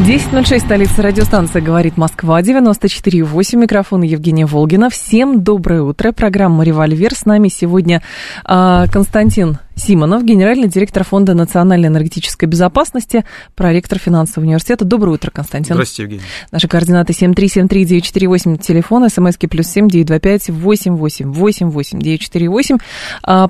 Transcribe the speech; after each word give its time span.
10.06, 0.00 0.58
столица 0.58 1.02
радиостанция 1.02 1.62
«Говорит 1.62 1.96
Москва», 1.96 2.42
94.8, 2.42 3.56
микрофон 3.56 4.02
Евгения 4.02 4.44
Волгина. 4.44 4.90
Всем 4.90 5.44
доброе 5.44 5.82
утро, 5.82 6.10
программа 6.10 6.64
«Револьвер». 6.64 7.14
С 7.14 7.26
нами 7.26 7.46
сегодня 7.46 8.02
э, 8.44 8.86
Константин 8.92 9.58
Симонов, 9.76 10.24
генеральный 10.24 10.66
директор 10.66 11.04
Фонда 11.04 11.34
национальной 11.34 11.86
энергетической 11.86 12.46
безопасности, 12.46 13.24
проректор 13.54 14.00
финансового 14.00 14.46
университета. 14.46 14.84
Доброе 14.84 15.12
утро, 15.12 15.30
Константин. 15.30 15.74
Здравствуйте, 15.74 16.02
Евгений. 16.02 16.22
Наши 16.50 16.66
координаты 16.66 17.12
7373948, 17.12 18.58
телефон, 18.58 19.08
смски 19.08 19.46
плюс 19.46 19.68
7 19.68 19.88
925 19.88 20.50
88 20.50 21.30
88 21.30 21.98
948. 22.00 22.78
А, 23.22 23.48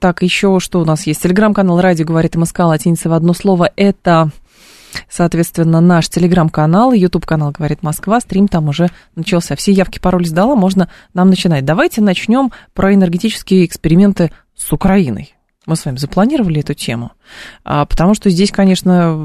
так, 0.00 0.22
еще 0.22 0.58
что 0.58 0.80
у 0.80 0.84
нас 0.84 1.06
есть? 1.06 1.22
Телеграм-канал 1.22 1.80
«Радио 1.80 2.04
говорит 2.04 2.34
МСК», 2.34 2.58
латиница 2.60 3.08
в 3.08 3.12
одно 3.12 3.32
слово. 3.32 3.70
Это 3.76 4.32
Соответственно, 5.08 5.80
наш 5.80 6.08
телеграм-канал, 6.08 6.92
YouTube-канал 6.92 7.52
«Говорит 7.52 7.82
Москва», 7.82 8.20
стрим 8.20 8.48
там 8.48 8.68
уже 8.68 8.90
начался. 9.14 9.56
Все 9.56 9.72
явки, 9.72 9.98
пароль 9.98 10.26
сдала, 10.26 10.56
можно 10.56 10.88
нам 11.12 11.28
начинать. 11.30 11.64
Давайте 11.64 12.00
начнем 12.00 12.52
про 12.72 12.94
энергетические 12.94 13.64
эксперименты 13.66 14.32
с 14.56 14.72
Украиной. 14.72 15.33
Мы 15.66 15.76
с 15.76 15.84
вами 15.86 15.96
запланировали 15.96 16.60
эту 16.60 16.74
тему, 16.74 17.12
а, 17.64 17.86
потому 17.86 18.14
что 18.14 18.28
здесь, 18.28 18.50
конечно, 18.50 19.16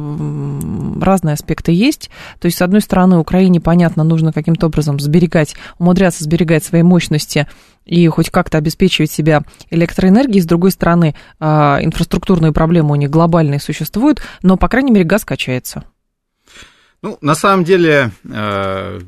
разные 1.02 1.34
аспекты 1.34 1.74
есть. 1.74 2.10
То 2.40 2.46
есть, 2.46 2.58
с 2.58 2.62
одной 2.62 2.82
стороны, 2.82 3.18
Украине, 3.18 3.60
понятно, 3.60 4.04
нужно 4.04 4.32
каким-то 4.32 4.68
образом 4.68 5.00
сберегать, 5.00 5.56
умудряться 5.80 6.24
сберегать 6.24 6.64
свои 6.64 6.82
мощности 6.82 7.48
и 7.86 8.08
хоть 8.08 8.30
как-то 8.30 8.58
обеспечивать 8.58 9.12
себя 9.12 9.44
электроэнергией. 9.70 10.42
С 10.42 10.46
другой 10.46 10.72
стороны, 10.72 11.14
а, 11.40 11.80
инфраструктурные 11.82 12.54
проблемы 12.54 12.92
у 12.92 12.96
них 12.96 13.10
глобальные 13.10 13.60
существуют, 13.60 14.22
но, 14.42 14.56
по 14.56 14.70
крайней 14.70 14.92
мере, 14.92 15.06
газ 15.06 15.26
качается. 15.26 15.84
Ну, 17.02 17.18
на 17.22 17.36
самом 17.36 17.64
деле, 17.66 18.12
а, 18.30 19.00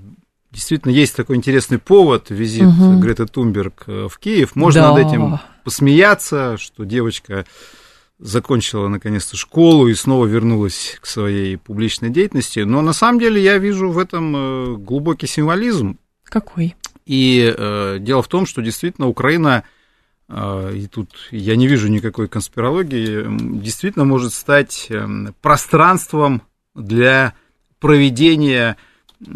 действительно, 0.52 0.92
есть 0.92 1.16
такой 1.16 1.38
интересный 1.38 1.80
повод, 1.80 2.30
визит 2.30 2.68
угу. 2.68 3.00
Греты 3.00 3.26
Тумберг 3.26 3.84
э, 3.88 4.08
в 4.10 4.18
Киев. 4.20 4.56
Можно 4.56 4.82
да. 4.82 4.94
над 4.94 5.08
этим 5.08 5.40
посмеяться, 5.64 6.58
что 6.58 6.84
девочка 6.84 7.46
закончила 8.20 8.88
наконец-то 8.88 9.36
школу 9.36 9.88
и 9.88 9.96
снова 9.96 10.26
вернулась 10.28 10.98
к 11.02 11.08
своей 11.08 11.58
публичной 11.58 12.10
деятельности. 12.10 12.60
Но 12.60 12.82
на 12.82 12.94
самом 12.94 13.20
деле 13.20 13.42
я 13.42 13.58
вижу 13.58 13.90
в 13.90 13.98
этом 13.98 14.36
э, 14.36 14.76
глубокий 14.78 15.28
символизм. 15.28 15.98
Какой? 16.24 16.76
И 17.06 17.54
э, 17.58 17.98
дело 18.00 18.22
в 18.22 18.28
том, 18.28 18.46
что 18.46 18.62
действительно 18.62 19.08
Украина, 19.08 19.64
э, 20.30 20.74
и 20.76 20.88
тут 20.88 21.10
я 21.32 21.56
не 21.56 21.68
вижу 21.68 21.88
никакой 21.88 22.28
конспирологии, 22.28 23.26
действительно 23.60 24.06
может 24.06 24.34
стать 24.34 24.88
э, 24.90 25.08
пространством 25.42 26.44
для 26.76 27.34
проведения 27.80 28.78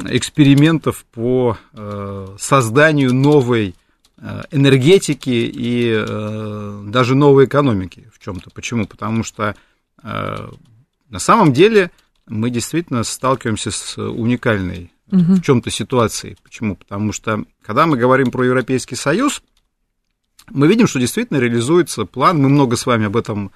экспериментов 0.10 1.06
по 1.12 1.58
э, 1.74 2.36
созданию 2.40 3.14
новой 3.14 3.76
э, 4.18 4.44
энергетики 4.52 5.30
и 5.30 5.94
э, 5.96 6.84
даже 6.88 7.16
новой 7.16 7.46
экономики 7.46 8.10
в 8.14 8.20
чем-то. 8.24 8.50
Почему? 8.52 8.86
Потому 8.86 9.24
что 9.24 9.56
на 10.04 11.18
самом 11.18 11.52
деле 11.52 11.90
мы 12.28 12.52
действительно 12.52 13.04
сталкиваемся 13.04 13.72
с 13.72 13.98
уникальной 13.98 14.92
угу. 15.12 15.34
в 15.34 15.42
чем-то 15.42 15.72
ситуации. 15.72 16.38
Почему? 16.44 16.76
Потому 16.76 17.12
что, 17.12 17.44
когда 17.64 17.88
мы 17.88 17.98
говорим 17.98 18.30
про 18.30 18.46
Европейский 18.46 18.96
Союз, 18.96 19.42
мы 20.50 20.68
видим, 20.68 20.86
что 20.86 21.00
действительно 21.00 21.38
реализуется 21.40 22.06
план. 22.06 22.40
Мы 22.42 22.50
много 22.50 22.76
с 22.76 22.86
вами 22.86 23.06
об 23.06 23.18
этом, 23.18 23.52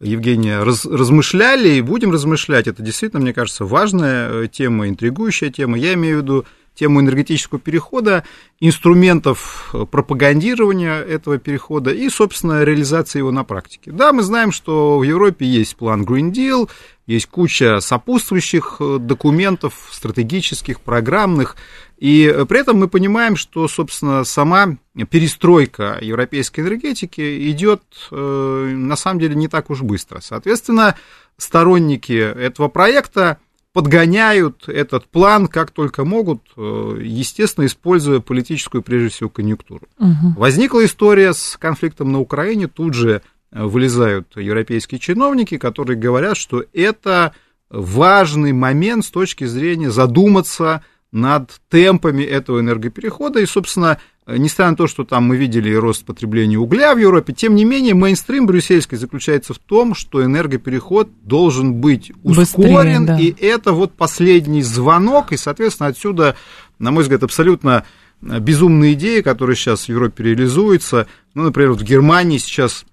Евгения, 0.00 0.62
раз, 0.62 0.84
размышляли 0.84 1.70
и 1.70 1.80
будем 1.80 2.12
размышлять. 2.12 2.68
Это 2.68 2.82
действительно, 2.82 3.20
мне 3.20 3.34
кажется, 3.34 3.64
важная 3.64 4.30
э, 4.44 4.48
тема, 4.48 4.88
интригующая 4.88 5.50
тема. 5.50 5.76
Я 5.76 5.94
имею 5.94 6.20
в 6.20 6.22
виду 6.22 6.44
тему 6.74 7.00
энергетического 7.00 7.58
перехода, 7.58 8.22
инструментов 8.60 9.70
э, 9.74 9.84
пропагандирования 9.90 11.00
этого 11.00 11.38
перехода 11.38 11.90
и, 11.90 12.08
собственно, 12.08 12.62
реализации 12.62 13.18
его 13.18 13.32
на 13.32 13.42
практике. 13.42 13.90
Да, 13.90 14.12
мы 14.12 14.22
знаем, 14.22 14.52
что 14.52 14.98
в 14.98 15.02
Европе 15.02 15.44
есть 15.44 15.74
план 15.76 16.04
Green 16.04 16.30
Deal, 16.30 16.70
есть 17.08 17.26
куча 17.26 17.80
сопутствующих 17.80 18.76
э, 18.78 18.98
документов, 19.00 19.88
стратегических, 19.90 20.80
программных, 20.80 21.56
и 21.96 22.32
э, 22.32 22.44
при 22.44 22.60
этом 22.60 22.78
мы 22.78 22.86
понимаем, 22.86 23.34
что, 23.34 23.66
собственно, 23.66 24.22
сама 24.22 24.76
перестройка 25.10 25.98
европейской 26.00 26.60
энергетики 26.60 27.50
идет, 27.50 27.82
на 28.10 28.96
самом 28.96 29.20
деле, 29.20 29.34
не 29.36 29.48
так 29.48 29.70
уж 29.70 29.82
быстро. 29.82 30.20
Соответственно, 30.20 30.96
сторонники 31.36 32.12
этого 32.12 32.68
проекта 32.68 33.38
подгоняют 33.78 34.68
этот 34.68 35.06
план 35.06 35.46
как 35.46 35.70
только 35.70 36.04
могут, 36.04 36.42
э, 36.56 37.00
естественно, 37.00 37.66
используя 37.66 38.20
политическую, 38.20 38.82
прежде 38.82 39.10
всего, 39.10 39.28
конъюнктуру. 39.28 39.86
Угу. 39.98 40.34
Возникла 40.36 40.84
история 40.84 41.32
с 41.32 41.56
конфликтом 41.56 42.10
на 42.10 42.18
Украине, 42.18 42.66
тут 42.66 42.94
же 42.94 43.10
э, 43.10 43.20
вылезают 43.50 44.36
европейские 44.36 44.98
чиновники, 44.98 45.56
которые 45.56 45.96
говорят, 45.96 46.36
что 46.36 46.64
это 46.72 47.34
важный 47.70 48.52
момент 48.52 49.04
с 49.04 49.10
точки 49.10 49.44
зрения 49.44 49.90
задуматься 49.90 50.82
над 51.10 51.60
темпами 51.70 52.22
этого 52.22 52.60
энергоперехода. 52.60 53.40
И, 53.40 53.46
собственно, 53.46 53.98
несмотря 54.26 54.70
на 54.70 54.76
то, 54.76 54.86
что 54.86 55.04
там 55.04 55.24
мы 55.24 55.36
видели 55.36 55.72
рост 55.72 56.04
потребления 56.04 56.58
угля 56.58 56.94
в 56.94 56.98
Европе, 56.98 57.32
тем 57.32 57.54
не 57.54 57.64
менее 57.64 57.94
мейнстрим 57.94 58.46
брюссельский 58.46 58.98
заключается 58.98 59.54
в 59.54 59.58
том, 59.58 59.94
что 59.94 60.22
энергопереход 60.22 61.08
должен 61.22 61.74
быть 61.74 62.12
ускорен, 62.22 63.06
Быстрее, 63.06 63.06
да. 63.06 63.18
и 63.18 63.34
это 63.46 63.72
вот 63.72 63.94
последний 63.94 64.62
звонок, 64.62 65.32
и, 65.32 65.38
соответственно, 65.38 65.88
отсюда, 65.88 66.36
на 66.78 66.90
мой 66.90 67.02
взгляд, 67.02 67.22
абсолютно 67.22 67.84
безумные 68.20 68.92
идеи, 68.94 69.20
которые 69.22 69.56
сейчас 69.56 69.84
в 69.84 69.88
Европе 69.88 70.24
реализуются. 70.24 71.06
Ну, 71.34 71.44
например, 71.44 71.70
вот 71.72 71.80
в 71.80 71.84
Германии 71.84 72.38
сейчас 72.38 72.84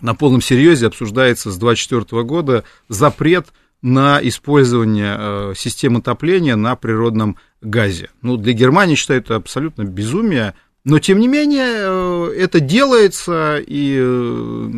на 0.00 0.14
полном 0.14 0.40
серьезе 0.40 0.86
обсуждается 0.86 1.50
с 1.50 1.56
2024 1.56 2.22
года 2.24 2.64
запрет 2.88 3.48
на 3.82 4.20
использование 4.22 5.16
э, 5.18 5.52
системы 5.56 6.00
отопления 6.00 6.56
на 6.56 6.76
природном 6.76 7.36
газе. 7.60 8.10
Ну, 8.22 8.36
для 8.36 8.52
Германии, 8.52 8.94
считаю, 8.94 9.20
это 9.20 9.36
абсолютно 9.36 9.84
безумие, 9.84 10.54
но, 10.84 10.98
тем 10.98 11.18
не 11.18 11.28
менее, 11.28 11.68
э, 11.68 12.34
это 12.38 12.60
делается, 12.60 13.58
и 13.58 13.98
э, 13.98 14.70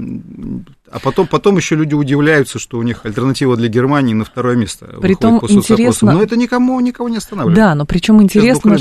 а 0.92 0.98
потом, 0.98 1.26
потом 1.26 1.56
еще 1.56 1.74
люди 1.74 1.94
удивляются, 1.94 2.58
что 2.58 2.76
у 2.76 2.82
них 2.82 3.06
альтернатива 3.06 3.56
для 3.56 3.68
Германии 3.68 4.12
на 4.12 4.24
второе 4.24 4.56
место. 4.56 4.86
Притом 5.00 5.40
интересно... 5.48 6.12
Но 6.12 6.22
это 6.22 6.36
никому, 6.36 6.78
никого 6.80 7.08
не 7.08 7.16
останавливает. 7.16 7.56
Да, 7.56 7.74
но 7.74 7.86
причем 7.86 8.20
интересно... 8.22 8.76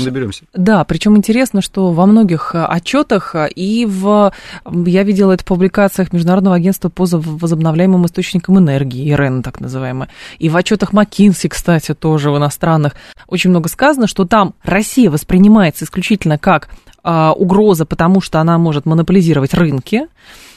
Да, 0.52 0.84
причем 0.84 1.16
интересно, 1.16 1.62
что 1.62 1.90
во 1.92 2.04
многих 2.04 2.54
э, 2.54 2.62
отчетах 2.62 3.34
э, 3.34 3.48
и 3.48 3.86
в... 3.86 4.32
Я 4.66 5.02
видела 5.04 5.32
это 5.32 5.42
в 5.42 5.46
публикациях 5.46 6.12
Международного 6.12 6.56
агентства 6.56 6.90
по 6.90 7.06
возобновляемым 7.06 8.04
источникам 8.04 8.58
энергии, 8.58 9.10
ИРЭН 9.10 9.42
так 9.42 9.60
называемое, 9.60 10.10
и 10.38 10.50
в 10.50 10.56
отчетах 10.56 10.92
Маккинси, 10.92 11.48
кстати, 11.48 11.94
тоже 11.94 12.30
в 12.30 12.36
иностранных, 12.36 12.92
очень 13.26 13.48
много 13.48 13.70
сказано, 13.70 14.06
что 14.06 14.26
там 14.26 14.54
Россия 14.62 15.10
воспринимается 15.10 15.86
исключительно 15.86 16.36
как 16.36 16.68
а, 17.04 17.32
угроза, 17.32 17.84
потому 17.84 18.20
что 18.20 18.40
она 18.40 18.58
может 18.58 18.86
монополизировать 18.86 19.54
рынки, 19.54 20.06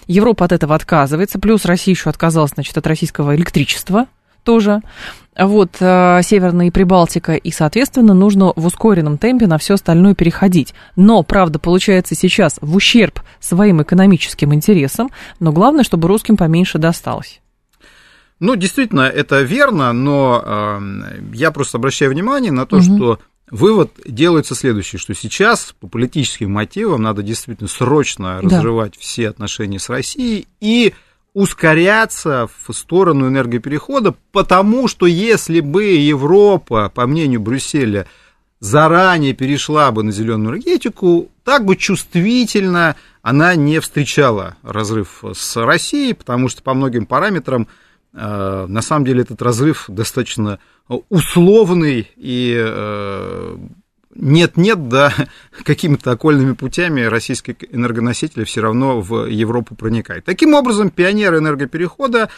Европа 0.07 0.45
от 0.45 0.51
этого 0.51 0.75
отказывается, 0.75 1.39
плюс 1.39 1.65
Россия 1.65 1.93
еще 1.93 2.09
отказалась, 2.09 2.51
значит, 2.51 2.77
от 2.77 2.87
российского 2.87 3.35
электричества 3.35 4.07
тоже. 4.43 4.81
Вот, 5.37 5.71
э, 5.81 6.21
Северная 6.23 6.71
Прибалтика, 6.71 7.33
и, 7.33 7.51
соответственно, 7.51 8.13
нужно 8.13 8.53
в 8.55 8.65
ускоренном 8.65 9.17
темпе 9.17 9.47
на 9.47 9.57
все 9.57 9.73
остальное 9.73 10.15
переходить. 10.15 10.73
Но, 10.95 11.23
правда, 11.23 11.59
получается 11.59 12.15
сейчас 12.15 12.57
в 12.61 12.73
ущерб 12.75 13.19
своим 13.41 13.81
экономическим 13.81 14.53
интересам, 14.53 15.09
но 15.41 15.51
главное, 15.51 15.83
чтобы 15.83 16.07
русским 16.07 16.37
поменьше 16.37 16.77
досталось. 16.77 17.41
Ну, 18.39 18.55
действительно, 18.55 19.01
это 19.01 19.41
верно, 19.41 19.91
но 19.91 20.41
э, 20.45 20.79
я 21.33 21.51
просто 21.51 21.77
обращаю 21.77 22.11
внимание 22.11 22.51
на 22.51 22.65
то, 22.65 22.77
угу. 22.77 22.83
что 22.83 23.19
Вывод 23.51 23.91
делается 24.05 24.55
следующий, 24.55 24.97
что 24.97 25.13
сейчас 25.13 25.75
по 25.79 25.87
политическим 25.87 26.51
мотивам 26.51 27.03
надо 27.03 27.21
действительно 27.21 27.69
срочно 27.69 28.39
да. 28.41 28.57
разрывать 28.57 28.97
все 28.97 29.29
отношения 29.29 29.79
с 29.79 29.89
Россией 29.89 30.47
и 30.59 30.93
ускоряться 31.33 32.49
в 32.65 32.73
сторону 32.73 33.27
энергоперехода, 33.27 34.15
потому 34.31 34.87
что 34.87 35.05
если 35.05 35.59
бы 35.59 35.83
Европа, 35.83 36.89
по 36.89 37.05
мнению 37.05 37.41
Брюсселя, 37.41 38.07
заранее 38.59 39.33
перешла 39.33 39.91
бы 39.91 40.01
на 40.01 40.11
зеленую 40.11 40.53
энергетику, 40.53 41.29
так 41.43 41.65
бы 41.65 41.75
чувствительно 41.75 42.95
она 43.21 43.55
не 43.55 43.79
встречала 43.79 44.55
разрыв 44.63 45.23
с 45.35 45.55
Россией, 45.57 46.13
потому 46.13 46.49
что 46.49 46.63
по 46.63 46.73
многим 46.73 47.05
параметрам 47.05 47.67
на 48.15 48.81
самом 48.81 49.05
деле 49.05 49.21
этот 49.21 49.41
разрыв 49.41 49.85
достаточно 49.89 50.59
условный 51.09 52.09
и 52.15 52.55
э, 52.57 53.57
нет-нет, 54.15 54.87
да, 54.87 55.13
какими-то 55.63 56.11
окольными 56.11 56.53
путями 56.53 57.01
российские 57.01 57.57
энергоносители 57.71 58.43
все 58.45 58.61
равно 58.61 59.01
в 59.01 59.25
Европу 59.25 59.75
проникают. 59.75 60.25
Таким 60.25 60.53
образом, 60.53 60.89
пионеры 60.89 61.39
энергоперехода 61.39 62.29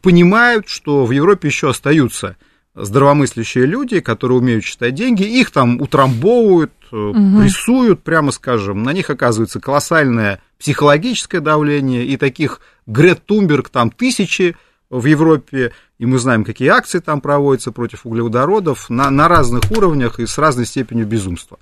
понимают, 0.00 0.68
что 0.68 1.04
в 1.04 1.10
Европе 1.10 1.48
еще 1.48 1.70
остаются 1.70 2.36
здравомыслящие 2.74 3.66
люди, 3.66 4.00
которые 4.00 4.38
умеют 4.38 4.64
считать 4.64 4.94
деньги, 4.94 5.24
их 5.24 5.50
там 5.50 5.80
утрамбовывают, 5.80 6.72
угу. 6.90 7.40
прессуют, 7.40 8.02
прямо 8.02 8.32
скажем, 8.32 8.82
на 8.82 8.94
них 8.94 9.10
оказывается 9.10 9.60
колоссальное 9.60 10.40
психологическое 10.58 11.40
давление, 11.40 12.06
и 12.06 12.16
таких 12.16 12.60
Грет 12.86 13.26
Тумберг 13.26 13.68
там 13.68 13.90
тысячи 13.90 14.56
в 14.98 15.06
Европе, 15.06 15.72
и 15.98 16.06
мы 16.06 16.18
знаем, 16.18 16.44
какие 16.44 16.68
акции 16.68 16.98
там 16.98 17.20
проводятся 17.20 17.72
против 17.72 18.04
углеводородов 18.04 18.90
на, 18.90 19.10
на 19.10 19.26
разных 19.26 19.70
уровнях 19.70 20.20
и 20.20 20.26
с 20.26 20.36
разной 20.36 20.66
степенью 20.66 21.06
безумства. 21.06 21.58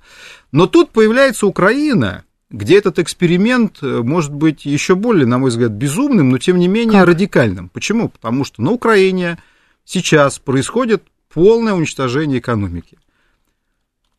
Но 0.51 0.67
тут 0.67 0.91
появляется 0.91 1.47
Украина, 1.47 2.25
где 2.49 2.77
этот 2.77 2.99
эксперимент 2.99 3.77
э, 3.81 4.01
может 4.03 4.33
быть 4.33 4.65
еще 4.65 4.95
более, 4.95 5.25
на 5.25 5.37
мой 5.37 5.49
взгляд, 5.49 5.71
безумным, 5.71 6.29
но 6.29 6.37
тем 6.37 6.59
не 6.59 6.67
менее 6.67 6.99
как? 6.99 7.07
радикальным. 7.07 7.69
Почему? 7.69 8.09
Потому 8.09 8.43
что 8.43 8.61
на 8.61 8.71
Украине 8.71 9.37
сейчас 9.85 10.37
происходит 10.37 11.03
полное 11.33 11.73
уничтожение 11.73 12.39
экономики. 12.39 12.97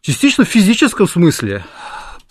Частично 0.01 0.45
в 0.45 0.49
физическом 0.49 1.07
смысле, 1.07 1.67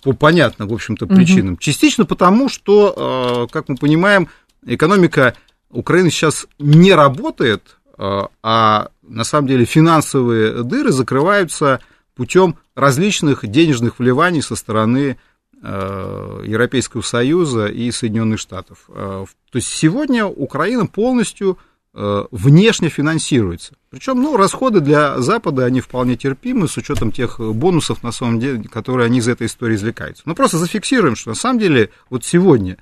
по 0.02 0.12
понятным, 0.14 0.68
в 0.68 0.74
общем-то, 0.74 1.06
причинам. 1.06 1.54
Угу. 1.54 1.60
Частично 1.60 2.04
потому, 2.04 2.48
что, 2.48 3.46
э, 3.48 3.52
как 3.52 3.68
мы 3.68 3.76
понимаем, 3.76 4.28
экономика 4.66 5.36
Украины 5.72 6.10
сейчас 6.10 6.46
не 6.58 6.92
работает, 6.92 7.78
э, 7.98 8.20
а 8.42 8.90
на 9.02 9.24
самом 9.24 9.48
деле 9.48 9.64
финансовые 9.64 10.62
дыры 10.62 10.92
закрываются 10.92 11.80
путем 12.14 12.56
различных 12.74 13.46
денежных 13.46 13.98
вливаний 13.98 14.42
со 14.42 14.54
стороны 14.54 15.18
э, 15.62 16.42
Европейского 16.46 17.00
Союза 17.02 17.66
и 17.66 17.90
Соединенных 17.90 18.38
Штатов. 18.38 18.84
То 18.88 19.26
есть 19.54 19.68
сегодня 19.68 20.26
Украина 20.26 20.86
полностью 20.86 21.58
внешне 21.94 22.88
финансируется. 22.88 23.74
Причем, 23.90 24.22
ну, 24.22 24.38
расходы 24.38 24.80
для 24.80 25.20
Запада, 25.20 25.66
они 25.66 25.82
вполне 25.82 26.16
терпимы 26.16 26.66
с 26.66 26.78
учетом 26.78 27.12
тех 27.12 27.38
бонусов, 27.38 28.02
на 28.02 28.12
самом 28.12 28.40
деле, 28.40 28.64
которые 28.64 29.04
они 29.06 29.18
из 29.18 29.28
этой 29.28 29.46
истории 29.46 29.74
извлекаются. 29.74 30.22
Но 30.24 30.34
просто 30.34 30.56
зафиксируем, 30.56 31.16
что 31.16 31.28
на 31.28 31.34
самом 31.34 31.58
деле 31.58 31.90
вот 32.08 32.24
сегодня 32.24 32.78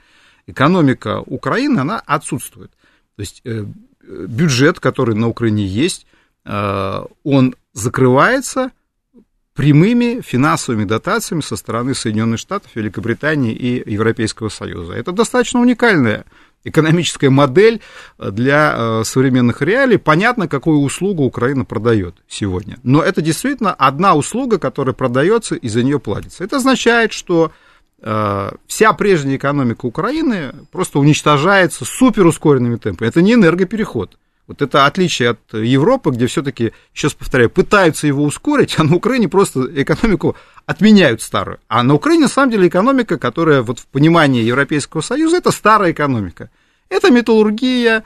экономика 0.46 1.22
Украины, 1.26 1.80
она 1.80 1.98
отсутствует. 1.98 2.70
То 3.20 3.22
есть 3.22 3.42
э, 3.44 3.66
бюджет, 4.02 4.80
который 4.80 5.14
на 5.14 5.28
Украине 5.28 5.66
есть, 5.66 6.06
э, 6.46 7.04
он 7.22 7.54
закрывается 7.74 8.70
прямыми 9.52 10.22
финансовыми 10.22 10.84
дотациями 10.84 11.42
со 11.42 11.56
стороны 11.56 11.94
Соединенных 11.94 12.38
Штатов, 12.38 12.70
Великобритании 12.74 13.52
и 13.52 13.92
Европейского 13.92 14.48
Союза. 14.48 14.94
Это 14.94 15.12
достаточно 15.12 15.60
уникальная 15.60 16.24
экономическая 16.64 17.28
модель 17.28 17.82
для 18.16 18.74
э, 18.74 19.04
современных 19.04 19.60
реалий. 19.60 19.98
Понятно, 19.98 20.48
какую 20.48 20.78
услугу 20.78 21.24
Украина 21.24 21.66
продает 21.66 22.14
сегодня. 22.26 22.78
Но 22.84 23.02
это 23.02 23.20
действительно 23.20 23.74
одна 23.74 24.14
услуга, 24.14 24.58
которая 24.58 24.94
продается 24.94 25.56
и 25.56 25.68
за 25.68 25.82
нее 25.82 26.00
платится. 26.00 26.42
Это 26.42 26.56
означает, 26.56 27.12
что 27.12 27.52
вся 28.02 28.92
прежняя 28.94 29.36
экономика 29.36 29.84
Украины 29.84 30.54
просто 30.72 30.98
уничтожается 30.98 31.84
суперускоренными 31.84 32.76
темпами. 32.76 33.08
Это 33.08 33.20
не 33.20 33.34
энергопереход. 33.34 34.16
Вот 34.50 34.62
это 34.62 34.86
отличие 34.86 35.28
от 35.30 35.54
Европы, 35.54 36.10
где 36.10 36.26
все-таки, 36.26 36.72
сейчас 36.92 37.14
повторяю, 37.14 37.50
пытаются 37.50 38.08
его 38.08 38.24
ускорить, 38.24 38.74
а 38.78 38.82
на 38.82 38.96
Украине 38.96 39.28
просто 39.28 39.68
экономику 39.80 40.34
отменяют 40.66 41.22
старую. 41.22 41.60
А 41.68 41.84
на 41.84 41.94
Украине, 41.94 42.22
на 42.22 42.28
самом 42.28 42.50
деле, 42.50 42.66
экономика, 42.66 43.16
которая 43.16 43.62
вот 43.62 43.78
в 43.78 43.86
понимании 43.86 44.42
Европейского 44.42 45.02
Союза, 45.02 45.36
это 45.36 45.52
старая 45.52 45.92
экономика. 45.92 46.50
Это 46.88 47.12
металлургия, 47.12 48.02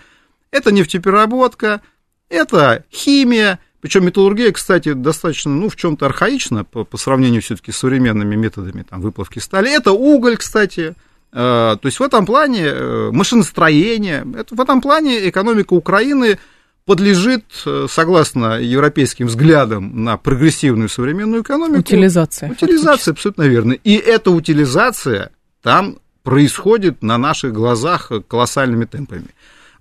это 0.51 0.71
нефтепереработка, 0.71 1.81
это 2.29 2.85
химия, 2.93 3.59
причем 3.85 4.07
металлургия, 4.07 4.51
кстати, 4.51 4.95
достаточно, 4.95 5.51
ну, 5.51 5.69
в 5.69 5.77
чем-то 5.77 6.07
архаична 6.07 6.65
по, 6.65 6.85
по 6.85 6.97
сравнению 6.97 7.43
все-таки 7.43 7.71
с 7.71 7.77
современными 7.77 8.35
методами 8.35 8.83
там, 8.89 9.03
выплавки 9.03 9.41
стали. 9.41 9.71
Это 9.71 9.93
уголь, 9.93 10.39
кстати. 10.39 10.95
Э, 11.35 11.77
то 11.79 11.81
есть 11.85 12.01
в 12.01 12.03
этом 12.03 12.25
плане 12.25 12.63
э, 12.65 13.11
машиностроение, 13.13 14.27
это, 14.39 14.55
в 14.55 14.61
этом 14.63 14.81
плане 14.81 15.29
экономика 15.29 15.75
Украины 15.75 16.39
подлежит, 16.87 17.45
э, 17.67 17.87
согласно 17.91 18.59
европейским 18.59 19.27
взглядам 19.27 20.03
на 20.03 20.17
прогрессивную 20.17 20.89
современную 20.89 21.43
экономику... 21.43 21.81
Утилизация. 21.81 22.53
Утилизация, 22.53 23.13
абсолютно 23.13 23.43
верно. 23.43 23.75
И 23.75 23.97
эта 23.97 24.31
утилизация 24.31 25.31
там 25.61 25.99
происходит 26.23 27.03
на 27.03 27.19
наших 27.19 27.53
глазах 27.53 28.11
колоссальными 28.29 28.87
темпами. 28.87 29.29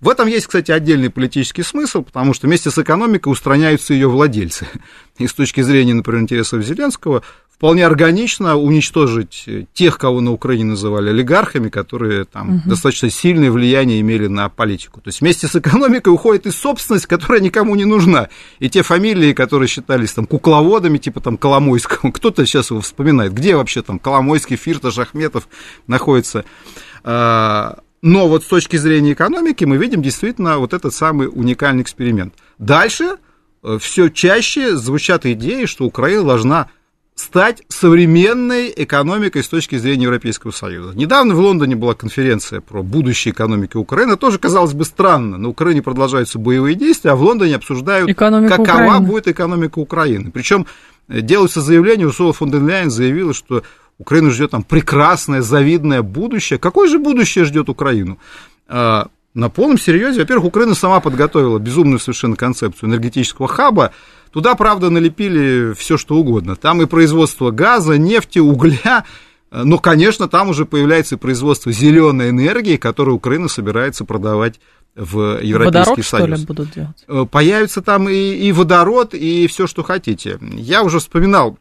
В 0.04 0.08
этом 0.10 0.28
есть, 0.28 0.48
кстати, 0.48 0.70
отдельный 0.70 1.08
политический 1.08 1.62
смысл, 1.62 2.02
потому 2.02 2.34
что 2.34 2.46
вместе 2.46 2.70
с 2.70 2.76
экономикой 2.76 3.28
устраняются 3.32 3.94
ее 3.94 4.06
владельцы. 4.06 4.68
И 5.16 5.26
с 5.26 5.32
точки 5.32 5.62
зрения, 5.62 5.94
например, 5.94 6.20
интересов 6.20 6.62
Зеленского, 6.62 7.22
вполне 7.48 7.86
органично 7.86 8.54
уничтожить 8.56 9.48
тех, 9.72 9.96
кого 9.96 10.20
на 10.20 10.30
Украине 10.32 10.64
называли 10.64 11.08
олигархами, 11.08 11.70
которые 11.70 12.26
там 12.26 12.56
угу. 12.56 12.68
достаточно 12.68 13.08
сильное 13.08 13.50
влияние 13.50 14.02
имели 14.02 14.26
на 14.26 14.50
политику. 14.50 15.00
То 15.00 15.08
есть 15.08 15.22
вместе 15.22 15.48
с 15.48 15.56
экономикой 15.56 16.10
уходит 16.10 16.44
и 16.44 16.50
собственность, 16.50 17.06
которая 17.06 17.40
никому 17.40 17.74
не 17.74 17.86
нужна. 17.86 18.28
И 18.58 18.68
те 18.68 18.82
фамилии, 18.82 19.32
которые 19.32 19.68
считались 19.68 20.12
там 20.12 20.26
кукловодами, 20.26 20.98
типа 20.98 21.22
там 21.22 21.38
Коломойского, 21.38 22.10
кто-то 22.12 22.44
сейчас 22.44 22.68
его 22.68 22.82
вспоминает, 22.82 23.32
где 23.32 23.56
вообще 23.56 23.80
там 23.80 23.98
Коломойский, 23.98 24.56
Фирташ, 24.56 24.98
Ахметов 24.98 25.48
находится 25.86 26.44
а, 27.04 27.78
но 28.04 28.28
вот 28.28 28.44
с 28.44 28.46
точки 28.46 28.76
зрения 28.76 29.14
экономики 29.14 29.64
мы 29.64 29.78
видим 29.78 30.02
действительно 30.02 30.58
вот 30.58 30.74
этот 30.74 30.92
самый 30.92 31.26
уникальный 31.26 31.82
эксперимент. 31.82 32.34
Дальше 32.58 33.16
э, 33.62 33.78
все 33.80 34.10
чаще 34.10 34.76
звучат 34.76 35.24
идеи, 35.24 35.64
что 35.64 35.86
Украина 35.86 36.22
должна 36.22 36.68
стать 37.14 37.62
современной 37.68 38.70
экономикой 38.76 39.42
с 39.42 39.48
точки 39.48 39.76
зрения 39.78 40.02
Европейского 40.02 40.50
Союза. 40.50 40.94
Недавно 40.94 41.34
в 41.34 41.38
Лондоне 41.38 41.76
была 41.76 41.94
конференция 41.94 42.60
про 42.60 42.82
будущее 42.82 43.32
экономики 43.32 43.78
Украины. 43.78 44.18
Тоже 44.18 44.38
казалось 44.38 44.74
бы 44.74 44.84
странно. 44.84 45.38
На 45.38 45.48
Украине 45.48 45.80
продолжаются 45.80 46.38
боевые 46.38 46.74
действия, 46.74 47.12
а 47.12 47.16
в 47.16 47.22
Лондоне 47.22 47.56
обсуждают, 47.56 48.10
Экономика 48.10 48.58
какова 48.58 48.82
Украины. 48.82 49.06
будет 49.06 49.28
экономика 49.28 49.78
Украины. 49.78 50.30
Причем 50.30 50.66
э, 51.08 51.22
делаются 51.22 51.62
заявления, 51.62 52.04
Урсула 52.04 52.34
фон 52.34 52.50
дер 52.50 52.62
Ляйен 52.62 52.90
заявила, 52.90 53.32
что 53.32 53.62
Украину 53.98 54.30
ждет 54.30 54.50
там 54.50 54.62
прекрасное, 54.62 55.42
завидное 55.42 56.02
будущее. 56.02 56.58
Какое 56.58 56.88
же 56.88 56.98
будущее 56.98 57.44
ждет 57.44 57.68
Украину? 57.68 58.18
А, 58.66 59.08
на 59.34 59.48
полном 59.50 59.78
серьезе, 59.78 60.20
во-первых, 60.20 60.46
Украина 60.46 60.74
сама 60.74 61.00
подготовила 61.00 61.58
безумную 61.58 61.98
совершенно 61.98 62.36
концепцию 62.36 62.90
энергетического 62.90 63.48
хаба. 63.48 63.92
Туда, 64.32 64.54
правда, 64.54 64.90
налепили 64.90 65.74
все, 65.74 65.96
что 65.96 66.16
угодно. 66.16 66.56
Там 66.56 66.82
и 66.82 66.86
производство 66.86 67.50
газа, 67.50 67.98
нефти, 67.98 68.40
угля, 68.40 69.04
но, 69.50 69.78
конечно, 69.78 70.26
там 70.28 70.48
уже 70.48 70.64
появляется 70.64 71.14
и 71.14 71.18
производство 71.18 71.70
зеленой 71.70 72.30
энергии, 72.30 72.76
которую 72.76 73.16
Украина 73.16 73.46
собирается 73.46 74.04
продавать 74.04 74.58
в 74.96 75.40
Европейский 75.40 76.02
водород, 76.02 76.04
Союз. 76.04 76.06
Что 76.06 76.40
ли, 76.40 76.46
будут 76.46 76.70
делать? 76.72 77.04
Э, 77.06 77.26
появится 77.30 77.82
там 77.82 78.08
и, 78.08 78.14
и 78.14 78.52
водород, 78.52 79.14
и 79.14 79.46
все, 79.46 79.66
что 79.66 79.82
хотите. 79.82 80.38
Я 80.40 80.82
уже 80.82 80.98
вспоминал 80.98 81.58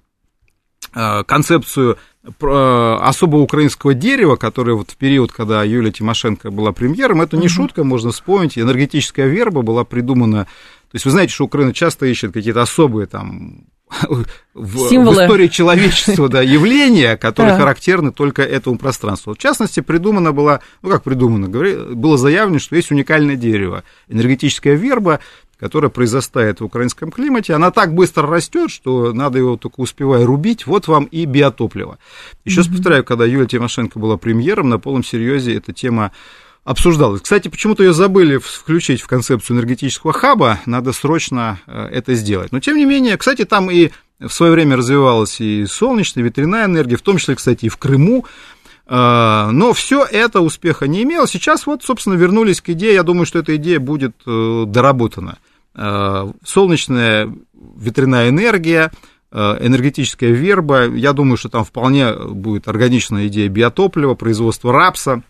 концепцию 1.25 1.97
Э, 2.41 2.97
особо 3.01 3.35
украинского 3.37 3.93
дерева, 3.93 4.37
которое 4.37 4.75
вот 4.75 4.91
в 4.91 4.95
период, 4.95 5.33
когда 5.33 5.61
Юлия 5.63 5.91
Тимошенко 5.91 6.51
была 6.51 6.71
премьером, 6.71 7.21
это 7.21 7.35
не 7.35 7.49
шутка, 7.49 7.83
можно 7.83 8.11
вспомнить, 8.11 8.57
энергетическая 8.57 9.27
верба 9.27 9.61
была 9.61 9.83
придумана, 9.83 10.45
то 10.45 10.95
есть 10.95 11.03
вы 11.03 11.11
знаете, 11.11 11.33
что 11.33 11.43
Украина 11.43 11.73
часто 11.73 12.05
ищет 12.05 12.31
какие-то 12.31 12.61
особые 12.61 13.07
там 13.07 13.65
в, 14.07 14.25
в 14.53 14.93
истории 14.93 15.49
человечества 15.49 16.29
да, 16.29 16.41
явления, 16.41 17.17
которые 17.17 17.57
характерны 17.57 18.13
только 18.13 18.41
этому 18.41 18.77
пространству. 18.77 19.33
В 19.33 19.37
частности, 19.37 19.81
придумано 19.81 20.31
было, 20.31 20.61
ну 20.81 20.91
как 20.91 21.03
придумано, 21.03 21.49
было 21.49 22.17
заявлено, 22.17 22.59
что 22.59 22.77
есть 22.77 22.89
уникальное 22.89 23.35
дерево, 23.35 23.83
энергетическая 24.07 24.75
верба, 24.75 25.19
которая 25.63 25.89
произрастает 25.89 26.59
в 26.59 26.65
украинском 26.65 27.09
климате, 27.09 27.53
она 27.53 27.71
так 27.71 27.93
быстро 27.93 28.27
растет, 28.27 28.69
что 28.69 29.13
надо 29.13 29.37
его 29.37 29.55
только 29.55 29.79
успевая 29.79 30.25
рубить. 30.25 30.67
Вот 30.67 30.89
вам 30.89 31.05
и 31.05 31.23
биотопливо. 31.23 31.99
Еще 32.43 32.57
раз 32.57 32.67
повторяю, 32.67 33.05
когда 33.05 33.23
Юлия 33.23 33.47
Тимошенко 33.47 33.97
была 33.97 34.17
премьером, 34.17 34.67
на 34.67 34.77
полном 34.77 35.05
серьезе 35.05 35.55
эта 35.55 35.71
тема 35.71 36.11
обсуждалась. 36.65 37.21
Кстати, 37.21 37.47
почему-то 37.47 37.81
ее 37.81 37.93
забыли 37.93 38.39
включить 38.39 38.99
в 38.99 39.07
концепцию 39.07 39.55
энергетического 39.55 40.11
хаба, 40.11 40.59
надо 40.65 40.91
срочно 40.91 41.61
э, 41.65 41.87
это 41.93 42.13
сделать. 42.15 42.51
Но, 42.51 42.59
тем 42.59 42.75
не 42.75 42.83
менее, 42.83 43.15
кстати, 43.15 43.45
там 43.45 43.71
и 43.71 43.91
в 44.19 44.31
свое 44.31 44.51
время 44.51 44.75
развивалась 44.75 45.39
и 45.39 45.65
солнечная, 45.65 46.23
и 46.23 46.25
ветряная 46.25 46.65
энергия, 46.65 46.97
в 46.97 47.01
том 47.01 47.19
числе, 47.19 47.35
кстати, 47.35 47.67
и 47.67 47.69
в 47.69 47.77
Крыму. 47.77 48.25
А, 48.85 49.49
но 49.51 49.71
все 49.71 50.03
это 50.03 50.41
успеха 50.41 50.87
не 50.87 51.03
имело. 51.03 51.25
Сейчас 51.25 51.65
вот, 51.65 51.83
собственно, 51.83 52.15
вернулись 52.15 52.59
к 52.59 52.69
идее. 52.69 52.95
Я 52.95 53.03
думаю, 53.03 53.25
что 53.25 53.39
эта 53.39 53.55
идея 53.55 53.79
будет 53.79 54.13
э, 54.25 54.65
доработана. 54.67 55.37
А, 55.75 56.31
солнечная 56.45 57.33
ветряная 57.75 58.29
энергия, 58.29 58.91
э, 59.31 59.37
энергетическая 59.65 60.31
верба. 60.31 60.85
Я 60.85 61.13
думаю, 61.13 61.37
что 61.37 61.49
там 61.49 61.63
вполне 61.63 62.13
будет 62.13 62.67
органичная 62.67 63.27
идея 63.27 63.49
биотоплива, 63.49 64.13
производства 64.13 64.71
рапса 64.71 65.23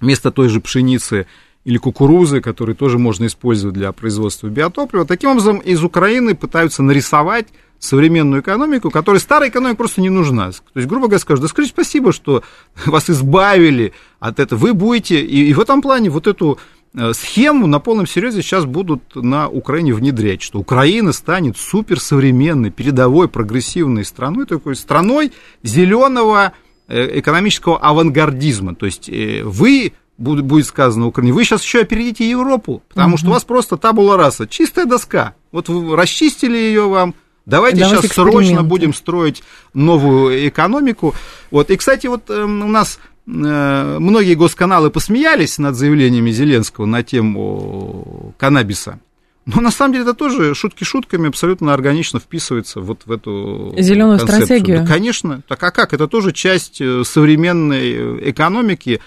вместо 0.00 0.30
той 0.30 0.48
же 0.48 0.60
пшеницы 0.60 1.26
или 1.64 1.78
кукурузы, 1.78 2.40
которые 2.40 2.76
тоже 2.76 2.98
можно 2.98 3.26
использовать 3.26 3.74
для 3.74 3.92
производства 3.92 4.48
биотоплива. 4.48 5.04
Таким 5.04 5.30
образом, 5.30 5.58
из 5.58 5.82
Украины 5.82 6.34
пытаются 6.34 6.82
нарисовать 6.82 7.48
современную 7.78 8.42
экономику, 8.42 8.90
которой 8.90 9.18
старая 9.18 9.50
экономика 9.50 9.76
просто 9.76 10.00
не 10.00 10.10
нужна. 10.10 10.50
То 10.50 10.62
есть, 10.74 10.88
грубо 10.88 11.06
говоря, 11.06 11.20
скажут, 11.20 11.42
да 11.42 11.48
скажите 11.48 11.74
спасибо, 11.74 12.12
что 12.12 12.42
вас 12.86 13.08
избавили 13.08 13.92
от 14.18 14.40
этого. 14.40 14.58
Вы 14.58 14.74
будете, 14.74 15.20
и, 15.20 15.48
и 15.48 15.54
в 15.54 15.60
этом 15.60 15.80
плане 15.80 16.10
вот 16.10 16.26
эту 16.26 16.54
э, 16.54 16.77
схему 17.12 17.66
на 17.66 17.78
полном 17.78 18.06
серьезе 18.06 18.42
сейчас 18.42 18.64
будут 18.64 19.14
на 19.14 19.48
Украине 19.48 19.94
внедрять, 19.94 20.42
что 20.42 20.58
Украина 20.58 21.12
станет 21.12 21.56
суперсовременной, 21.56 22.70
передовой, 22.70 23.28
прогрессивной 23.28 24.04
страной, 24.04 24.46
такой 24.46 24.76
страной 24.76 25.32
зеленого 25.62 26.52
э, 26.88 27.18
экономического 27.20 27.78
авангардизма. 27.78 28.74
То 28.74 28.86
есть 28.86 29.08
э, 29.08 29.42
вы 29.44 29.92
будет 30.18 30.66
сказано 30.66 31.06
Украине, 31.06 31.32
вы 31.32 31.44
сейчас 31.44 31.62
еще 31.62 31.80
опередите 31.80 32.28
Европу, 32.28 32.82
потому 32.88 33.14
угу. 33.14 33.18
что 33.18 33.28
у 33.28 33.32
вас 33.32 33.44
просто 33.44 33.76
табула 33.76 34.16
раса, 34.16 34.48
чистая 34.48 34.84
доска. 34.84 35.34
Вот 35.52 35.68
вы 35.68 35.94
расчистили 35.96 36.56
ее 36.56 36.88
вам, 36.88 37.14
Давайте, 37.48 37.80
Давайте 37.80 38.08
сейчас 38.08 38.14
срочно 38.14 38.62
будем 38.62 38.92
строить 38.92 39.42
новую 39.72 40.46
экономику. 40.48 41.14
Вот. 41.50 41.70
И, 41.70 41.78
кстати, 41.78 42.06
вот 42.06 42.28
э, 42.28 42.42
у 42.42 42.46
нас 42.46 42.98
э, 42.98 43.17
многие 43.28 44.34
госканалы 44.34 44.90
посмеялись 44.90 45.58
над 45.58 45.76
заявлениями 45.76 46.30
Зеленского 46.30 46.86
на 46.86 47.02
тему 47.02 48.34
каннабиса. 48.38 49.00
Но 49.44 49.60
на 49.62 49.70
самом 49.70 49.92
деле 49.92 50.04
это 50.04 50.14
тоже 50.14 50.54
шутки 50.54 50.84
шутками 50.84 51.28
абсолютно 51.28 51.72
органично 51.72 52.20
вписывается 52.20 52.80
вот 52.80 53.02
в 53.06 53.12
эту 53.12 53.74
зеленую 53.78 54.18
стратегию. 54.18 54.80
Да, 54.80 54.86
конечно. 54.86 55.42
Так 55.48 55.62
а 55.62 55.70
как? 55.70 55.94
Это 55.94 56.06
тоже 56.06 56.32
часть 56.32 56.80
э, 56.80 57.02
современной 57.04 58.30
экономики. 58.30 59.00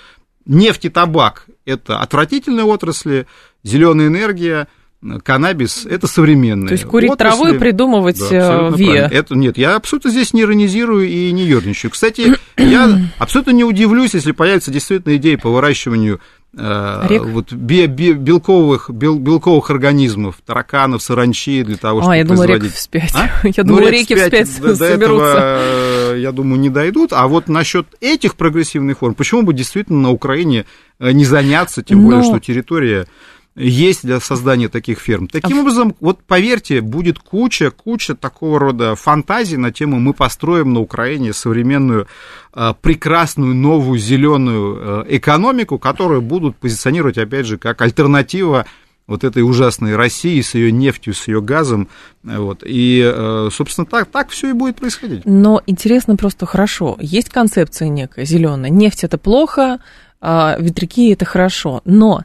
Нефть 0.46 0.86
и 0.86 0.90
табак– 0.90 1.46
это 1.66 2.00
отвратительные 2.00 2.66
отрасли, 2.66 3.28
зеленая 3.64 4.08
энергия– 4.08 4.68
каннабис 5.24 5.86
это 5.86 6.08
современное. 6.08 6.68
То 6.68 6.74
есть 6.74 6.86
курить 6.86 7.10
отрасли. 7.10 7.38
траву 7.38 7.56
и 7.56 7.58
придумывать 7.58 8.20
да, 8.20 8.70
э, 8.70 8.76
ВИА. 8.76 9.08
Это, 9.08 9.36
нет, 9.36 9.58
я 9.58 9.76
абсолютно 9.76 10.12
здесь 10.12 10.34
не 10.34 10.42
иронизирую 10.42 11.08
и 11.08 11.32
не 11.32 11.44
ерничаю. 11.44 11.92
Кстати, 11.92 12.36
я 12.58 13.00
абсолютно 13.18 13.52
не 13.52 13.64
удивлюсь, 13.64 14.14
если 14.14 14.32
появится 14.32 14.70
действительно 14.70 15.16
идея 15.16 15.40
по 15.40 15.50
выращиванию 15.50 16.20
э, 16.56 17.18
вот 17.20 17.52
би, 17.52 17.88
би, 17.88 18.14
белковых, 18.14 18.92
бел, 18.92 19.18
белковых 19.18 19.72
организмов, 19.72 20.38
тараканов, 20.46 21.02
саранчи 21.02 21.64
для 21.64 21.78
того, 21.78 22.02
чтобы 22.02 22.14
а, 22.14 22.18
я 22.18 22.24
думала, 22.24 22.44
реки 22.48 22.70
вспять. 22.70 23.16
А? 23.16 23.32
Я 23.44 23.64
думала, 23.64 23.82
ну, 23.82 23.90
реки 23.90 24.14
вспять, 24.14 24.62
до, 24.62 24.76
до 24.78 24.86
этого, 24.86 25.34
э, 25.36 26.20
я 26.20 26.32
думаю, 26.32 26.60
не 26.60 26.70
дойдут. 26.70 27.12
А 27.12 27.28
вот 27.28 27.48
насчет 27.48 27.88
этих 28.02 28.36
прогрессивных 28.36 29.00
форм, 29.00 29.16
почему 29.16 29.42
бы 29.42 29.54
действительно 29.54 30.00
на 30.00 30.12
Украине 30.12 30.66
не 31.00 31.26
заняться, 31.26 31.82
тем 31.82 32.04
Но... 32.04 32.10
более, 32.10 32.24
что 32.24 32.40
территория 32.40 33.08
есть 33.56 34.04
для 34.04 34.20
создания 34.20 34.70
таких 34.70 35.00
ферм. 35.00 35.28
Таким 35.28 35.58
а... 35.58 35.62
образом, 35.62 35.96
вот 36.00 36.24
поверьте, 36.24 36.82
будет 36.82 37.20
куча, 37.20 37.72
куча 37.72 38.16
такого 38.16 38.60
рода 38.60 38.96
фантазий 38.96 39.58
на 39.58 39.72
тему 39.72 40.00
«Мы 40.00 40.14
построим 40.14 40.74
на 40.74 40.80
Украине 40.80 41.34
современную, 41.34 42.08
а, 42.54 42.74
прекрасную, 42.74 43.54
новую, 43.54 44.00
зеленую 44.00 44.78
э, 44.80 45.18
экономику», 45.18 45.80
которую 45.80 46.22
будут 46.22 46.56
позиционировать, 46.58 47.18
опять 47.18 47.46
же, 47.46 47.58
как 47.58 47.82
альтернатива 47.82 48.66
вот 49.08 49.26
этой 49.26 49.44
ужасной 49.44 49.98
России 49.98 50.40
с 50.40 50.54
ее 50.56 50.72
нефтью, 50.72 51.14
с 51.14 51.28
ее 51.28 51.42
газом. 51.42 51.90
Вот. 52.24 52.64
И, 52.66 53.50
собственно, 53.52 53.86
так, 53.86 54.08
так 54.10 54.30
все 54.30 54.52
и 54.52 54.54
будет 54.54 54.78
происходить. 54.78 55.24
Но 55.26 55.62
интересно 55.66 56.16
просто 56.16 56.46
хорошо. 56.46 56.96
Есть 57.02 57.30
концепция 57.30 57.90
некая 57.90 58.24
зеленая. 58.24 58.72
Нефть 58.72 59.04
это 59.04 59.18
плохо, 59.18 59.80
а 60.22 60.56
ветряки 60.60 61.10
это 61.10 61.26
хорошо. 61.26 61.82
Но 61.84 62.24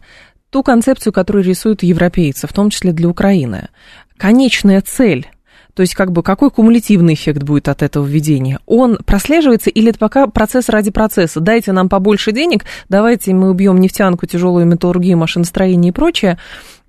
ту 0.57 0.63
концепцию, 0.63 1.13
которую 1.13 1.45
рисуют 1.45 1.83
европейцы, 1.83 2.47
в 2.47 2.53
том 2.55 2.71
числе 2.71 2.93
для 2.93 3.11
Украины. 3.11 3.69
Конечная 4.17 4.81
цель 4.81 5.27
то 5.75 5.83
есть, 5.83 5.95
как 5.95 6.11
бы, 6.11 6.23
какой 6.23 6.51
кумулятивный 6.51 7.13
эффект 7.13 7.43
будет 7.43 7.69
от 7.69 7.83
этого 7.83 8.07
введения? 8.07 8.61
Он 8.65 8.97
прослеживается 8.97 9.69
или 9.69 9.91
это 9.91 9.99
пока 9.99 10.27
процесс 10.27 10.71
ради 10.71 10.91
процесса? 10.91 11.39
Дайте 11.41 11.73
нам 11.73 11.91
побольше 11.91 12.33
денег, 12.33 12.65
давайте 12.89 13.35
мы 13.35 13.51
убьем 13.51 13.79
нефтянку, 13.79 14.25
тяжелую 14.25 14.65
металлургию, 14.65 15.19
машиностроение 15.19 15.91
и 15.91 15.93
прочее. 15.93 16.39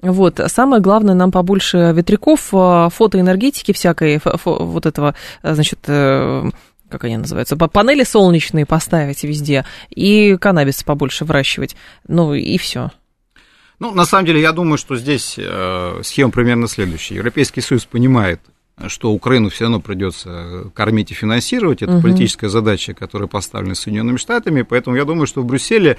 Вот. 0.02 0.40
Самое 0.48 0.82
главное, 0.82 1.16
нам 1.16 1.34
побольше 1.34 1.92
ветряков, 1.94 2.48
а, 2.54 2.88
фотоэнергетики 2.88 3.74
всякой, 3.74 4.22
вот 4.46 4.86
этого, 4.86 5.16
значит, 5.44 5.80
э, 5.88 6.50
как 6.88 7.04
они 7.04 7.18
называются, 7.18 7.58
панели 7.58 8.06
солнечные 8.06 8.66
поставить 8.66 9.26
везде, 9.26 9.66
и 9.90 10.38
каннабис 10.40 10.84
побольше 10.84 11.26
выращивать. 11.26 11.76
Ну, 12.08 12.34
и 12.34 12.58
все. 12.58 12.92
Ну, 13.80 13.94
на 13.94 14.06
самом 14.06 14.26
деле, 14.26 14.42
я 14.42 14.52
думаю, 14.54 14.78
что 14.78 14.96
здесь 14.96 15.36
э, 15.38 16.02
схема 16.04 16.32
примерно 16.32 16.68
следующая. 16.68 17.16
Европейский 17.16 17.62
Союз 17.62 17.86
понимает, 17.86 18.42
что 18.88 19.12
Украину 19.12 19.50
все 19.50 19.66
равно 19.66 19.80
придется 19.80 20.72
кормить 20.74 21.12
и 21.12 21.14
финансировать. 21.14 21.82
Это 21.82 21.94
угу. 21.94 22.04
политическая 22.04 22.50
задача, 22.50 22.94
которая 22.94 23.28
поставлена 23.28 23.76
Соединенными 23.76 24.18
Штатами. 24.18 24.64
Поэтому 24.64 24.96
я 24.96 25.06
думаю, 25.06 25.28
что 25.28 25.42
в 25.42 25.46
Брюсселе 25.46 25.98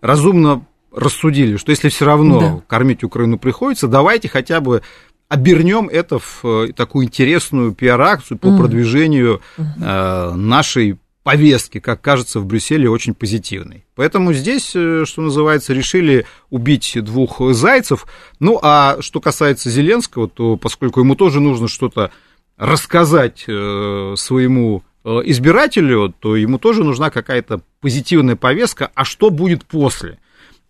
разумно 0.00 0.64
рассудили, 0.94 1.56
что 1.56 1.70
если 1.70 1.88
все 1.88 2.04
равно 2.04 2.40
да. 2.40 2.62
кормить 2.66 3.04
Украину 3.04 3.38
приходится, 3.38 3.86
давайте 3.86 4.28
хотя 4.28 4.60
бы 4.60 4.82
обернем 5.28 5.88
это 5.88 6.18
в 6.18 6.44
э, 6.44 6.72
такую 6.72 7.06
интересную 7.06 7.72
пиар-акцию 7.72 8.38
по 8.38 8.48
угу. 8.48 8.58
продвижению 8.58 9.40
э, 9.58 10.32
нашей 10.34 10.98
повестки, 11.26 11.80
как 11.80 12.02
кажется, 12.02 12.38
в 12.38 12.46
Брюсселе 12.46 12.88
очень 12.88 13.12
позитивной. 13.12 13.84
Поэтому 13.96 14.32
здесь, 14.32 14.70
э, 14.76 15.02
что 15.04 15.22
называется, 15.22 15.72
решили 15.72 16.24
убить 16.50 16.96
двух 17.02 17.40
зайцев. 17.52 18.06
Ну, 18.38 18.60
а 18.62 18.98
что 19.00 19.20
касается 19.20 19.68
Зеленского, 19.68 20.28
то 20.28 20.56
поскольку 20.56 21.00
ему 21.00 21.16
тоже 21.16 21.40
нужно 21.40 21.66
что-то 21.66 22.12
рассказать 22.56 23.42
э, 23.48 24.14
своему 24.16 24.84
э, 25.02 25.10
избирателю, 25.24 26.14
то 26.16 26.36
ему 26.36 26.60
тоже 26.60 26.84
нужна 26.84 27.10
какая-то 27.10 27.60
позитивная 27.80 28.36
повестка, 28.36 28.92
а 28.94 29.04
что 29.04 29.30
будет 29.30 29.64
после. 29.64 30.20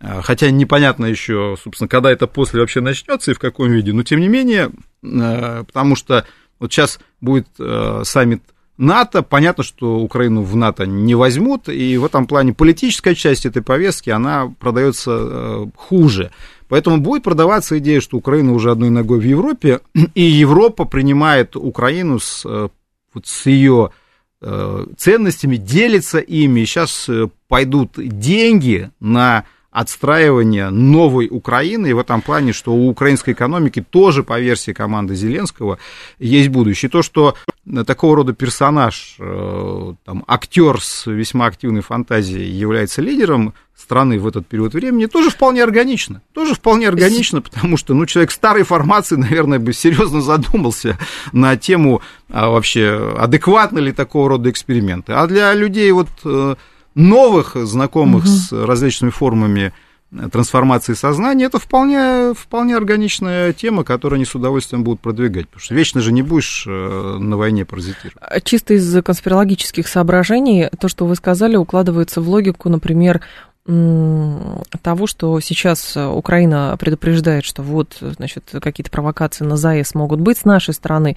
Хотя 0.01 0.49
непонятно 0.51 1.05
еще, 1.05 1.57
собственно, 1.63 1.89
когда 1.89 2.11
это 2.11 2.27
после 2.27 2.61
вообще 2.61 2.81
начнется 2.81 3.31
и 3.31 3.35
в 3.35 3.39
каком 3.39 3.71
виде, 3.71 3.93
но 3.93 4.05
тем 4.05 4.21
не 4.21 4.29
менее, 4.29 4.71
потому 5.03 5.97
что 5.97 6.27
вот 6.59 6.73
сейчас 6.73 6.99
будет 7.21 7.49
саммит 8.05 8.43
НАТО. 8.79 9.23
Понятно, 9.23 9.65
что 9.65 9.99
Украину 9.99 10.43
в 10.43 10.57
НАТО 10.57 10.87
не 10.87 11.15
возьмут, 11.15 11.69
и 11.69 11.97
в 11.97 12.05
этом 12.05 12.27
плане 12.27 12.53
политическая 12.53 13.15
часть 13.15 13.47
этой 13.47 13.63
повестки, 13.63 14.11
она 14.11 14.53
продается 14.59 15.11
э, 15.13 15.67
хуже. 15.77 16.31
Поэтому 16.69 16.99
будет 16.99 17.23
продаваться 17.23 17.79
идея, 17.79 18.01
что 18.01 18.17
Украина 18.17 18.53
уже 18.53 18.71
одной 18.71 18.91
ногой 18.91 19.21
в 19.21 19.25
Европе, 19.25 19.81
и 20.15 20.23
Европа 20.23 20.85
принимает 20.85 21.57
Украину 21.57 22.19
с, 22.19 22.43
э, 22.45 22.69
вот 23.15 23.27
с 23.27 23.47
ее 23.47 23.91
э, 24.43 24.87
ценностями, 24.97 25.57
делится 25.57 26.19
ими. 26.19 26.65
Сейчас 26.65 27.09
пойдут 27.49 27.93
деньги 27.97 28.91
на 29.01 29.45
отстраивания 29.77 30.71
новой 30.71 31.29
Украины, 31.31 31.89
и 31.89 31.93
в 31.93 31.99
этом 31.99 32.23
плане, 32.23 32.55
что 32.55 32.73
у 32.73 32.89
украинской 32.89 33.33
экономики 33.33 33.85
тоже, 33.89 34.23
по 34.23 34.41
версии 34.41 34.73
команды 34.73 35.15
Зеленского, 35.15 35.79
есть 36.19 36.49
будущее. 36.49 36.89
То, 36.89 37.03
что 37.03 37.37
такого 37.87 38.17
рода 38.17 38.33
персонаж, 38.33 39.17
э, 39.19 39.95
там, 40.05 40.25
актер 40.27 40.81
с 40.81 41.07
весьма 41.07 41.47
активной 41.47 41.81
фантазией 41.81 42.51
является 42.51 43.03
лидером 43.03 43.55
страны 43.77 44.19
в 44.19 44.27
этот 44.27 44.47
период 44.47 44.73
времени, 44.73 45.07
тоже 45.07 45.31
вполне 45.31 45.63
органично. 45.63 46.23
Тоже 46.33 46.55
вполне 46.55 46.89
органично, 46.89 47.43
потому 47.43 47.77
что, 47.77 47.95
ну, 47.95 48.07
человек 48.07 48.31
старой 48.31 48.63
формации, 48.63 49.17
наверное, 49.17 49.59
бы 49.59 49.73
серьезно 49.73 50.23
задумался 50.23 50.99
на 51.33 51.57
тему 51.57 52.03
а 52.29 52.49
вообще, 52.49 53.15
адекватны 53.19 53.79
ли 53.79 53.93
такого 53.93 54.31
рода 54.31 54.51
эксперименты. 54.51 55.13
А 55.13 55.27
для 55.27 55.53
людей 55.55 55.91
вот 55.93 56.09
э, 56.25 56.57
новых 56.95 57.55
знакомых 57.55 58.25
угу. 58.25 58.31
с 58.31 58.53
различными 58.53 59.11
формами 59.11 59.73
трансформации 60.33 60.95
сознания, 60.95 61.47
это 61.47 61.59
вполне, 61.59 62.33
вполне 62.35 62.77
органичная 62.77 63.53
тема, 63.53 63.85
которую 63.85 64.17
они 64.17 64.25
с 64.25 64.35
удовольствием 64.35 64.85
будут 64.85 65.01
продвигать, 65.01 65.49
потому 65.49 65.63
что 65.63 65.75
вечно 65.75 66.01
же 66.01 66.13
не 66.13 66.23
будешь 66.23 66.65
э, 66.67 66.71
на 66.71 67.37
войне 67.37 67.65
паразитировать. 67.65 68.17
А 68.21 68.41
чисто 68.41 68.75
из 68.75 69.03
конспирологических 69.03 69.89
соображений, 69.89 70.69
то, 70.79 70.89
что 70.89 71.07
вы 71.07 71.17
сказали, 71.17 71.57
укладывается 71.57 72.21
в 72.21 72.29
логику, 72.29 72.69
например, 72.69 73.21
того, 73.67 75.09
что 75.09 75.41
сейчас 75.41 75.97
Украина 75.97 76.77
предупреждает, 76.79 77.45
что 77.45 77.63
вот, 77.63 77.97
значит, 78.01 78.45
какие-то 78.63 78.93
провокации 78.93 79.45
на 79.45 79.57
ЗАЭС 79.57 79.95
могут 79.95 80.21
быть 80.21 80.39
с 80.39 80.45
нашей 80.45 80.73
стороны. 80.73 81.17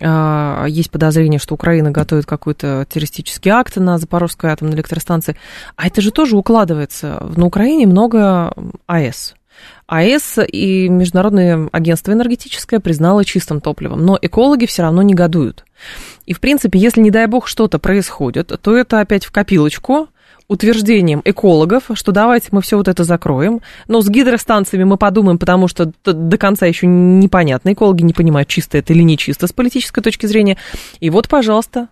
А, 0.00 0.66
есть 0.66 0.90
подозрение, 0.90 1.38
что 1.38 1.54
Украина 1.54 1.90
готовит 1.90 2.26
какой-то 2.26 2.86
террористический 2.88 3.50
акт 3.50 3.76
на 3.76 3.98
Запорожской 3.98 4.50
атомной 4.50 4.76
электростанции. 4.76 5.36
А 5.76 5.86
это 5.86 6.00
же 6.00 6.10
тоже 6.10 6.36
укладывается. 6.36 7.26
На 7.36 7.46
Украине 7.46 7.86
много 7.86 8.52
АЭС. 8.86 9.34
АЭС 9.86 10.38
и 10.46 10.88
Международное 10.88 11.68
агентство 11.72 12.12
энергетическое 12.12 12.80
признало 12.80 13.24
чистым 13.24 13.60
топливом, 13.60 14.04
но 14.06 14.18
экологи 14.20 14.66
все 14.66 14.82
равно 14.82 15.02
негодуют. 15.02 15.64
И, 16.26 16.32
в 16.32 16.40
принципе, 16.40 16.78
если, 16.78 17.00
не 17.00 17.10
дай 17.10 17.26
бог, 17.26 17.46
что-то 17.46 17.78
происходит, 17.78 18.52
то 18.62 18.76
это 18.76 19.00
опять 19.00 19.24
в 19.24 19.32
копилочку– 19.32 20.08
утверждением 20.50 21.22
экологов, 21.24 21.84
что 21.94 22.10
давайте 22.10 22.48
мы 22.50 22.60
все 22.60 22.76
вот 22.76 22.88
это 22.88 23.04
закроем. 23.04 23.60
Но 23.86 24.02
с 24.02 24.08
гидростанциями 24.08 24.82
мы 24.82 24.96
подумаем, 24.96 25.38
потому 25.38 25.68
что 25.68 25.92
до 26.04 26.38
конца 26.38 26.66
еще 26.66 26.88
непонятно. 26.88 27.72
Экологи 27.72 28.02
не 28.02 28.12
понимают, 28.12 28.48
чисто 28.48 28.76
это 28.76 28.92
или 28.92 29.02
не 29.02 29.16
чисто 29.16 29.46
с 29.46 29.52
политической 29.52 30.02
точки 30.02 30.26
зрения. 30.26 30.56
И 30.98 31.08
вот, 31.08 31.28
пожалуйста. 31.28 31.88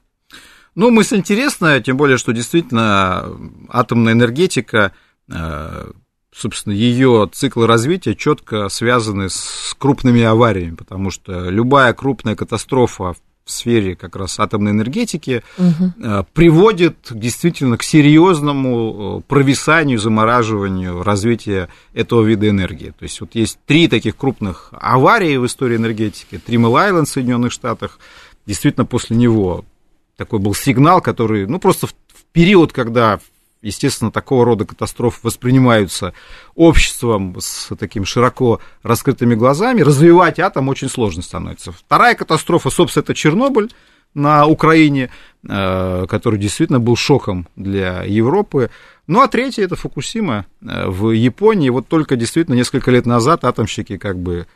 Ну, 0.74 0.90
мысль 0.90 1.18
интересная, 1.18 1.80
тем 1.80 1.96
более, 1.96 2.18
что 2.18 2.32
действительно 2.32 3.26
атомная 3.68 4.14
энергетика, 4.14 4.92
э, 5.32 5.90
собственно, 6.34 6.72
ее 6.72 7.30
циклы 7.32 7.68
развития 7.68 8.16
четко 8.16 8.68
связаны 8.70 9.30
с 9.30 9.76
крупными 9.78 10.22
авариями, 10.22 10.74
потому 10.74 11.12
что 11.12 11.48
любая 11.48 11.92
крупная 11.94 12.34
катастрофа 12.34 13.12
в 13.12 13.18
сфере 13.50 13.96
как 13.96 14.16
раз 14.16 14.38
атомной 14.38 14.72
энергетики 14.72 15.42
угу. 15.56 16.24
приводит 16.32 16.96
действительно 17.10 17.76
к 17.76 17.82
серьезному 17.82 19.18
э, 19.18 19.22
провисанию, 19.28 19.98
замораживанию 19.98 21.02
развития 21.02 21.68
этого 21.94 22.22
вида 22.22 22.48
энергии. 22.48 22.92
То 22.98 23.02
есть 23.02 23.20
вот 23.20 23.34
есть 23.34 23.58
три 23.66 23.88
таких 23.88 24.16
крупных 24.16 24.70
аварии 24.72 25.36
в 25.36 25.46
истории 25.46 25.76
энергетики. 25.76 26.38
Тримел 26.38 26.76
Айленд 26.76 27.08
в 27.08 27.12
Соединенных 27.12 27.52
Штатах. 27.52 27.98
Действительно, 28.46 28.86
после 28.86 29.16
него 29.16 29.64
такой 30.16 30.40
был 30.40 30.54
сигнал, 30.54 31.00
который, 31.00 31.46
ну, 31.46 31.58
просто 31.58 31.86
в, 31.86 31.90
в 31.90 32.24
период, 32.32 32.72
когда 32.72 33.20
естественно, 33.62 34.10
такого 34.10 34.44
рода 34.44 34.64
катастрофы 34.64 35.20
воспринимаются 35.22 36.12
обществом 36.54 37.36
с 37.38 37.74
такими 37.76 38.04
широко 38.04 38.60
раскрытыми 38.82 39.34
глазами, 39.34 39.82
развивать 39.82 40.38
атом 40.38 40.68
очень 40.68 40.88
сложно 40.88 41.22
становится. 41.22 41.72
Вторая 41.72 42.14
катастрофа, 42.14 42.70
собственно, 42.70 43.02
это 43.02 43.14
Чернобыль 43.14 43.70
на 44.14 44.46
Украине, 44.46 45.10
э, 45.48 46.06
который 46.08 46.38
действительно 46.38 46.80
был 46.80 46.96
шоком 46.96 47.46
для 47.56 48.02
Европы. 48.02 48.70
Ну, 49.06 49.20
а 49.20 49.28
третья 49.28 49.64
это 49.64 49.76
Фукусима 49.76 50.46
э, 50.62 50.88
в 50.88 51.10
Японии. 51.10 51.68
Вот 51.70 51.88
только 51.88 52.16
действительно 52.16 52.54
несколько 52.54 52.90
лет 52.90 53.06
назад 53.06 53.44
атомщики 53.44 53.96
как 53.96 54.18
бы 54.18 54.46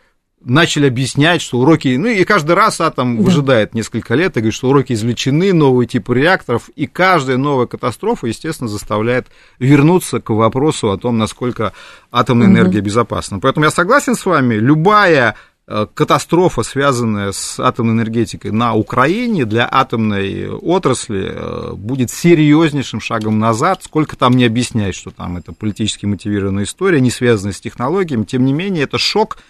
начали 0.44 0.86
объяснять, 0.86 1.42
что 1.42 1.58
уроки, 1.58 1.96
ну 1.96 2.06
и 2.06 2.24
каждый 2.24 2.54
раз 2.54 2.80
атом 2.80 3.16
да. 3.16 3.22
выжидает 3.22 3.74
несколько 3.74 4.14
лет 4.14 4.36
и 4.36 4.40
говорит, 4.40 4.54
что 4.54 4.68
уроки 4.68 4.92
извлечены, 4.92 5.52
новые 5.52 5.86
типы 5.86 6.14
реакторов, 6.14 6.68
и 6.74 6.86
каждая 6.86 7.36
новая 7.36 7.66
катастрофа, 7.66 8.26
естественно, 8.26 8.68
заставляет 8.68 9.28
вернуться 9.58 10.20
к 10.20 10.30
вопросу 10.30 10.90
о 10.90 10.98
том, 10.98 11.18
насколько 11.18 11.72
атомная 12.10 12.48
угу. 12.48 12.56
энергия 12.56 12.80
безопасна. 12.80 13.38
Поэтому 13.38 13.64
я 13.64 13.70
согласен 13.70 14.14
с 14.14 14.26
вами, 14.26 14.54
любая 14.54 15.36
э, 15.66 15.86
катастрофа, 15.94 16.62
связанная 16.62 17.32
с 17.32 17.60
атомной 17.60 17.94
энергетикой 17.94 18.50
на 18.50 18.74
Украине 18.74 19.44
для 19.44 19.68
атомной 19.70 20.48
отрасли 20.48 21.30
э, 21.32 21.72
будет 21.74 22.10
серьезнейшим 22.10 23.00
шагом 23.00 23.38
назад, 23.38 23.82
сколько 23.84 24.16
там 24.16 24.36
не 24.36 24.44
объяснять, 24.44 24.94
что 24.94 25.10
там 25.10 25.36
это 25.36 25.52
политически 25.52 26.06
мотивированная 26.06 26.64
история, 26.64 27.00
не 27.00 27.10
связанная 27.10 27.52
с 27.52 27.60
технологиями, 27.60 28.24
тем 28.24 28.44
не 28.44 28.52
менее 28.52 28.84
это 28.84 28.98
шок, 28.98 29.36
Э, 29.36 29.40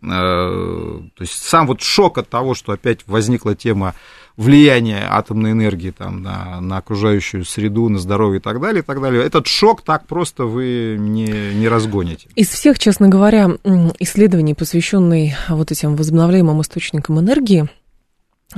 то 0.00 1.02
есть 1.20 1.42
сам 1.42 1.66
вот 1.66 1.82
шок 1.82 2.18
от 2.18 2.28
того, 2.28 2.54
что 2.54 2.72
опять 2.72 3.00
возникла 3.06 3.54
тема 3.54 3.94
влияния 4.36 5.06
атомной 5.10 5.52
энергии 5.52 5.90
там, 5.90 6.22
на, 6.22 6.60
на 6.60 6.78
окружающую 6.78 7.44
среду, 7.44 7.88
на 7.90 7.98
здоровье 7.98 8.38
и 8.38 8.42
так 8.42 8.60
далее, 8.60 8.80
и 8.82 8.84
так 8.84 9.00
далее. 9.00 9.22
Этот 9.22 9.46
шок 9.46 9.82
так 9.82 10.06
просто 10.06 10.44
вы 10.44 10.96
не, 10.98 11.54
не 11.54 11.68
разгоните. 11.68 12.28
Из 12.36 12.48
всех, 12.48 12.78
честно 12.78 13.08
говоря, 13.08 13.50
исследований, 13.98 14.54
посвященных 14.54 15.34
вот 15.50 15.70
этим 15.70 15.94
возобновляемым 15.94 16.62
источникам 16.62 17.18
энергии, 17.20 17.68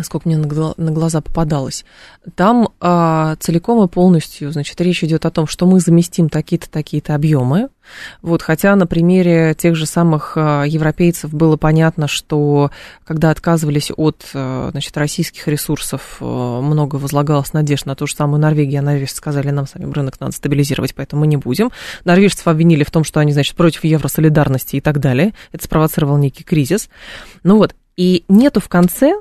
сколько 0.00 0.26
мне 0.26 0.38
на 0.38 0.90
глаза 0.90 1.20
попадалось, 1.20 1.84
там 2.34 2.70
а, 2.80 3.36
целиком 3.40 3.84
и 3.84 3.88
полностью, 3.88 4.50
значит, 4.50 4.80
речь 4.80 5.04
идет 5.04 5.26
о 5.26 5.30
том, 5.30 5.46
что 5.46 5.66
мы 5.66 5.80
заместим 5.80 6.30
такие-то, 6.30 6.70
такие-то 6.70 7.14
объемы. 7.14 7.68
Вот, 8.22 8.42
хотя 8.42 8.74
на 8.76 8.86
примере 8.86 9.54
тех 9.54 9.76
же 9.76 9.84
самых 9.84 10.34
а, 10.36 10.64
европейцев 10.64 11.34
было 11.34 11.58
понятно, 11.58 12.08
что 12.08 12.70
когда 13.04 13.30
отказывались 13.30 13.90
от, 13.94 14.24
а, 14.32 14.70
значит, 14.70 14.96
российских 14.96 15.46
ресурсов, 15.46 16.16
а, 16.20 16.62
много 16.62 16.96
возлагалось 16.96 17.52
надежд 17.52 17.84
на 17.84 17.94
то 17.94 18.06
же 18.06 18.14
самое 18.14 18.40
Норвегия, 18.40 18.78
а 18.78 18.82
норвежцы 18.82 19.16
сказали, 19.16 19.50
нам 19.50 19.66
сами 19.66 19.92
рынок 19.92 20.18
надо 20.20 20.32
стабилизировать, 20.32 20.94
поэтому 20.94 21.20
мы 21.20 21.26
не 21.26 21.36
будем. 21.36 21.70
Норвежцев 22.06 22.46
обвинили 22.46 22.84
в 22.84 22.90
том, 22.90 23.04
что 23.04 23.20
они, 23.20 23.32
значит, 23.32 23.56
против 23.56 23.84
евросолидарности 23.84 24.76
и 24.76 24.80
так 24.80 25.00
далее. 25.00 25.34
Это 25.50 25.64
спровоцировал 25.64 26.16
некий 26.16 26.44
кризис. 26.44 26.88
Ну 27.42 27.58
вот, 27.58 27.74
и 27.96 28.24
нету 28.28 28.60
в 28.60 28.68
конце 28.68 29.16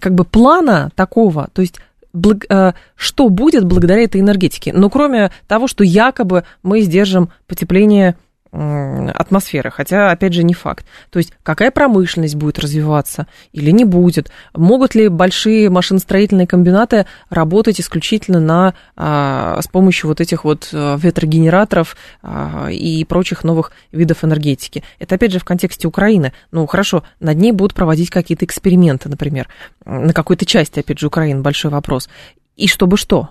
как 0.00 0.14
бы 0.14 0.24
плана 0.24 0.90
такого, 0.94 1.48
то 1.52 1.62
есть 1.62 1.80
благ, 2.12 2.44
э, 2.48 2.72
что 2.96 3.28
будет 3.28 3.64
благодаря 3.64 4.02
этой 4.02 4.20
энергетике. 4.20 4.72
Но 4.72 4.88
кроме 4.88 5.30
того, 5.46 5.66
что 5.66 5.84
якобы 5.84 6.44
мы 6.62 6.80
сдержим 6.80 7.30
потепление 7.46 8.16
атмосферы, 8.54 9.70
хотя, 9.70 10.10
опять 10.10 10.32
же, 10.32 10.44
не 10.44 10.54
факт. 10.54 10.86
То 11.10 11.18
есть, 11.18 11.32
какая 11.42 11.70
промышленность 11.70 12.36
будет 12.36 12.58
развиваться 12.58 13.26
или 13.52 13.70
не 13.70 13.84
будет? 13.84 14.30
Могут 14.54 14.94
ли 14.94 15.08
большие 15.08 15.70
машиностроительные 15.70 16.46
комбинаты 16.46 17.06
работать 17.30 17.80
исключительно 17.80 18.40
на, 18.40 18.74
а, 18.96 19.60
с 19.60 19.66
помощью 19.66 20.08
вот 20.08 20.20
этих 20.20 20.44
вот 20.44 20.68
э, 20.72 20.96
ветрогенераторов 20.98 21.96
а, 22.22 22.68
и 22.70 23.04
прочих 23.04 23.44
новых 23.44 23.72
видов 23.90 24.24
энергетики? 24.24 24.84
Это, 24.98 25.16
опять 25.16 25.32
же, 25.32 25.38
в 25.40 25.44
контексте 25.44 25.88
Украины. 25.88 26.32
Ну, 26.52 26.66
хорошо, 26.66 27.02
над 27.20 27.36
ней 27.36 27.52
будут 27.52 27.74
проводить 27.74 28.10
какие-то 28.10 28.44
эксперименты, 28.44 29.08
например, 29.08 29.48
на 29.84 30.12
какой-то 30.12 30.46
части, 30.46 30.80
опять 30.80 30.98
же, 30.98 31.08
Украины, 31.08 31.40
большой 31.40 31.70
вопрос. 31.70 32.08
И 32.56 32.68
чтобы 32.68 32.96
что? 32.96 33.30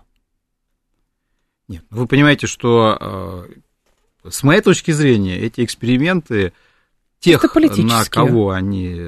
Нет, 1.70 1.86
вы 1.90 2.08
понимаете, 2.08 2.46
что 2.46 2.98
э, 3.00 3.62
с 4.28 4.44
моей 4.44 4.62
точки 4.62 4.92
зрения, 4.92 5.38
эти 5.38 5.64
эксперименты 5.64 6.54
тех, 7.20 7.44
на 7.54 8.06
кого 8.06 8.52
они 8.52 9.00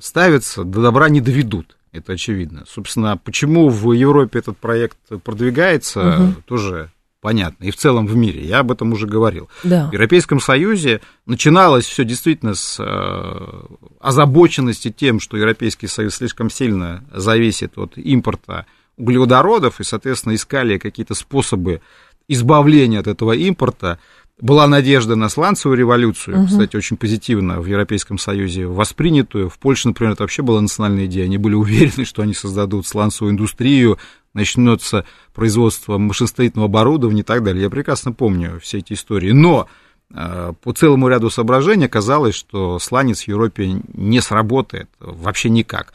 ставятся, 0.00 0.64
до 0.64 0.82
добра 0.82 1.08
не 1.08 1.20
доведут. 1.20 1.76
Это 1.92 2.12
очевидно. 2.12 2.64
Собственно, 2.68 3.16
почему 3.16 3.68
в 3.68 3.92
Европе 3.92 4.38
этот 4.38 4.56
проект 4.58 4.96
продвигается, 5.24 6.18
угу. 6.18 6.34
тоже 6.46 6.90
понятно. 7.20 7.64
И 7.64 7.70
в 7.70 7.76
целом 7.76 8.06
в 8.06 8.16
мире. 8.16 8.44
Я 8.44 8.60
об 8.60 8.70
этом 8.70 8.92
уже 8.92 9.06
говорил. 9.06 9.48
Да. 9.64 9.88
В 9.88 9.92
Европейском 9.92 10.40
Союзе 10.40 11.00
начиналось 11.26 11.84
все 11.84 12.04
действительно 12.04 12.54
с 12.54 12.76
э, 12.78 13.76
озабоченности 14.00 14.90
тем, 14.90 15.20
что 15.20 15.36
Европейский 15.36 15.86
Союз 15.86 16.14
слишком 16.14 16.48
сильно 16.48 17.04
зависит 17.12 17.76
от 17.76 17.98
импорта 17.98 18.66
углеводородов, 18.96 19.80
и, 19.80 19.84
соответственно, 19.84 20.34
искали 20.34 20.78
какие-то 20.78 21.14
способы 21.14 21.80
избавления 22.28 23.00
от 23.00 23.06
этого 23.06 23.32
импорта 23.32 23.98
была 24.40 24.66
надежда 24.66 25.16
на 25.16 25.28
сланцевую 25.28 25.78
революцию, 25.78 26.38
угу. 26.40 26.46
кстати, 26.46 26.76
очень 26.76 26.96
позитивно 26.96 27.60
в 27.60 27.66
Европейском 27.66 28.18
Союзе 28.18 28.66
воспринятую. 28.66 29.48
В 29.50 29.58
Польше, 29.58 29.88
например, 29.88 30.12
это 30.12 30.22
вообще 30.22 30.42
была 30.42 30.60
национальная 30.60 31.06
идея. 31.06 31.24
Они 31.24 31.38
были 31.38 31.54
уверены, 31.56 32.04
что 32.04 32.22
они 32.22 32.34
создадут 32.34 32.86
сланцевую 32.86 33.32
индустрию, 33.32 33.98
начнется 34.32 35.04
производство 35.34 35.98
машиностроительного 35.98 36.68
оборудования 36.68 37.20
и 37.20 37.24
так 37.24 37.42
далее. 37.42 37.64
Я 37.64 37.70
прекрасно 37.70 38.12
помню 38.12 38.60
все 38.60 38.78
эти 38.78 38.92
истории. 38.92 39.32
Но 39.32 39.68
э, 40.14 40.52
по 40.62 40.72
целому 40.72 41.08
ряду 41.08 41.30
соображений 41.30 41.86
оказалось, 41.86 42.34
что 42.34 42.78
сланец 42.78 43.24
в 43.24 43.28
Европе 43.28 43.80
не 43.92 44.20
сработает 44.20 44.88
вообще 45.00 45.50
никак. 45.50 45.92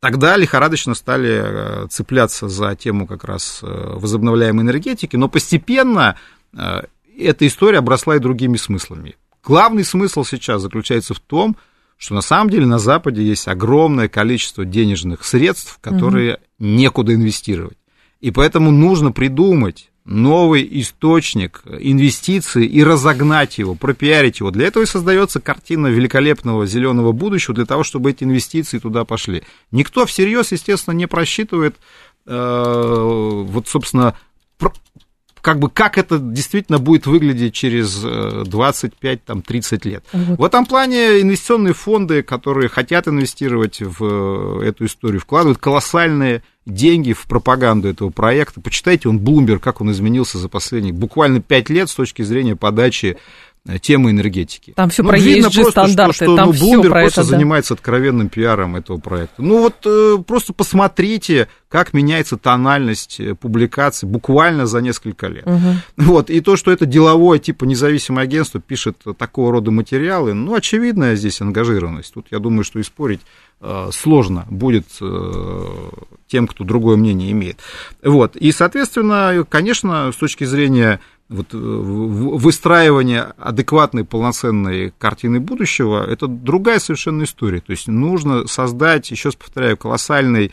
Тогда 0.00 0.36
лихорадочно 0.36 0.94
стали 0.94 1.42
э, 1.44 1.86
цепляться 1.88 2.48
за 2.48 2.74
тему 2.74 3.06
как 3.06 3.24
раз 3.24 3.60
э, 3.62 3.66
возобновляемой 3.66 4.64
энергетики, 4.64 5.16
но 5.16 5.28
постепенно 5.28 6.16
эта 7.18 7.46
история 7.46 7.78
обросла 7.78 8.16
и 8.16 8.20
другими 8.20 8.56
смыслами. 8.56 9.16
Главный 9.44 9.84
смысл 9.84 10.24
сейчас 10.24 10.62
заключается 10.62 11.14
в 11.14 11.20
том, 11.20 11.56
что 11.96 12.14
на 12.14 12.20
самом 12.20 12.50
деле 12.50 12.66
на 12.66 12.78
Западе 12.78 13.22
есть 13.22 13.46
огромное 13.48 14.08
количество 14.08 14.64
денежных 14.64 15.24
средств, 15.24 15.78
которые 15.80 16.34
угу. 16.34 16.42
некуда 16.58 17.14
инвестировать. 17.14 17.78
И 18.20 18.30
поэтому 18.30 18.70
нужно 18.70 19.12
придумать 19.12 19.90
новый 20.04 20.66
источник 20.80 21.62
инвестиций 21.78 22.66
и 22.66 22.82
разогнать 22.82 23.58
его, 23.58 23.74
пропиарить 23.74 24.40
его. 24.40 24.50
Для 24.50 24.66
этого 24.66 24.82
и 24.82 24.86
создается 24.86 25.40
картина 25.40 25.86
великолепного 25.88 26.66
зеленого 26.66 27.12
будущего, 27.12 27.54
для 27.54 27.66
того, 27.66 27.84
чтобы 27.84 28.10
эти 28.10 28.24
инвестиции 28.24 28.78
туда 28.78 29.04
пошли. 29.04 29.44
Никто 29.70 30.06
всерьез, 30.06 30.50
естественно, 30.52 30.94
не 30.94 31.06
просчитывает, 31.06 31.76
э, 32.26 33.44
вот, 33.46 33.68
собственно, 33.68 34.16
как 35.52 35.60
бы 35.60 35.68
как 35.68 35.98
это 35.98 36.18
действительно 36.18 36.78
будет 36.78 37.06
выглядеть 37.06 37.52
через 37.52 38.02
25-30 38.02 39.86
лет. 39.86 40.02
Вот. 40.14 40.38
В 40.38 40.44
этом 40.44 40.64
плане 40.64 41.20
инвестиционные 41.20 41.74
фонды, 41.74 42.22
которые 42.22 42.70
хотят 42.70 43.06
инвестировать 43.06 43.82
в 43.82 44.62
эту 44.62 44.86
историю, 44.86 45.20
вкладывают 45.20 45.58
колоссальные 45.58 46.42
деньги 46.64 47.12
в 47.12 47.26
пропаганду 47.26 47.88
этого 47.88 48.08
проекта. 48.08 48.62
Почитайте, 48.62 49.10
он 49.10 49.18
Bloomberg, 49.18 49.58
как 49.58 49.82
он 49.82 49.90
изменился 49.92 50.38
за 50.38 50.48
последние 50.48 50.94
буквально 50.94 51.42
5 51.42 51.68
лет 51.68 51.90
с 51.90 51.94
точки 51.94 52.22
зрения 52.22 52.56
подачи 52.56 53.18
Э, 53.64 53.78
темы 53.78 54.10
энергетики. 54.10 54.72
Там 54.74 54.90
все 54.90 55.04
ну, 55.04 55.10
про 55.10 55.18
видно 55.18 55.46
ESG 55.46 55.54
просто, 55.62 55.70
стандарты, 55.70 56.14
что, 56.14 56.24
что 56.24 56.36
там 56.36 56.48
ну, 56.48 56.52
Bloomberg 56.52 56.88
про 56.88 57.00
просто 57.02 57.20
это, 57.20 57.30
да. 57.30 57.36
занимается 57.36 57.74
откровенным 57.74 58.28
пиаром 58.28 58.74
этого 58.74 58.98
проекта. 58.98 59.40
Ну 59.40 59.60
вот 59.60 59.76
э, 59.84 60.18
просто 60.26 60.52
посмотрите, 60.52 61.46
как 61.68 61.92
меняется 61.92 62.36
тональность 62.36 63.20
э, 63.20 63.36
публикаций 63.36 64.08
буквально 64.08 64.66
за 64.66 64.80
несколько 64.80 65.28
лет. 65.28 65.46
Угу. 65.46 65.76
Вот, 65.98 66.28
и 66.28 66.40
то, 66.40 66.56
что 66.56 66.72
это 66.72 66.86
деловое, 66.86 67.38
типа 67.38 67.64
независимое 67.64 68.24
агентство 68.24 68.60
пишет 68.60 68.96
такого 69.16 69.52
рода 69.52 69.70
материалы, 69.70 70.34
ну, 70.34 70.56
очевидная 70.56 71.14
здесь 71.14 71.40
ангажированность. 71.40 72.12
Тут, 72.12 72.26
я 72.32 72.40
думаю, 72.40 72.64
что 72.64 72.80
и 72.80 72.82
спорить 72.82 73.20
э, 73.60 73.90
сложно 73.92 74.44
будет 74.50 74.86
э, 75.00 75.64
тем, 76.26 76.48
кто 76.48 76.64
другое 76.64 76.96
мнение 76.96 77.30
имеет. 77.30 77.60
Вот, 78.02 78.34
и, 78.34 78.50
соответственно, 78.50 79.46
конечно, 79.48 80.10
с 80.10 80.16
точки 80.16 80.42
зрения 80.42 80.98
вот, 81.32 81.54
э, 81.54 81.56
выстраивание 81.56 83.32
адекватной, 83.38 84.04
полноценной 84.04 84.92
картины 84.98 85.40
будущего, 85.40 86.04
это 86.04 86.26
другая 86.26 86.78
совершенно 86.78 87.24
история. 87.24 87.60
То 87.60 87.72
есть 87.72 87.88
нужно 87.88 88.46
создать, 88.46 89.10
еще 89.10 89.30
раз 89.30 89.36
повторяю, 89.36 89.76
колоссальный 89.76 90.52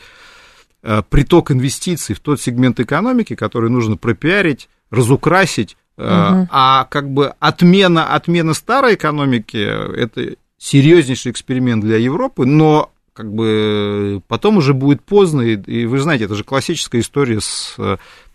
э, 0.82 1.02
приток 1.08 1.50
инвестиций 1.50 2.14
в 2.14 2.20
тот 2.20 2.40
сегмент 2.40 2.80
экономики, 2.80 3.34
который 3.36 3.70
нужно 3.70 3.96
пропиарить, 3.96 4.68
разукрасить, 4.90 5.76
угу. 5.96 6.06
а 6.50 6.86
как 6.90 7.10
бы 7.10 7.34
отмена, 7.38 8.14
отмена 8.14 8.54
старой 8.54 8.94
экономики– 8.94 9.56
это 9.96 10.34
серьезнейший 10.58 11.32
эксперимент 11.32 11.84
для 11.84 11.96
Европы, 11.98 12.46
но 12.46 12.90
как 13.12 13.32
бы 13.32 14.22
потом 14.28 14.56
уже 14.56 14.72
будет 14.72 15.02
поздно, 15.02 15.42
и, 15.42 15.56
и 15.56 15.86
вы 15.86 15.98
знаете, 15.98 16.24
это 16.24 16.34
же 16.34 16.44
классическая 16.44 17.00
история 17.00 17.40
с 17.40 17.76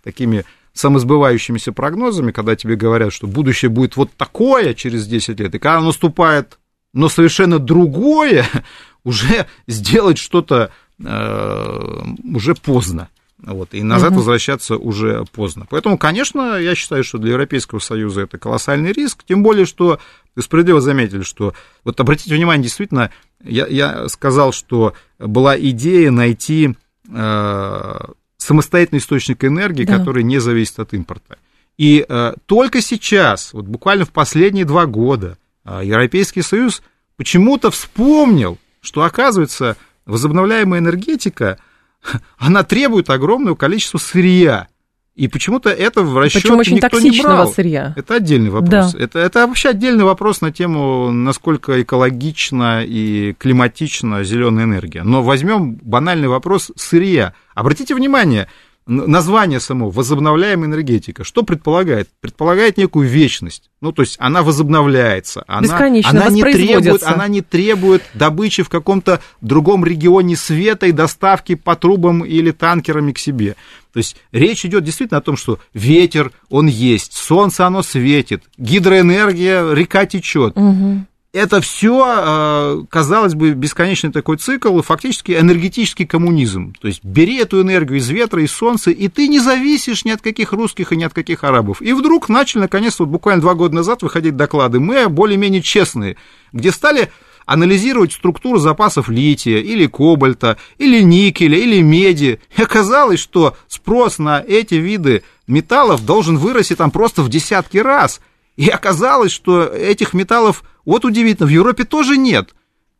такими 0.03 0.45
самосбывающимися 0.75 1.71
прогнозами, 1.71 2.31
когда 2.31 2.55
тебе 2.55 2.75
говорят, 2.75 3.13
что 3.13 3.27
будущее 3.27 3.69
будет 3.69 3.95
вот 3.95 4.11
такое 4.15 4.73
через 4.73 5.07
10 5.07 5.39
лет, 5.39 5.55
и 5.55 5.59
когда 5.59 5.81
наступает, 5.81 6.59
но 6.93 7.09
совершенно 7.09 7.59
другое, 7.59 8.45
уже 9.03 9.47
сделать 9.67 10.17
что-то 10.17 10.71
э, 11.03 12.01
уже 12.33 12.55
поздно. 12.55 13.09
Вот, 13.37 13.73
и 13.73 13.83
назад 13.83 14.11
угу. 14.11 14.19
возвращаться 14.19 14.75
уже 14.75 15.23
поздно. 15.31 15.65
Поэтому, 15.69 15.97
конечно, 15.97 16.57
я 16.57 16.73
считаю, 16.73 17.03
что 17.03 17.19
для 17.19 17.31
Европейского 17.31 17.79
Союза 17.79 18.21
это 18.21 18.37
колоссальный 18.37 18.91
риск, 18.91 19.23
тем 19.27 19.43
более, 19.43 19.65
что 19.65 19.99
вы 20.35 20.41
справедливо 20.41 20.81
заметили, 20.81 21.21
что, 21.21 21.53
вот 21.83 21.99
обратите 21.99 22.33
внимание, 22.33 22.63
действительно, 22.63 23.11
я, 23.43 23.67
я 23.67 24.09
сказал, 24.09 24.51
что 24.51 24.93
была 25.19 25.57
идея 25.59 26.11
найти 26.11 26.75
э, 27.09 27.99
самостоятельный 28.45 28.99
источник 28.99 29.43
энергии, 29.43 29.85
да. 29.85 29.97
который 29.97 30.23
не 30.23 30.39
зависит 30.39 30.79
от 30.79 30.93
импорта. 30.93 31.37
И 31.77 32.05
э, 32.07 32.33
только 32.45 32.81
сейчас, 32.81 33.53
вот 33.53 33.65
буквально 33.65 34.05
в 34.05 34.11
последние 34.11 34.65
два 34.65 34.85
года, 34.85 35.37
э, 35.65 35.81
Европейский 35.83 36.41
Союз 36.41 36.81
почему-то 37.17 37.71
вспомнил, 37.71 38.57
что, 38.81 39.03
оказывается, 39.03 39.75
возобновляемая 40.05 40.79
энергетика, 40.79 41.57
она 42.37 42.63
требует 42.63 43.09
огромного 43.09 43.55
количества 43.55 43.97
сырья. 43.97 44.67
И 45.15 45.29
почему-то 45.29 45.69
это 45.69 46.03
в 46.03 46.17
расчет 46.17 46.41
Причем 46.43 46.57
очень 46.57 46.75
никто 46.75 46.99
не 46.99 47.21
брал. 47.21 47.47
сырья. 47.47 47.93
Это 47.95 48.15
отдельный 48.15 48.49
вопрос. 48.49 48.91
Да. 48.91 48.99
Это, 48.99 49.19
это 49.19 49.47
вообще 49.47 49.69
отдельный 49.69 50.03
вопрос 50.03 50.41
на 50.41 50.51
тему, 50.51 51.09
насколько 51.09 51.81
экологична 51.81 52.83
и 52.85 53.33
климатична 53.33 54.25
зеленая 54.25 54.65
энергия. 54.65 55.03
Но 55.03 55.23
возьмем 55.23 55.75
банальный 55.75 56.27
вопрос 56.27 56.71
сырья. 56.75 57.33
Обратите 57.53 57.95
внимание, 57.95 58.49
название 58.87 59.59
само 59.59 59.89
возобновляемая 59.89 60.69
энергетика, 60.69 61.23
что 61.23 61.43
предполагает? 61.43 62.09
Предполагает 62.21 62.77
некую 62.77 63.07
вечность. 63.07 63.69
Ну, 63.81 63.91
то 63.91 64.03
есть 64.03 64.15
она 64.19 64.43
возобновляется, 64.43 65.43
она, 65.47 65.77
она, 65.77 66.29
не, 66.29 66.43
требует, 66.43 67.03
она 67.03 67.27
не 67.27 67.41
требует 67.41 68.03
добычи 68.13 68.63
в 68.63 68.69
каком-то 68.69 69.21
другом 69.41 69.83
регионе 69.85 70.35
света 70.35 70.87
и 70.87 70.91
доставки 70.91 71.55
по 71.55 71.75
трубам 71.75 72.23
или 72.23 72.51
танкерами 72.51 73.11
к 73.11 73.19
себе. 73.19 73.55
То 73.91 73.99
есть 73.99 74.17
речь 74.31 74.65
идет 74.65 74.83
действительно 74.83 75.19
о 75.19 75.21
том, 75.21 75.37
что 75.37 75.59
ветер, 75.73 76.31
он 76.49 76.67
есть, 76.67 77.13
солнце, 77.13 77.65
оно 77.65 77.81
светит, 77.81 78.43
гидроэнергия, 78.57 79.71
река 79.71 80.05
течет. 80.05 80.55
Угу 80.57 81.05
это 81.35 81.59
все, 81.59 82.05
э, 82.07 82.83
казалось 82.89 83.35
бы, 83.35 83.51
бесконечный 83.51 84.13
такой 84.13 84.37
цикл, 84.37 84.81
фактически 84.81 85.33
энергетический 85.33 86.05
коммунизм. 86.05 86.73
То 86.79 86.87
есть 86.87 87.03
бери 87.03 87.37
эту 87.37 87.61
энергию 87.61 87.99
из 87.99 88.09
ветра, 88.09 88.41
из 88.41 88.53
солнца, 88.53 88.89
и 88.89 89.09
ты 89.09 89.27
не 89.27 89.39
зависишь 89.39 90.05
ни 90.05 90.11
от 90.11 90.21
каких 90.21 90.53
русских 90.53 90.93
и 90.93 90.95
ни 90.95 91.03
от 91.03 91.13
каких 91.13 91.43
арабов. 91.43 91.81
И 91.81 91.91
вдруг 91.91 92.29
начали, 92.29 92.61
наконец, 92.61 92.97
вот 92.99 93.09
буквально 93.09 93.41
два 93.41 93.53
года 93.53 93.75
назад 93.75 94.01
выходить 94.01 94.37
доклады, 94.37 94.79
мы 94.79 95.09
более-менее 95.09 95.61
честные, 95.61 96.15
где 96.53 96.71
стали 96.71 97.11
анализировать 97.45 98.13
структуру 98.13 98.57
запасов 98.57 99.09
лития 99.09 99.57
или 99.57 99.87
кобальта, 99.87 100.57
или 100.77 101.01
никеля, 101.01 101.57
или 101.57 101.81
меди. 101.81 102.39
И 102.55 102.61
оказалось, 102.61 103.19
что 103.19 103.57
спрос 103.67 104.19
на 104.19 104.41
эти 104.41 104.75
виды 104.75 105.23
металлов 105.47 106.05
должен 106.05 106.37
вырасти 106.37 106.77
там 106.77 106.91
просто 106.91 107.23
в 107.23 107.29
десятки 107.29 107.77
раз. 107.77 108.21
И 108.55 108.69
оказалось, 108.69 109.33
что 109.33 109.63
этих 109.63 110.13
металлов 110.13 110.63
вот 110.85 111.05
удивительно, 111.05 111.47
в 111.47 111.51
Европе 111.51 111.83
тоже 111.83 112.17
нет. 112.17 112.55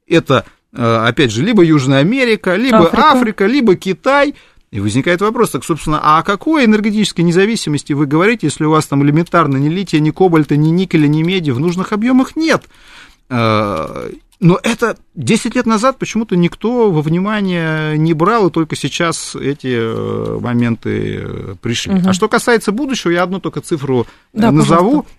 Это, 0.08 0.46
э, 0.74 1.06
опять 1.08 1.32
же, 1.32 1.44
либо 1.44 1.64
Южная 1.64 2.00
Америка, 2.00 2.56
либо 2.56 2.86
Африка, 2.86 3.12
Африка 3.12 3.46
либо 3.46 3.76
Китай. 3.76 4.36
И 4.72 4.80
возникает 4.80 5.22
вопрос, 5.22 5.52
так, 5.52 5.64
собственно, 5.64 6.02
а 6.04 6.20
о 6.20 6.24
какой 6.24 6.66
энергетической 6.66 7.22
независимости 7.22 7.94
вы 7.94 8.08
говорите, 8.08 8.48
если 8.48 8.66
у 8.66 8.72
вас 8.72 8.86
там 8.88 9.04
элементарно 9.04 9.58
ни 9.58 9.70
лития, 9.70 10.00
ни 10.00 10.10
кобальта, 10.10 10.58
ни 10.58 10.70
никеля, 10.70 11.08
ни 11.08 11.24
меди 11.24 11.52
в 11.52 11.60
нужных 11.60 11.94
объемах 11.94 12.36
нет? 12.36 12.64
Э, 13.30 14.10
но 14.42 14.60
это 14.62 14.98
10 15.16 15.56
лет 15.56 15.66
назад 15.66 15.98
почему-то 15.98 16.36
никто 16.36 16.92
во 16.92 17.02
внимание 17.02 17.98
не 17.98 18.14
брал, 18.14 18.48
и 18.48 18.52
только 18.52 18.76
сейчас 18.76 19.36
эти 19.36 19.78
э, 19.80 20.40
моменты 20.40 21.58
пришли. 21.62 21.96
Угу. 21.96 22.10
А 22.10 22.14
что 22.14 22.28
касается 22.28 22.72
будущего, 22.72 23.12
я 23.12 23.24
одну 23.24 23.40
только 23.40 23.62
цифру 23.62 24.08
да, 24.34 24.52
назову. 24.52 25.04
Пожалуйста. 25.04 25.12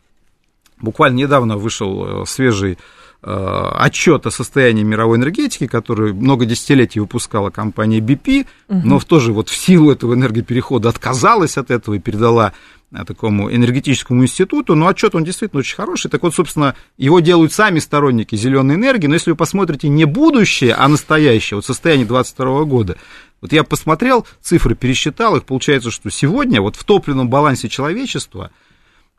Буквально 0.80 1.16
недавно 1.16 1.56
вышел 1.56 2.22
э, 2.22 2.26
свежий 2.26 2.78
э, 3.22 3.68
отчет 3.74 4.26
о 4.26 4.30
состоянии 4.30 4.82
мировой 4.82 5.16
энергетики, 5.16 5.66
который 5.66 6.12
много 6.12 6.44
десятилетий 6.44 7.00
выпускала 7.00 7.50
компания 7.50 8.00
BP, 8.00 8.46
угу. 8.68 8.80
но 8.84 8.98
в 8.98 9.06
тоже 9.06 9.32
вот 9.32 9.48
в 9.48 9.56
силу 9.56 9.90
этого 9.90 10.14
энергоперехода 10.14 10.90
отказалась 10.90 11.56
от 11.56 11.70
этого 11.70 11.94
и 11.94 11.98
передала 11.98 12.52
э, 12.92 13.04
такому 13.06 13.50
энергетическому 13.50 14.22
институту, 14.22 14.74
но 14.74 14.88
отчет 14.88 15.14
он 15.14 15.24
действительно 15.24 15.60
очень 15.60 15.76
хороший. 15.76 16.10
Так 16.10 16.22
вот, 16.22 16.34
собственно, 16.34 16.74
его 16.98 17.20
делают 17.20 17.54
сами 17.54 17.78
сторонники 17.78 18.36
зеленой 18.36 18.74
энергии, 18.74 19.06
но 19.06 19.14
если 19.14 19.30
вы 19.30 19.36
посмотрите 19.36 19.88
не 19.88 20.04
будущее, 20.04 20.74
а 20.74 20.86
настоящее, 20.88 21.56
вот 21.56 21.64
состояние 21.64 22.06
2022 22.06 22.64
года, 22.64 22.96
вот 23.40 23.50
я 23.52 23.64
посмотрел 23.64 24.26
цифры, 24.42 24.74
пересчитал 24.74 25.36
их, 25.36 25.44
получается, 25.44 25.90
что 25.90 26.10
сегодня 26.10 26.60
вот 26.60 26.76
в 26.76 26.84
топливном 26.84 27.30
балансе 27.30 27.70
человечества– 27.70 28.50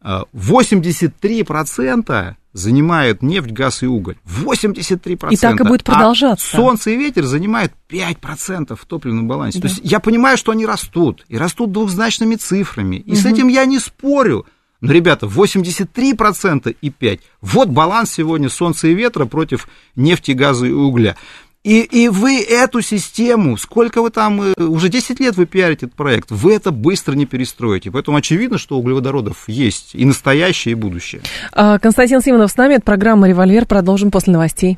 83% 0.04 2.36
занимают 2.54 3.22
нефть, 3.22 3.52
газ 3.52 3.84
и 3.84 3.88
уголь. 3.88 4.18
83%. 4.26 5.32
И 5.32 5.38
так 5.38 5.60
и 5.60 5.64
будет 5.64 5.84
продолжаться. 5.84 6.48
А 6.54 6.58
солнце 6.58 6.92
и 6.92 6.98
ветер 6.98 7.26
занимают 7.26 7.74
5% 7.90 8.76
в 8.76 8.86
топливном 8.86 9.28
балансе. 9.28 9.60
Да. 9.60 9.68
То 9.68 9.74
есть 9.74 9.82
я 9.84 10.00
понимаю, 10.00 10.38
что 10.38 10.52
они 10.52 10.66
растут. 10.66 11.26
И 11.30 11.38
растут 11.38 11.72
двухзначными 11.72 12.36
цифрами. 12.36 12.98
И 12.98 13.12
угу. 13.12 13.20
с 13.20 13.26
этим 13.26 13.48
я 13.48 13.66
не 13.66 13.80
спорю. 13.80 14.46
Но, 14.80 14.92
ребята, 14.92 15.26
83% 15.26 16.76
и 16.82 16.90
5%. 16.90 17.20
Вот 17.42 17.70
баланс 17.70 18.12
сегодня 18.12 18.50
солнца 18.50 18.88
и 18.88 18.94
ветра 18.94 19.26
против 19.26 19.68
нефти, 19.96 20.32
газа 20.32 20.68
и 20.68 20.72
угля. 20.72 21.16
И, 21.64 21.82
и 21.82 22.08
вы 22.08 22.42
эту 22.42 22.82
систему, 22.82 23.58
сколько 23.58 24.02
вы 24.02 24.10
там, 24.10 24.42
э, 24.42 24.54
уже 24.58 24.90
10 24.90 25.20
лет 25.20 25.36
вы 25.36 25.46
пиарите 25.46 25.88
этот 25.88 25.98
проект, 25.98 26.32
вы 26.32 26.54
это 26.54 26.72
быстро 26.72 27.14
не 27.14 27.26
перестроите. 27.26 27.92
Поэтому 27.92 28.18
очевидно, 28.18 28.58
что 28.58 28.78
углеводородов 28.78 29.44
есть 29.48 29.94
и 29.94 30.06
настоящее, 30.06 30.74
и 30.74 30.76
будущее. 30.76 31.22
А, 31.52 31.78
Константин 31.80 32.22
Симонов 32.22 32.52
с 32.52 32.58
нами, 32.58 32.76
это 32.76 32.84
программа 32.84 33.28
«Револьвер». 33.28 33.66
Продолжим 33.66 34.12
после 34.12 34.34
новостей. 34.34 34.78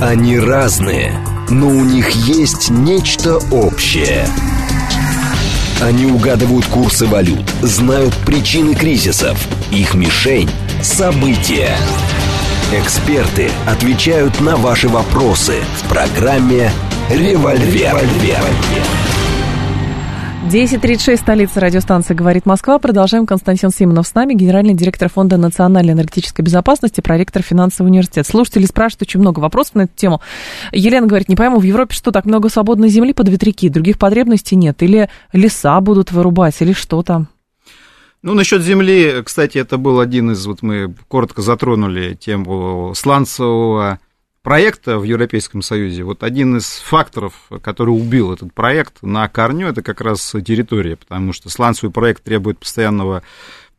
Они 0.00 0.38
разные, 0.38 1.12
но 1.48 1.68
у 1.68 1.84
них 1.84 2.10
есть 2.10 2.68
нечто 2.68 3.38
общее. 3.50 4.26
Они 5.80 6.06
угадывают 6.06 6.66
курсы 6.66 7.06
валют, 7.06 7.48
знают 7.62 8.14
причины 8.26 8.74
кризисов. 8.74 9.38
Их 9.70 9.94
мишень– 9.94 10.50
события. 10.82 11.76
Эксперты 12.72 13.48
отвечают 13.64 14.40
на 14.40 14.56
ваши 14.56 14.88
вопросы 14.88 15.60
в 15.76 15.88
программе 15.88 16.68
«Револьвер». 17.08 17.94
10.36, 20.50 21.16
столица 21.16 21.60
радиостанции 21.60 22.12
«Говорит 22.12 22.44
Москва». 22.44 22.80
Продолжаем. 22.80 23.24
Константин 23.24 23.70
Симонов 23.70 24.08
с 24.08 24.14
нами, 24.14 24.34
генеральный 24.34 24.74
директор 24.74 25.08
Фонда 25.08 25.36
национальной 25.36 25.92
энергетической 25.92 26.42
безопасности, 26.42 27.00
проректор 27.00 27.40
финансового 27.40 27.88
университета. 27.88 28.28
Слушатели 28.28 28.66
спрашивают 28.66 29.02
очень 29.02 29.20
много 29.20 29.38
вопросов 29.38 29.76
на 29.76 29.82
эту 29.82 29.92
тему. 29.94 30.20
Елена 30.72 31.06
говорит, 31.06 31.28
не 31.28 31.36
пойму, 31.36 31.60
в 31.60 31.62
Европе 31.62 31.94
что, 31.94 32.10
так 32.10 32.24
много 32.24 32.48
свободной 32.48 32.88
земли 32.88 33.12
под 33.12 33.28
ветряки, 33.28 33.68
других 33.68 33.96
потребностей 33.96 34.56
нет? 34.56 34.82
Или 34.82 35.08
леса 35.32 35.80
будут 35.80 36.10
вырубать, 36.10 36.56
или 36.58 36.72
что 36.72 37.04
там? 37.04 37.28
Ну, 38.26 38.34
насчет 38.34 38.60
земли, 38.60 39.22
кстати, 39.24 39.56
это 39.56 39.78
был 39.78 40.00
один 40.00 40.32
из, 40.32 40.44
вот 40.46 40.60
мы 40.60 40.92
коротко 41.06 41.42
затронули 41.42 42.14
тему 42.14 42.92
сланцевого 42.96 44.00
проекта 44.42 44.98
в 44.98 45.04
Европейском 45.04 45.62
Союзе, 45.62 46.02
вот 46.02 46.24
один 46.24 46.56
из 46.56 46.66
факторов, 46.66 47.34
который 47.62 47.90
убил 47.90 48.32
этот 48.32 48.52
проект 48.52 49.00
на 49.00 49.28
корню, 49.28 49.68
это 49.68 49.80
как 49.80 50.00
раз 50.00 50.34
территория, 50.44 50.96
потому 50.96 51.32
что 51.32 51.50
сланцевый 51.50 51.92
проект 51.92 52.24
требует 52.24 52.58
постоянного 52.58 53.22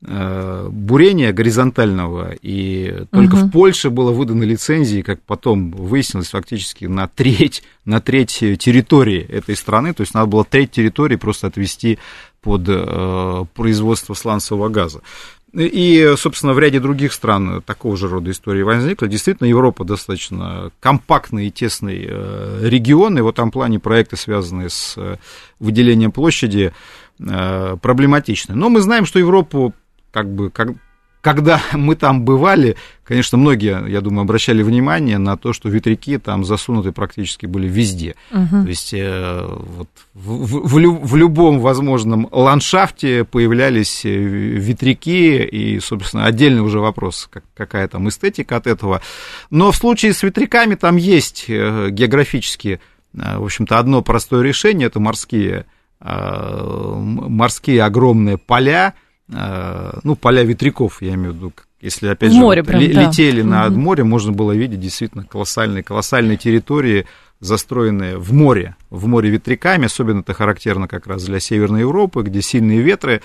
э, 0.05 0.69
бурения 0.71 1.33
горизонтального, 1.33 2.31
и 2.41 3.03
только 3.11 3.35
угу. 3.35 3.47
в 3.47 3.51
Польше 3.51 3.89
было 3.89 4.13
выдано 4.13 4.43
лицензии, 4.43 5.01
как 5.01 5.21
потом 5.23 5.71
выяснилось, 5.71 6.29
фактически 6.29 6.85
на 6.85 7.09
треть, 7.09 7.63
на 7.83 7.99
треть 7.99 8.39
территории 8.59 9.23
этой 9.23 9.57
страны, 9.57 9.93
то 9.93 10.01
есть 10.03 10.13
надо 10.13 10.27
было 10.27 10.45
треть 10.45 10.71
территории 10.71 11.17
просто 11.17 11.47
отвести 11.47 11.99
под 12.47 12.63
э, 12.69 13.45
производство 13.55 14.13
сланцевого 14.13 14.69
газа. 14.69 15.01
И, 15.53 16.13
собственно, 16.17 16.53
в 16.53 16.59
ряде 16.59 16.79
других 16.79 17.11
стран 17.11 17.61
такого 17.61 17.97
же 17.97 18.07
рода 18.07 18.31
истории 18.31 18.61
возникла. 18.61 19.09
Действительно, 19.09 19.47
Европа 19.47 19.83
достаточно 19.83 20.71
компактный 20.79 21.47
и 21.47 21.51
тесный 21.51 22.07
э, 22.07 22.59
регион, 22.61 23.17
и 23.17 23.21
в 23.21 23.27
этом 23.27 23.51
плане 23.51 23.79
проекты, 23.79 24.15
связанные 24.15 24.69
с 24.69 24.93
э, 24.95 25.17
выделением 25.59 26.13
площади, 26.13 26.71
проблематичны. 27.17 28.55
Но 28.55 28.69
мы 28.69 28.79
знаем, 28.79 29.05
что 29.05 29.19
Европу 29.19 29.73
как 30.11 30.33
бы 30.33 30.49
как, 30.49 30.69
когда 31.27 31.61
мы 31.73 31.97
там 31.97 32.23
бывали, 32.23 32.77
конечно, 33.03 33.37
многие, 33.37 33.85
я 33.89 33.99
думаю, 33.99 34.21
обращали 34.21 34.63
внимание 34.63 35.17
на 35.17 35.35
то, 35.35 35.51
что 35.51 35.67
ветряки 35.67 36.17
там 36.17 36.45
засунуты 36.45 36.93
практически 36.93 37.45
были 37.45 37.67
везде. 37.67 38.15
Угу. 38.31 38.63
То 38.63 38.69
есть 38.69 38.93
э, 38.93 39.45
вот, 39.45 39.89
в, 40.13 40.45
в, 40.45 41.05
в 41.05 41.15
любом 41.17 41.59
возможном 41.59 42.29
ландшафте 42.31 43.25
появлялись 43.25 44.05
э, 44.05 44.09
ветряки, 44.09 45.43
и, 45.43 45.81
собственно, 45.81 46.23
отдельный 46.23 46.61
уже 46.61 46.79
вопрос, 46.79 47.27
как, 47.29 47.43
какая 47.53 47.89
там 47.89 48.07
эстетика 48.07 48.55
от 48.55 48.65
этого. 48.65 49.01
Но 49.49 49.73
в 49.73 49.75
случае 49.75 50.13
с 50.13 50.23
ветряками 50.23 50.75
там 50.75 50.95
есть 50.95 51.43
э, 51.49 51.89
географически, 51.89 52.79
в 53.11 53.43
общем-то, 53.43 53.79
одно 53.79 54.01
простое 54.01 54.43
решение, 54.43 54.87
это 54.87 55.01
морские, 55.01 55.65
морские 55.99 57.83
огромные 57.83 58.37
поля, 58.37 58.93
ну, 59.29 60.15
поля 60.15 60.43
ветряков, 60.43 61.01
я 61.01 61.13
имею 61.15 61.33
в 61.33 61.35
виду, 61.35 61.53
если, 61.81 62.07
опять 62.07 62.31
же, 62.31 62.39
море 62.39 62.61
вот, 62.61 62.69
прям, 62.69 62.81
летели 62.81 63.41
да. 63.41 63.47
над 63.47 63.75
морем, 63.75 64.09
можно 64.09 64.31
было 64.31 64.51
видеть 64.51 64.79
действительно 64.79 65.23
колоссальные, 65.23 65.83
колоссальные 65.83 66.37
территории, 66.37 67.05
застроенные 67.39 68.17
в 68.17 68.33
море, 68.33 68.75
в 68.89 69.05
море 69.07 69.29
ветряками, 69.29 69.85
особенно 69.85 70.21
это 70.21 70.33
характерно 70.33 70.87
как 70.87 71.05
раз 71.05 71.23
для 71.25 71.39
Северной 71.39 71.81
Европы, 71.81 72.23
где 72.23 72.41
сильные 72.41 72.81
ветры. 72.81 73.21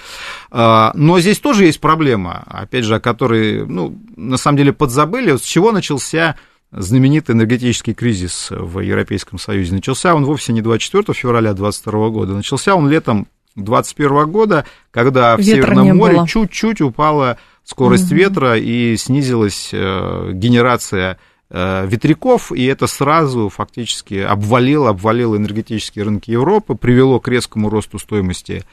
Э, 0.50 0.90
но 0.94 1.18
здесь 1.20 1.38
тоже 1.38 1.64
есть 1.64 1.80
проблема, 1.80 2.44
опять 2.46 2.84
же, 2.84 2.96
о 2.96 3.00
которой, 3.00 3.66
ну, 3.66 3.98
на 4.16 4.36
самом 4.36 4.58
деле 4.58 4.74
подзабыли, 4.74 5.36
с 5.36 5.42
чего 5.42 5.72
начался 5.72 6.36
знаменитый 6.72 7.34
энергетический 7.34 7.94
кризис 7.94 8.48
в 8.50 8.80
Европейском 8.80 9.38
Союзе. 9.38 9.74
Начался 9.74 10.14
он 10.14 10.24
вовсе 10.24 10.52
не 10.52 10.60
24 10.60 11.14
февраля 11.14 11.54
2022 11.54 12.08
года, 12.10 12.34
начался 12.34 12.74
он 12.74 12.88
летом 12.88 13.28
2021 13.56 14.30
года, 14.30 14.64
когда 14.90 15.36
в 15.36 15.42
Северном 15.42 15.96
море 15.96 16.22
чуть-чуть 16.26 16.80
упала 16.80 17.38
скорость 17.64 18.06
угу. 18.06 18.16
ветра 18.16 18.58
и 18.58 18.96
снизилась 18.96 19.70
э, 19.72 20.30
генерация 20.32 21.18
э, 21.50 21.86
ветряков, 21.86 22.52
и 22.52 22.64
это 22.64 22.86
сразу 22.86 23.48
фактически 23.48 24.14
обвалило, 24.14 24.90
обвалило 24.90 25.36
энергетические 25.36 26.04
рынки 26.04 26.30
Европы, 26.30 26.74
привело 26.74 27.20
к 27.20 27.28
резкому 27.28 27.70
росту 27.70 27.98
стоимости 27.98 28.64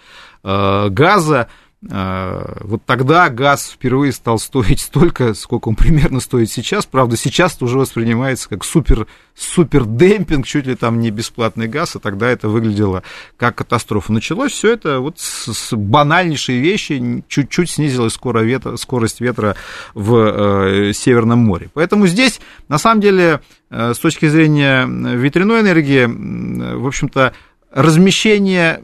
э, 0.44 0.88
газа. 0.90 1.50
А, 1.90 2.58
вот 2.62 2.84
тогда 2.86 3.30
газ 3.30 3.72
впервые 3.72 4.12
стал 4.12 4.38
стоить 4.38 4.82
столько, 4.82 5.34
сколько 5.34 5.70
он 5.70 5.76
примерно 5.76 6.20
стоит 6.20 6.52
сейчас. 6.52 6.86
Правда, 6.86 7.16
сейчас 7.16 7.62
уже 7.62 7.78
воспринимается 7.78 8.50
как 8.50 8.66
супер, 8.66 9.08
супер 9.34 9.86
демпинг, 9.86 10.46
чуть 10.46 10.66
ли 10.66 10.76
там 10.76 11.00
не 11.00 11.10
бесплатный 11.10 11.70
газ, 11.70 11.96
а 11.96 12.00
тогда 12.00 12.28
это 12.28 12.50
выглядело 12.50 13.04
как 13.38 13.56
катастрофа. 13.56 14.12
Началось 14.12 14.52
все 14.52 14.74
это 14.74 15.00
вот 15.00 15.20
с, 15.20 15.54
с 15.54 15.74
банальнейшей 15.74 16.60
вещи, 16.60 17.24
чуть-чуть 17.30 17.70
снизилась 17.70 18.14
скорость 18.14 18.48
ветра, 18.48 18.76
скорость 18.76 19.22
ветра 19.22 19.56
в 19.94 20.16
э, 20.16 20.94
Северном 20.94 21.40
море. 21.40 21.70
Поэтому 21.74 22.08
здесь, 22.08 22.42
на 22.68 22.78
самом 22.78 23.00
деле, 23.00 23.40
э, 23.70 23.94
с 23.94 24.00
точки 24.00 24.28
зрения 24.28 24.86
ветряной 24.86 25.62
энергии, 25.62 26.04
э, 26.04 26.76
в 26.76 26.86
общем-то, 26.86 27.34
размещение 27.72 28.84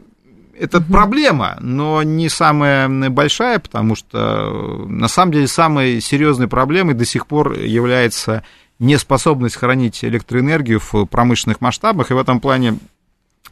это 0.58 0.78
угу. 0.78 0.92
проблема, 0.92 1.56
но 1.60 2.02
не 2.02 2.28
самая 2.28 2.88
большая, 3.10 3.58
потому 3.58 3.94
что 3.94 4.86
на 4.88 5.08
самом 5.08 5.32
деле 5.32 5.48
самой 5.48 6.00
серьезной 6.00 6.48
проблемой 6.48 6.94
до 6.94 7.04
сих 7.04 7.26
пор 7.26 7.52
является 7.54 8.42
неспособность 8.78 9.56
хранить 9.56 10.04
электроэнергию 10.04 10.80
в 10.80 11.06
промышленных 11.06 11.60
масштабах, 11.60 12.10
и 12.10 12.14
в 12.14 12.18
этом 12.18 12.40
плане 12.40 12.78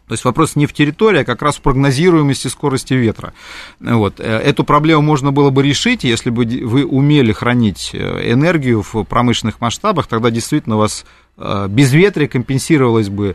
то 0.07 0.13
есть 0.13 0.25
вопрос 0.27 0.55
не 0.55 0.67
в 0.67 0.75
территории, 0.75 1.21
а 1.21 1.25
как 1.25 1.41
раз 1.41 1.57
в 1.57 1.63
прогнозируемости 1.63 2.49
скорости 2.49 2.93
ветра. 2.93 3.33
Вот. 3.81 4.21
Э, 4.21 4.37
эту 4.37 4.63
проблему 4.63 5.01
можно 5.01 5.33
было 5.33 5.49
бы 5.49 5.63
решить, 5.63 6.05
если 6.05 6.29
бы 6.29 6.45
вы 6.45 6.85
умели 6.85 7.33
хранить 7.33 7.91
э, 7.95 8.31
энергию 8.31 8.83
в 8.83 9.05
промышленных 9.05 9.63
масштабах, 9.63 10.07
тогда 10.07 10.31
действительно 10.31 10.77
у 10.77 10.81
вас 10.81 11.07
э, 11.39 11.69
безветрие 11.71 12.29
компенсировалось 12.29 13.09
бы 13.09 13.35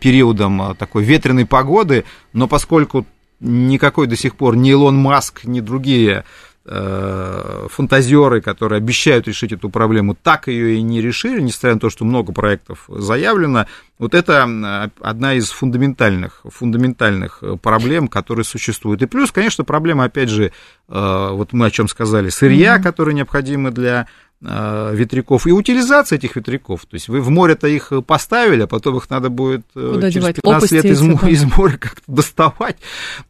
периодом 0.00 0.62
э, 0.62 0.74
такой 0.74 1.04
ветреной 1.04 1.46
погоды, 1.46 2.04
но 2.32 2.48
поскольку 2.48 3.06
никакой 3.40 4.06
до 4.06 4.16
сих 4.16 4.36
пор 4.36 4.56
ни 4.56 4.70
Илон 4.70 4.96
Маск, 4.96 5.44
ни 5.44 5.60
другие 5.60 6.24
э, 6.66 7.66
фантазеры, 7.70 8.40
которые 8.42 8.76
обещают 8.78 9.26
решить 9.26 9.52
эту 9.52 9.70
проблему, 9.70 10.14
так 10.14 10.48
ее 10.48 10.76
и 10.76 10.82
не 10.82 11.00
решили, 11.00 11.40
несмотря 11.40 11.74
на 11.74 11.80
то, 11.80 11.90
что 11.90 12.04
много 12.04 12.32
проектов 12.32 12.84
заявлено. 12.88 13.66
Вот 13.98 14.14
это 14.14 14.90
одна 15.00 15.34
из 15.34 15.50
фундаментальных, 15.50 16.42
фундаментальных 16.44 17.42
проблем, 17.62 18.08
которые 18.08 18.44
существуют. 18.44 19.02
И 19.02 19.06
плюс, 19.06 19.32
конечно, 19.32 19.64
проблема, 19.64 20.04
опять 20.04 20.28
же, 20.28 20.52
вот 20.88 21.52
мы 21.52 21.66
о 21.66 21.70
чем 21.70 21.86
сказали, 21.86 22.30
сырья, 22.30 22.76
mm-hmm. 22.76 22.82
которые 22.82 23.14
необходимы 23.14 23.70
для 23.70 24.06
Э, 24.06 24.29
ветряков 24.42 25.46
и 25.46 25.52
утилизация 25.52 26.16
этих 26.16 26.36
ветряков. 26.36 26.86
То 26.86 26.94
есть 26.94 27.08
вы 27.08 27.20
в 27.20 27.28
море-то 27.28 27.68
их 27.68 27.92
поставили, 28.06 28.62
а 28.62 28.66
потом 28.66 28.96
их 28.96 29.10
надо 29.10 29.28
будет 29.28 29.62
э, 29.74 29.92
Куда 29.94 30.10
через 30.10 30.34
15 30.34 30.72
лет 30.72 30.84
из, 30.86 31.02
из 31.02 31.44
моря 31.44 31.76
как-то 31.76 32.02
доставать. 32.06 32.76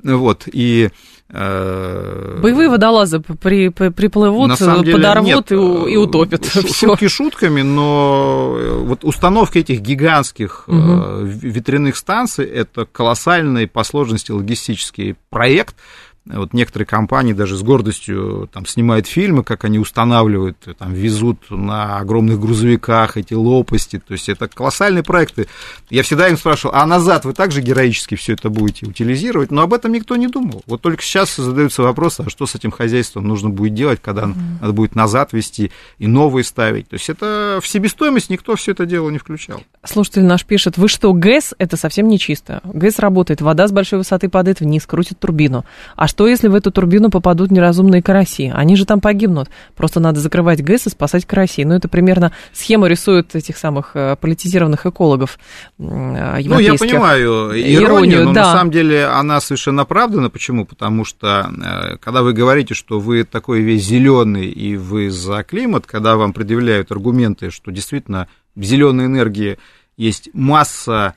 Вот, 0.04 0.44
и 0.46 0.90
э, 1.28 2.38
Боевые 2.40 2.68
водолазы 2.68 3.18
при, 3.18 3.70
при, 3.70 3.88
приплывут, 3.88 4.56
деле, 4.56 4.92
подорвут 4.92 5.26
нет, 5.26 5.52
и, 5.52 5.54
и 5.54 5.96
утопят. 5.96 6.46
Шутки 6.46 7.06
Всё. 7.06 7.08
шутками, 7.08 7.62
но 7.62 8.56
вот 8.84 9.04
установка 9.04 9.58
этих 9.58 9.80
гигантских 9.80 10.64
угу. 10.68 11.24
ветряных 11.24 11.96
станций 11.96 12.44
это 12.44 12.86
колоссальный 12.86 13.66
по 13.66 13.82
сложности 13.82 14.30
логистический 14.30 15.16
проект, 15.28 15.74
вот 16.38 16.52
некоторые 16.52 16.86
компании 16.86 17.32
даже 17.32 17.56
с 17.56 17.62
гордостью 17.62 18.48
там, 18.52 18.66
снимают 18.66 19.06
фильмы, 19.06 19.44
как 19.44 19.64
они 19.64 19.78
устанавливают, 19.78 20.56
там, 20.78 20.92
везут 20.92 21.50
на 21.50 21.98
огромных 21.98 22.40
грузовиках 22.40 23.16
эти 23.16 23.34
лопасти. 23.34 23.98
То 23.98 24.12
есть 24.12 24.28
это 24.28 24.48
колоссальные 24.48 25.02
проекты. 25.02 25.46
Я 25.88 26.02
всегда 26.02 26.28
им 26.28 26.36
спрашивал, 26.36 26.74
а 26.74 26.86
назад 26.86 27.24
вы 27.24 27.32
также 27.32 27.60
героически 27.60 28.14
все 28.14 28.34
это 28.34 28.50
будете 28.50 28.86
утилизировать? 28.86 29.50
Но 29.50 29.62
об 29.62 29.74
этом 29.74 29.92
никто 29.92 30.16
не 30.16 30.26
думал. 30.26 30.62
Вот 30.66 30.80
только 30.80 31.02
сейчас 31.02 31.36
задаются 31.36 31.82
вопросы, 31.82 32.22
а 32.26 32.30
что 32.30 32.46
с 32.46 32.54
этим 32.54 32.70
хозяйством 32.70 33.26
нужно 33.26 33.50
будет 33.50 33.74
делать, 33.74 34.00
когда 34.02 34.22
mm-hmm. 34.22 34.60
надо 34.60 34.72
будет 34.72 34.94
назад 34.94 35.32
вести 35.32 35.72
и 35.98 36.06
новые 36.06 36.44
ставить. 36.44 36.88
То 36.88 36.94
есть 36.94 37.08
это 37.08 37.60
в 37.62 37.66
себестоимость 37.68 38.30
никто 38.30 38.56
все 38.56 38.72
это 38.72 38.86
дело 38.86 39.10
не 39.10 39.18
включал. 39.18 39.62
Слушатель 39.84 40.24
наш 40.24 40.44
пишет, 40.44 40.76
вы 40.78 40.88
что, 40.88 41.12
ГЭС 41.12 41.54
это 41.58 41.76
совсем 41.76 42.08
не 42.08 42.18
чисто. 42.18 42.60
ГЭС 42.64 42.98
работает, 42.98 43.40
вода 43.40 43.66
с 43.66 43.72
большой 43.72 43.98
высоты 43.98 44.28
падает 44.28 44.60
вниз, 44.60 44.86
крутит 44.86 45.18
турбину. 45.18 45.64
А 45.96 46.06
что, 46.06 46.19
если 46.26 46.48
в 46.48 46.54
эту 46.54 46.70
турбину 46.70 47.10
попадут 47.10 47.50
неразумные 47.50 48.02
караси? 48.02 48.52
Они 48.54 48.76
же 48.76 48.84
там 48.84 49.00
погибнут. 49.00 49.48
Просто 49.76 50.00
надо 50.00 50.20
закрывать 50.20 50.62
ГЭС 50.62 50.86
и 50.86 50.90
спасать 50.90 51.24
карасей. 51.24 51.64
Ну, 51.64 51.74
это 51.74 51.88
примерно 51.88 52.32
схему 52.52 52.86
рисуют 52.86 53.34
этих 53.34 53.56
самых 53.56 53.92
э, 53.94 54.16
политизированных 54.16 54.86
экологов 54.86 55.38
Ну, 55.78 56.14
я 56.58 56.74
понимаю 56.74 57.50
иронию, 57.50 57.82
иронию 57.82 58.24
но 58.24 58.32
да. 58.32 58.46
на 58.46 58.52
самом 58.52 58.70
деле 58.70 59.06
она 59.06 59.40
совершенно 59.40 59.82
оправдана. 59.82 60.30
Почему? 60.30 60.64
Потому 60.64 61.04
что, 61.04 61.50
э, 61.50 61.96
когда 61.98 62.22
вы 62.22 62.32
говорите, 62.32 62.74
что 62.74 63.00
вы 63.00 63.24
такой 63.24 63.60
весь 63.60 63.84
зеленый 63.84 64.48
и 64.48 64.76
вы 64.76 65.10
за 65.10 65.42
климат, 65.42 65.86
когда 65.86 66.16
вам 66.16 66.32
предъявляют 66.32 66.90
аргументы, 66.92 67.50
что 67.50 67.70
действительно 67.70 68.28
в 68.54 68.62
зеленой 68.62 69.06
энергии 69.06 69.58
есть 69.96 70.30
масса 70.32 71.14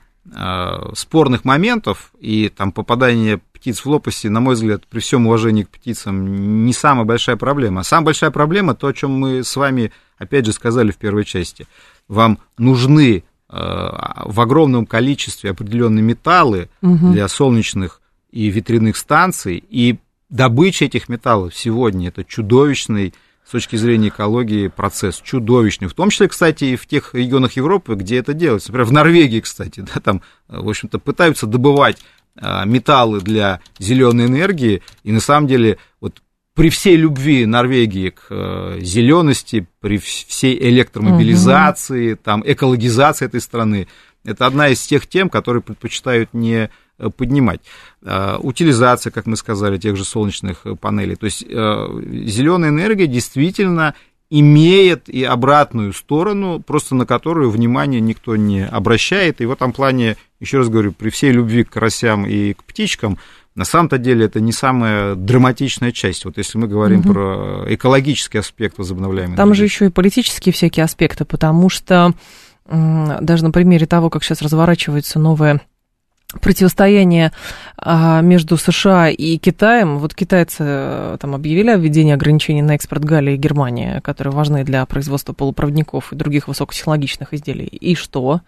спорных 0.94 1.44
моментов, 1.44 2.12
и 2.18 2.48
там 2.48 2.72
попадание 2.72 3.40
птиц 3.52 3.80
в 3.80 3.86
лопасти, 3.86 4.28
на 4.28 4.40
мой 4.40 4.54
взгляд, 4.54 4.86
при 4.86 5.00
всем 5.00 5.26
уважении 5.26 5.64
к 5.64 5.70
птицам, 5.70 6.64
не 6.64 6.72
самая 6.72 7.04
большая 7.04 7.36
проблема. 7.36 7.82
Самая 7.82 8.06
большая 8.06 8.30
проблема, 8.30 8.74
то, 8.74 8.86
о 8.86 8.92
чем 8.92 9.12
мы 9.12 9.44
с 9.44 9.54
вами, 9.56 9.92
опять 10.18 10.46
же, 10.46 10.52
сказали 10.52 10.90
в 10.90 10.96
первой 10.96 11.24
части. 11.24 11.66
Вам 12.08 12.38
нужны 12.58 13.24
в 13.50 14.40
огромном 14.40 14.86
количестве 14.86 15.50
определенные 15.50 16.02
металлы 16.02 16.68
угу. 16.82 17.12
для 17.12 17.28
солнечных 17.28 18.00
и 18.32 18.48
ветряных 18.48 18.96
станций, 18.96 19.62
и 19.68 19.98
добыча 20.28 20.86
этих 20.86 21.08
металлов 21.08 21.54
сегодня 21.54 22.08
это 22.08 22.24
чудовищный 22.24 23.14
с 23.46 23.50
точки 23.50 23.76
зрения 23.76 24.08
экологии 24.08 24.68
процесс 24.68 25.20
чудовищный. 25.20 25.88
В 25.88 25.94
том 25.94 26.10
числе, 26.10 26.28
кстати, 26.28 26.64
и 26.64 26.76
в 26.76 26.86
тех 26.86 27.14
регионах 27.14 27.52
Европы, 27.52 27.94
где 27.94 28.18
это 28.18 28.32
делается. 28.32 28.68
Например, 28.68 28.86
в 28.86 28.92
Норвегии, 28.92 29.40
кстати, 29.40 29.80
да, 29.80 30.00
там, 30.00 30.22
в 30.48 30.68
общем-то, 30.68 30.98
пытаются 30.98 31.46
добывать 31.46 31.98
а, 32.36 32.64
металлы 32.64 33.20
для 33.20 33.60
зеленой 33.78 34.26
энергии, 34.26 34.82
и 35.02 35.12
на 35.12 35.20
самом 35.20 35.46
деле 35.46 35.78
вот 36.00 36.20
при 36.54 36.70
всей 36.70 36.96
любви 36.96 37.46
Норвегии 37.46 38.10
к 38.10 38.26
э, 38.30 38.78
зелености, 38.80 39.66
при 39.80 39.98
всей 39.98 40.56
электромобилизации, 40.70 42.12
угу. 42.12 42.20
там, 42.22 42.42
экологизации 42.46 43.26
этой 43.26 43.40
страны, 43.40 43.88
это 44.24 44.46
одна 44.46 44.68
из 44.68 44.80
тех 44.86 45.06
тем, 45.06 45.28
которые 45.28 45.62
предпочитают 45.62 46.30
не 46.32 46.70
Э, 46.96 47.10
поднимать. 47.10 47.60
Э, 48.02 48.36
утилизация, 48.40 49.10
как 49.10 49.26
мы 49.26 49.36
сказали, 49.36 49.78
тех 49.78 49.96
же 49.96 50.04
солнечных 50.04 50.60
э, 50.64 50.76
панелей. 50.76 51.16
То 51.16 51.26
есть 51.26 51.40
зеленая 51.40 52.70
энергия 52.70 53.08
действительно 53.08 53.94
имеет 54.30 55.08
и 55.08 55.24
обратную 55.24 55.92
сторону, 55.92 56.62
просто 56.64 56.94
на 56.94 57.04
которую 57.04 57.50
внимание 57.50 58.00
никто 58.00 58.36
не 58.36 58.64
обращает. 58.64 59.40
И 59.40 59.46
в 59.46 59.50
этом 59.50 59.72
плане, 59.72 60.16
еще 60.38 60.58
раз 60.58 60.68
говорю, 60.68 60.92
при 60.92 61.10
всей 61.10 61.32
любви 61.32 61.64
к 61.64 61.70
карасям 61.70 62.26
и 62.26 62.52
к 62.52 62.62
птичкам, 62.62 63.18
на 63.56 63.64
самом-то 63.64 63.98
деле 63.98 64.26
это 64.26 64.40
не 64.40 64.52
самая 64.52 65.16
драматичная 65.16 65.90
часть. 65.90 66.24
Вот 66.24 66.38
если 66.38 66.58
мы 66.58 66.68
говорим 66.68 67.00
угу. 67.00 67.12
про 67.12 67.64
экологический 67.68 68.38
аспект 68.38 68.78
возобновляемой 68.78 69.36
Там 69.36 69.48
энергии. 69.48 69.58
же 69.58 69.64
еще 69.64 69.86
и 69.86 69.90
политические 69.90 70.52
всякие 70.52 70.84
аспекты, 70.84 71.24
потому 71.24 71.68
что 71.70 72.14
даже 72.66 73.44
на 73.44 73.50
примере 73.50 73.86
того, 73.86 74.10
как 74.10 74.24
сейчас 74.24 74.42
разворачивается 74.42 75.18
новая 75.18 75.60
противостояние 76.40 77.32
а, 77.76 78.20
между 78.20 78.56
США 78.56 79.08
и 79.08 79.36
Китаем. 79.36 79.98
Вот 79.98 80.14
китайцы 80.14 80.64
э, 80.66 81.16
там 81.20 81.34
объявили 81.34 81.70
о 81.70 81.76
введении 81.76 82.12
ограничений 82.12 82.62
на 82.62 82.74
экспорт 82.74 83.04
Галлии 83.04 83.34
и 83.34 83.38
Германии, 83.38 84.00
которые 84.00 84.32
важны 84.32 84.64
для 84.64 84.84
производства 84.86 85.32
полупроводников 85.32 86.12
и 86.12 86.16
других 86.16 86.48
высокотехнологичных 86.48 87.34
изделий. 87.34 87.66
И 87.66 87.94
что? 87.94 88.40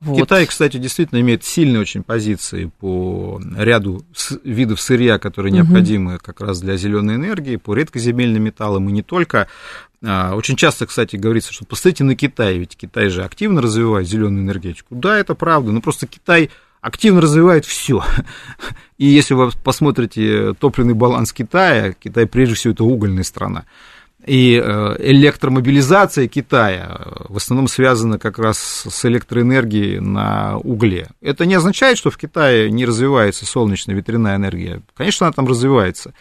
Вот. 0.00 0.16
Китай, 0.16 0.46
кстати, 0.46 0.76
действительно 0.76 1.20
имеет 1.20 1.44
сильные 1.44 1.80
очень 1.80 2.04
позиции 2.04 2.70
по 2.78 3.40
ряду 3.56 4.04
видов 4.44 4.80
сырья, 4.80 5.18
которые 5.18 5.52
необходимы 5.52 6.14
угу. 6.14 6.20
как 6.22 6.40
раз 6.40 6.60
для 6.60 6.76
зеленой 6.76 7.16
энергии, 7.16 7.56
по 7.56 7.74
редкоземельным 7.74 8.44
металлам 8.44 8.88
и 8.88 8.92
не 8.92 9.02
только. 9.02 9.48
А, 10.04 10.36
очень 10.36 10.54
часто, 10.54 10.86
кстати, 10.86 11.16
говорится, 11.16 11.52
что 11.52 11.64
посмотрите 11.64 12.04
на 12.04 12.14
Китай, 12.14 12.58
ведь 12.58 12.76
Китай 12.76 13.08
же 13.08 13.24
активно 13.24 13.60
развивает 13.60 14.06
зеленую 14.06 14.44
энергетику. 14.44 14.94
Да, 14.94 15.18
это 15.18 15.34
правда, 15.34 15.72
но 15.72 15.80
просто 15.80 16.06
Китай 16.06 16.50
активно 16.80 17.20
развивает 17.20 17.64
все. 17.64 18.04
И 18.98 19.06
если 19.06 19.34
вы 19.34 19.50
посмотрите 19.64 20.54
топливный 20.54 20.94
баланс 20.94 21.32
Китая, 21.32 21.92
Китай 21.92 22.26
прежде 22.26 22.54
всего 22.54 22.72
это 22.72 22.84
угольная 22.84 23.24
страна. 23.24 23.64
И 24.28 24.60
э, 24.62 24.96
электромобилизация 24.98 26.28
Китая 26.28 26.98
э, 27.00 27.24
в 27.30 27.38
основном 27.38 27.66
связана 27.66 28.18
как 28.18 28.38
раз 28.38 28.58
с 28.86 29.04
электроэнергией 29.06 30.00
на 30.00 30.58
угле. 30.58 31.08
Это 31.22 31.46
не 31.46 31.54
означает, 31.54 31.96
что 31.96 32.10
в 32.10 32.18
Китае 32.18 32.70
не 32.70 32.84
развивается 32.84 33.46
солнечная 33.46 33.94
ветряная 33.94 34.36
энергия. 34.36 34.82
Конечно, 34.94 35.26
она 35.26 35.32
там 35.32 35.48
развивается. 35.48 36.12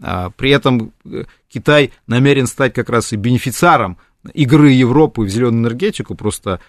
А, 0.00 0.30
при 0.30 0.50
этом 0.50 0.92
э, 1.04 1.24
Китай 1.48 1.90
намерен 2.06 2.46
стать 2.46 2.72
как 2.72 2.88
раз 2.88 3.12
и 3.12 3.16
бенефициаром 3.16 3.98
игры 4.32 4.70
Европы 4.70 5.22
в 5.22 5.28
зеленую 5.28 5.62
энергетику, 5.62 6.14
просто 6.14 6.60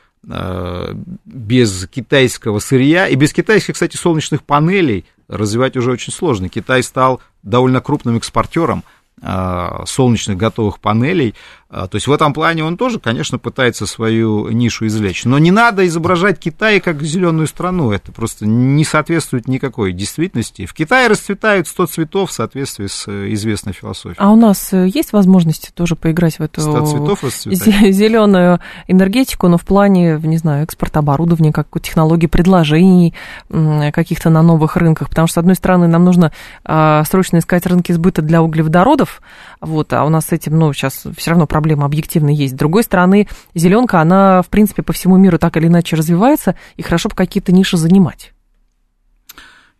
без 1.26 1.88
китайского 1.88 2.60
сырья 2.60 3.08
и 3.08 3.16
без 3.16 3.32
китайских, 3.34 3.76
кстати, 3.76 3.96
солнечных 3.96 4.44
панелей 4.44 5.06
развивать 5.28 5.78
уже 5.78 5.92
очень 5.92 6.12
сложно. 6.12 6.50
Китай 6.50 6.84
стал 6.84 7.22
довольно 7.44 7.82
крупным 7.82 8.18
экспортером 8.18 8.84
солнечных 9.20 10.38
готовых 10.38 10.80
панелей. 10.80 11.34
А, 11.70 11.88
то 11.88 11.96
есть 11.96 12.08
в 12.08 12.12
этом 12.12 12.34
плане 12.34 12.64
он 12.64 12.78
тоже, 12.78 13.00
конечно, 13.00 13.40
пытается 13.40 13.86
свою 13.88 14.50
нишу 14.50 14.88
извлечь. 14.88 15.26
Но 15.26 15.38
не 15.38 15.52
надо 15.52 15.86
изображать 15.86 16.40
Китай 16.40 16.80
как 16.80 17.02
зеленую 17.04 17.48
страну. 17.48 17.92
Это 17.92 18.12
просто 18.14 18.46
не 18.46 18.86
соответствует 18.86 19.48
никакой 19.48 19.92
действительности. 19.92 20.66
В 20.66 20.74
Китае 20.74 21.08
расцветают 21.08 21.68
100 21.68 21.86
цветов 21.88 22.30
в 22.30 22.34
соответствии 22.34 22.88
с 22.88 23.06
э, 23.08 23.34
известной 23.34 23.74
философией. 23.74 24.16
А 24.18 24.32
у 24.32 24.38
нас 24.38 24.72
э, 24.72 24.88
есть 24.88 25.12
возможность 25.12 25.74
тоже 25.74 25.96
поиграть 25.98 26.40
в 26.40 26.42
эту 26.42 26.62
цветов 26.62 27.20
зеленую 27.44 28.60
энергетику, 28.88 29.50
но 29.50 29.58
в 29.58 29.66
плане, 29.66 30.20
не 30.24 30.38
знаю, 30.38 30.64
экспорта 30.64 31.00
оборудования, 31.00 31.52
как 31.52 31.68
технологий 31.82 32.28
предложений 32.28 33.14
каких-то 33.50 34.30
на 34.30 34.42
новых 34.42 34.78
рынках? 34.78 35.10
Потому 35.10 35.28
что, 35.28 35.36
с 35.36 35.38
одной 35.38 35.56
стороны, 35.56 35.88
нам 35.88 36.04
нужно 36.04 36.32
а, 36.64 37.04
срочно 37.04 37.38
искать 37.38 37.66
рынки 37.66 37.92
сбыта 37.92 38.22
для 38.22 38.42
углеводородов, 38.42 39.07
отходов, 39.08 39.22
вот, 39.60 39.94
а 39.94 40.06
у 40.06 40.10
нас 40.10 40.28
с 40.28 40.32
этим, 40.32 40.58
ну, 40.58 40.72
сейчас 40.74 41.06
все 41.16 41.32
равно 41.32 41.48
проблема 41.48 41.86
объективно 41.86 42.30
есть. 42.30 42.54
С 42.54 42.58
другой 42.58 42.84
стороны, 42.84 43.28
зеленка, 43.56 44.02
она, 44.02 44.42
в 44.42 44.48
принципе, 44.48 44.84
по 44.84 44.94
всему 44.94 45.18
миру 45.18 45.40
так 45.40 45.58
или 45.58 45.68
иначе 45.68 45.96
развивается, 45.96 46.56
и 46.76 46.82
хорошо 46.82 47.10
бы 47.10 47.16
какие-то 47.16 47.52
ниши 47.52 47.78
занимать. 47.78 48.34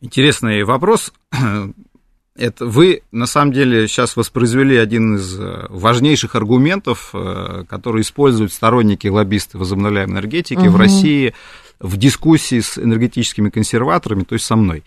Интересный 0.02 0.64
вопрос. 0.64 1.12
Это 2.36 2.68
вы, 2.68 3.02
на 3.12 3.26
самом 3.26 3.52
деле, 3.52 3.88
сейчас 3.88 4.16
воспроизвели 4.16 4.78
один 4.78 5.16
из 5.16 5.40
э, 5.40 5.66
важнейших 5.70 6.36
аргументов, 6.36 7.10
э, 7.14 7.64
который 7.68 8.02
используют 8.02 8.54
сторонники 8.54 9.08
лоббисты 9.08 9.58
возобновляемой 9.58 10.14
энергетики 10.14 10.60
угу. 10.60 10.70
в 10.70 10.76
России 10.76 11.34
в 11.80 11.98
дискуссии 11.98 12.60
с 12.60 12.78
энергетическими 12.78 13.50
консерваторами, 13.50 14.24
то 14.24 14.34
есть 14.34 14.46
со 14.46 14.56
мной. 14.56 14.84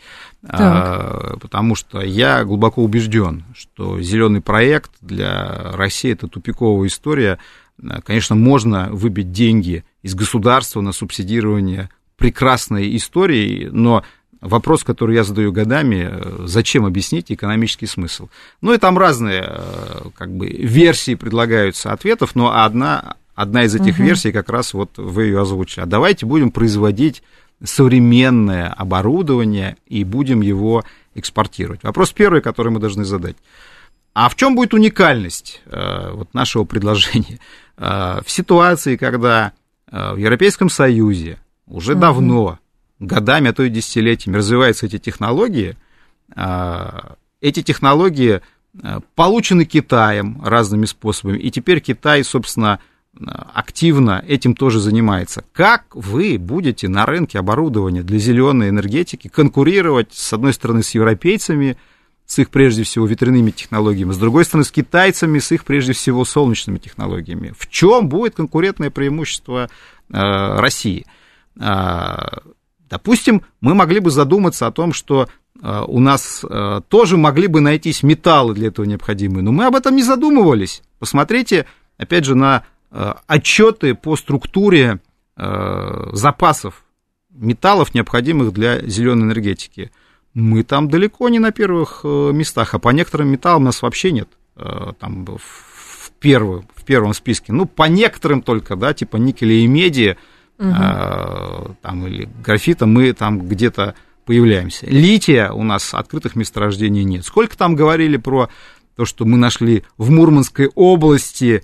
А, 0.49 1.37
потому 1.41 1.75
что 1.75 2.01
я 2.01 2.45
глубоко 2.45 2.83
убежден, 2.83 3.45
что 3.55 4.01
зеленый 4.01 4.41
проект 4.41 4.91
для 5.01 5.73
России 5.73 6.13
это 6.13 6.27
тупиковая 6.27 6.89
история. 6.89 7.39
Конечно, 8.05 8.35
можно 8.35 8.89
выбить 8.91 9.33
деньги 9.33 9.85
из 10.03 10.15
государства 10.15 10.81
на 10.81 10.93
субсидирование 10.93 11.89
прекрасной 12.17 12.95
истории, 12.97 13.69
но 13.73 14.05
вопрос, 14.41 14.85
который 14.85 15.15
я 15.15 15.25
задаю 15.25 15.53
годами, 15.53 16.13
зачем 16.47 16.85
объяснить 16.85 17.33
экономический 17.33 17.87
смысл? 17.87 18.29
Ну 18.61 18.75
и 18.75 18.79
там 18.79 18.99
разные 18.99 19.61
как 20.15 20.31
бы, 20.31 20.49
версии 20.49 21.15
предлагаются 21.15 21.93
ответов, 21.93 22.35
но 22.35 22.63
одна, 22.63 23.17
одна 23.41 23.65
из 23.65 23.75
этих 23.75 23.95
угу. 23.95 24.03
версий 24.03 24.33
как 24.33 24.51
раз 24.51 24.75
вот 24.75 24.99
вы 24.99 25.25
ее 25.25 25.41
озвучили. 25.41 25.83
А 25.83 25.87
давайте 25.87 26.27
будем 26.27 26.51
производить 26.51 27.23
современное 27.65 28.69
оборудование 28.69 29.77
и 29.87 30.05
будем 30.05 30.43
его 30.43 30.85
экспортировать. 31.15 31.83
Вопрос 31.83 32.13
первый, 32.13 32.43
который 32.43 32.71
мы 32.71 32.81
должны 32.81 33.05
задать. 33.05 33.37
А 34.13 34.29
в 34.29 34.37
чем 34.37 34.55
будет 34.55 34.75
уникальность 34.75 35.63
э, 35.67 36.11
вот 36.13 36.35
нашего 36.35 36.65
предложения? 36.65 37.39
Э, 37.79 38.21
в 38.25 38.31
ситуации, 38.31 38.97
когда 38.97 39.53
э, 39.91 40.13
в 40.13 40.17
Европейском 40.19 40.69
Союзе 40.69 41.39
уже 41.67 41.93
угу. 41.93 42.01
давно, 42.01 42.59
годами, 42.99 43.49
а 43.49 43.53
то 43.55 43.63
и 43.63 43.71
десятилетиями 43.71 44.37
развиваются 44.37 44.85
эти 44.85 44.99
технологии, 44.99 45.77
эти 47.41 47.63
технологии 47.63 48.43
получены 49.15 49.65
Китаем 49.65 50.43
разными 50.45 50.85
способами, 50.85 51.39
и 51.39 51.51
теперь 51.51 51.81
Китай, 51.81 52.23
собственно, 52.23 52.79
активно 53.19 54.25
этим 54.27 54.55
тоже 54.55 54.81
занимается. 54.81 55.45
Как 55.53 55.85
вы 55.95 56.39
будете 56.39 56.89
на 56.89 57.07
рынке 57.07 57.39
оборудования 57.39 58.03
для 58.03 58.19
зеленой 58.19 58.69
энергетики 58.69 59.29
конкурировать, 59.29 60.13
с 60.13 60.33
одной 60.33 60.53
стороны, 60.53 60.83
с 60.83 60.95
европейцами, 60.95 61.77
с 62.27 62.39
их, 62.39 62.51
прежде 62.51 62.85
всего, 62.85 63.07
ветряными 63.07 63.51
технологиями, 63.51 64.13
с 64.13 64.19
другой 64.19 64.45
стороны, 64.45 64.65
с 64.65 64.71
китайцами, 64.71 65.41
с 65.41 65.51
их, 65.51 65.65
прежде 65.65 65.93
всего, 65.93 66.25
солнечными 66.25 66.79
технологиями? 66.79 67.53
В 67.59 67.69
чем 67.69 68.09
будет 68.09 68.37
конкурентное 68.37 68.91
преимущество 68.91 69.65
э, 69.65 69.71
России? 70.61 71.05
Э, 71.59 72.29
допустим, 72.89 73.43
мы 73.61 73.75
могли 73.75 73.99
бы 73.99 74.13
задуматься 74.13 74.69
о 74.69 74.71
том, 74.73 74.93
что 74.93 75.29
э, 75.61 75.85
у 75.89 75.99
нас 75.99 76.45
э, 76.49 76.81
тоже 76.89 77.17
могли 77.17 77.49
бы 77.49 77.61
найтись 77.61 78.05
металлы 78.05 78.55
для 78.55 78.69
этого 78.69 78.87
необходимые, 78.87 79.43
но 79.43 79.51
мы 79.51 79.67
об 79.67 79.75
этом 79.75 79.97
не 79.97 80.05
задумывались. 80.05 80.83
Посмотрите, 81.01 81.67
опять 81.99 82.25
же, 82.25 82.37
на 82.37 82.63
Э, 82.63 82.80
отчеты 82.91 83.95
по 83.95 84.17
структуре 84.17 85.01
э, 85.37 86.11
запасов 86.13 86.85
металлов, 87.31 87.95
необходимых 87.95 88.53
для 88.53 88.81
зеленой 88.81 89.27
энергетики. 89.27 89.91
Мы 90.35 90.63
там 90.63 90.89
далеко 90.89 91.29
не 91.29 91.39
на 91.39 91.53
первых 91.53 92.01
э, 92.05 92.31
местах, 92.33 92.75
а 92.75 92.79
по 92.79 92.91
некоторым 92.91 93.29
металлам 93.29 93.63
у 93.63 93.67
нас 93.67 93.83
вообще 93.83 94.13
нет 94.13 94.29
там 94.99 95.25
в, 95.25 96.11
первую, 96.19 96.67
в 96.75 96.85
первом 96.85 97.15
списке. 97.15 97.51
Ну, 97.51 97.65
по 97.65 97.85
некоторым 97.85 98.43
только, 98.43 98.77
да, 98.77 98.93
типа 98.93 99.17
никеля 99.17 99.55
и 99.55 99.67
меди, 99.67 100.19
угу. 100.59 101.77
там, 101.81 102.07
или 102.07 102.29
графита, 102.45 102.85
мы 102.85 103.15
там 103.15 103.39
где-то 103.41 103.95
появляемся. 104.27 104.87
Лития 104.87 105.51
у 105.51 105.63
нас 105.63 105.95
открытых 105.95 106.37
месторождений 106.37 107.05
нет. 107.05 107.25
Сколько 107.25 107.57
там 107.57 107.75
говорили 107.75 108.19
про 108.19 108.51
то, 108.97 109.07
что 109.07 109.25
мы 109.25 109.39
нашли 109.39 109.85
в 109.97 110.11
Мурманской 110.11 110.69
области 110.75 111.63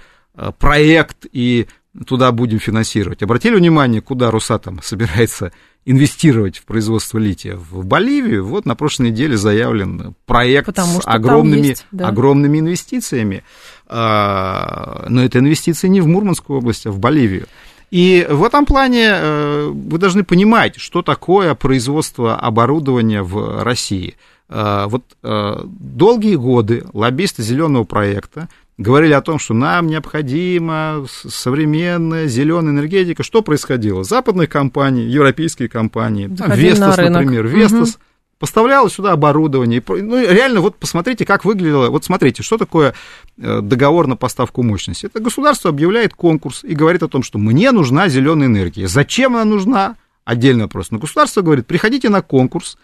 проект 0.58 1.26
и 1.32 1.66
туда 2.06 2.32
будем 2.32 2.58
финансировать. 2.58 3.22
Обратили 3.22 3.54
внимание, 3.56 4.00
куда 4.00 4.30
Росатом 4.30 4.80
собирается 4.82 5.52
инвестировать 5.84 6.58
в 6.58 6.64
производство 6.64 7.18
лития? 7.18 7.56
В 7.56 7.84
Боливию. 7.84 8.44
Вот 8.44 8.66
на 8.66 8.74
прошлой 8.74 9.10
неделе 9.10 9.36
заявлен 9.36 10.14
проект 10.26 10.66
Потому 10.66 11.00
с 11.00 11.06
огромными, 11.06 11.68
есть, 11.68 11.86
да. 11.92 12.08
огромными 12.08 12.58
инвестициями. 12.58 13.44
А, 13.86 15.06
но 15.08 15.24
это 15.24 15.38
инвестиции 15.38 15.88
не 15.88 16.00
в 16.00 16.06
Мурманскую 16.06 16.58
область, 16.58 16.86
а 16.86 16.90
в 16.90 16.98
Боливию. 16.98 17.46
И 17.90 18.26
в 18.28 18.42
этом 18.42 18.66
плане 18.66 19.10
э, 19.12 19.70
вы 19.72 19.98
должны 19.98 20.24
понимать, 20.24 20.76
что 20.76 21.02
такое 21.02 21.54
производство 21.54 22.36
оборудования 22.36 23.22
в 23.22 23.62
России. 23.62 24.16
Э, 24.48 24.86
вот 24.88 25.04
э, 25.22 25.60
долгие 25.64 26.36
годы 26.36 26.84
лоббисты 26.92 27.42
зеленого 27.42 27.84
проекта 27.84 28.48
говорили 28.78 29.12
о 29.12 29.22
том, 29.22 29.38
что 29.38 29.54
нам 29.54 29.86
необходима 29.86 31.06
современная 31.08 32.26
зеленая 32.26 32.72
энергетика. 32.72 33.22
Что 33.22 33.42
происходило? 33.42 34.04
Западные 34.04 34.46
компании, 34.46 35.04
европейские 35.04 35.68
компании, 35.68 36.26
Vestas, 36.26 37.08
например, 37.08 37.46
Vestas 37.46 37.90
угу. 37.90 37.98
поставляла 38.38 38.90
сюда 38.90 39.12
оборудование. 39.12 39.82
Ну, 39.86 40.20
реально, 40.20 40.60
вот 40.60 40.76
посмотрите, 40.76 41.24
как 41.24 41.44
выглядело. 41.44 41.88
Вот 41.88 42.04
смотрите, 42.04 42.42
что 42.42 42.58
такое 42.58 42.94
э, 43.38 43.60
договор 43.62 44.06
на 44.06 44.16
поставку 44.16 44.62
мощности. 44.62 45.06
Это 45.06 45.20
государство 45.20 45.70
объявляет 45.70 46.14
конкурс 46.14 46.62
и 46.62 46.74
говорит 46.74 47.02
о 47.02 47.08
том, 47.08 47.22
что 47.22 47.38
мне 47.38 47.72
нужна 47.72 48.08
зеленая 48.08 48.46
энергия. 48.48 48.86
Зачем 48.86 49.34
она 49.34 49.44
нужна? 49.44 49.96
Отдельный 50.24 50.64
вопрос. 50.64 50.90
Но 50.90 50.98
государство 50.98 51.40
говорит, 51.40 51.68
приходите 51.68 52.08
на 52.08 52.20
конкурс, 52.20 52.76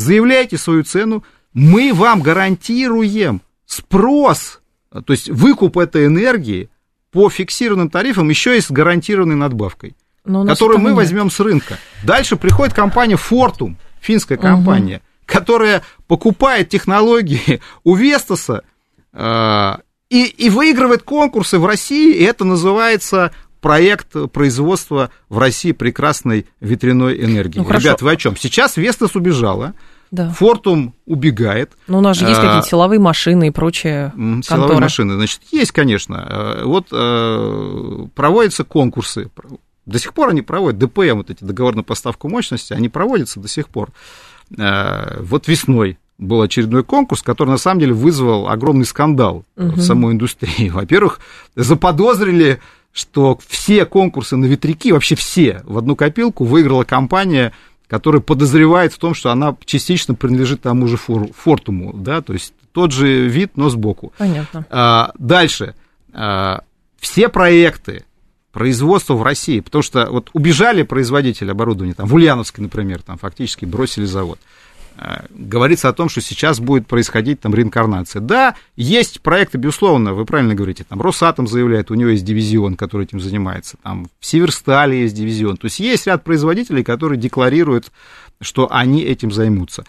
заявляйте 0.00 0.58
свою 0.58 0.82
цену, 0.84 1.24
мы 1.52 1.92
вам 1.92 2.22
гарантируем 2.22 3.42
спрос 3.66 4.60
то 4.90 5.12
есть 5.12 5.28
выкуп 5.28 5.78
этой 5.78 6.06
энергии 6.06 6.68
по 7.12 7.30
фиксированным 7.30 7.90
тарифам 7.90 8.28
еще 8.28 8.56
и 8.56 8.60
с 8.60 8.70
гарантированной 8.70 9.36
надбавкой, 9.36 9.96
которую 10.24 10.80
мы 10.80 10.90
нет. 10.90 10.96
возьмем 10.96 11.30
с 11.30 11.40
рынка. 11.40 11.78
Дальше 12.04 12.36
приходит 12.36 12.74
компания 12.74 13.16
Fortum, 13.16 13.76
финская 14.00 14.38
компания, 14.38 14.96
угу. 14.96 15.04
которая 15.26 15.82
покупает 16.06 16.68
технологии 16.68 17.60
у 17.84 17.94
Вестаса 17.94 18.62
э, 19.12 19.72
и, 20.08 20.24
и 20.24 20.50
выигрывает 20.50 21.02
конкурсы 21.02 21.58
в 21.58 21.66
России, 21.66 22.14
и 22.14 22.22
это 22.22 22.44
называется 22.44 23.32
проект 23.60 24.14
производства 24.32 25.10
в 25.28 25.38
России 25.38 25.72
прекрасной 25.72 26.46
ветряной 26.60 27.20
энергии. 27.22 27.58
Ну, 27.58 27.70
Ребят, 27.70 28.02
вы 28.02 28.12
о 28.12 28.16
чем? 28.16 28.36
Сейчас 28.36 28.76
Вестас 28.76 29.14
убежала, 29.16 29.74
да. 30.10 30.30
Фортум 30.30 30.94
убегает. 31.06 31.72
Но 31.86 31.98
у 31.98 32.00
нас 32.00 32.16
же 32.16 32.26
есть 32.26 32.36
какие-то 32.36 32.58
а, 32.58 32.62
силовые 32.62 32.98
машины 32.98 33.48
и 33.48 33.50
прочие 33.50 34.12
Силовые 34.14 34.42
конторы. 34.42 34.80
машины, 34.80 35.14
значит, 35.14 35.40
есть, 35.52 35.70
конечно. 35.72 36.26
А, 36.28 36.64
вот 36.64 36.88
а, 36.92 38.06
проводятся 38.14 38.64
конкурсы. 38.64 39.30
До 39.86 39.98
сих 39.98 40.12
пор 40.12 40.30
они 40.30 40.42
проводят, 40.42 40.78
ДПМ, 40.78 41.18
вот 41.18 41.30
эти 41.30 41.44
договор 41.44 41.76
на 41.76 41.82
поставку 41.82 42.28
мощности, 42.28 42.72
они 42.72 42.88
проводятся 42.88 43.40
до 43.40 43.48
сих 43.48 43.68
пор. 43.68 43.90
Вот 44.50 45.46
весной 45.46 45.98
был 46.18 46.42
очередной 46.42 46.84
конкурс, 46.84 47.22
который 47.22 47.50
на 47.50 47.56
самом 47.56 47.80
деле 47.80 47.94
вызвал 47.94 48.48
огромный 48.48 48.84
скандал 48.84 49.44
угу. 49.56 49.72
в 49.72 49.80
самой 49.80 50.12
индустрии. 50.12 50.68
Во-первых, 50.72 51.18
заподозрили, 51.56 52.60
что 52.92 53.38
все 53.48 53.86
конкурсы 53.86 54.36
на 54.36 54.44
ветряки, 54.44 54.92
вообще 54.92 55.14
все, 55.14 55.62
в 55.64 55.78
одну 55.78 55.96
копилку 55.96 56.44
выиграла 56.44 56.84
компания 56.84 57.52
который 57.90 58.20
подозревает 58.20 58.92
в 58.92 58.98
том, 58.98 59.14
что 59.14 59.32
она 59.32 59.56
частично 59.64 60.14
принадлежит 60.14 60.62
тому 60.62 60.86
же 60.86 60.96
Фортуму, 60.96 61.92
да, 61.92 62.22
то 62.22 62.32
есть 62.32 62.54
тот 62.72 62.92
же 62.92 63.26
вид, 63.26 63.56
но 63.56 63.68
сбоку. 63.68 64.12
Понятно. 64.16 64.64
А, 64.70 65.10
дальше. 65.18 65.74
А, 66.12 66.62
все 67.00 67.28
проекты 67.28 68.04
производства 68.52 69.14
в 69.14 69.24
России, 69.24 69.58
потому 69.58 69.82
что 69.82 70.06
вот 70.08 70.30
убежали 70.34 70.84
производители 70.84 71.50
оборудования, 71.50 71.94
там, 71.94 72.06
в 72.06 72.14
Ульяновске, 72.14 72.62
например, 72.62 73.02
там 73.02 73.18
фактически 73.18 73.64
бросили 73.64 74.04
завод. 74.04 74.38
Э, 75.02 75.24
говорится 75.30 75.88
о 75.88 75.94
том, 75.94 76.10
что 76.10 76.20
сейчас 76.20 76.60
будет 76.60 76.86
происходить 76.86 77.40
там 77.40 77.54
реинкарнация. 77.54 78.20
Да, 78.20 78.54
есть 78.76 79.22
проекты, 79.22 79.56
безусловно, 79.56 80.12
вы 80.12 80.26
правильно 80.26 80.54
говорите, 80.54 80.84
там 80.86 81.00
Росатом 81.00 81.46
заявляет, 81.46 81.90
у 81.90 81.94
него 81.94 82.10
есть 82.10 82.24
дивизион, 82.24 82.76
который 82.76 83.04
этим 83.04 83.18
занимается, 83.18 83.78
там 83.82 84.08
в 84.18 84.26
Северстале 84.26 85.00
есть 85.00 85.14
дивизион, 85.14 85.56
то 85.56 85.66
есть 85.66 85.80
есть 85.80 86.06
ряд 86.06 86.22
производителей, 86.22 86.84
которые 86.84 87.18
декларируют, 87.18 87.90
что 88.42 88.68
они 88.70 89.02
этим 89.02 89.32
займутся. 89.32 89.84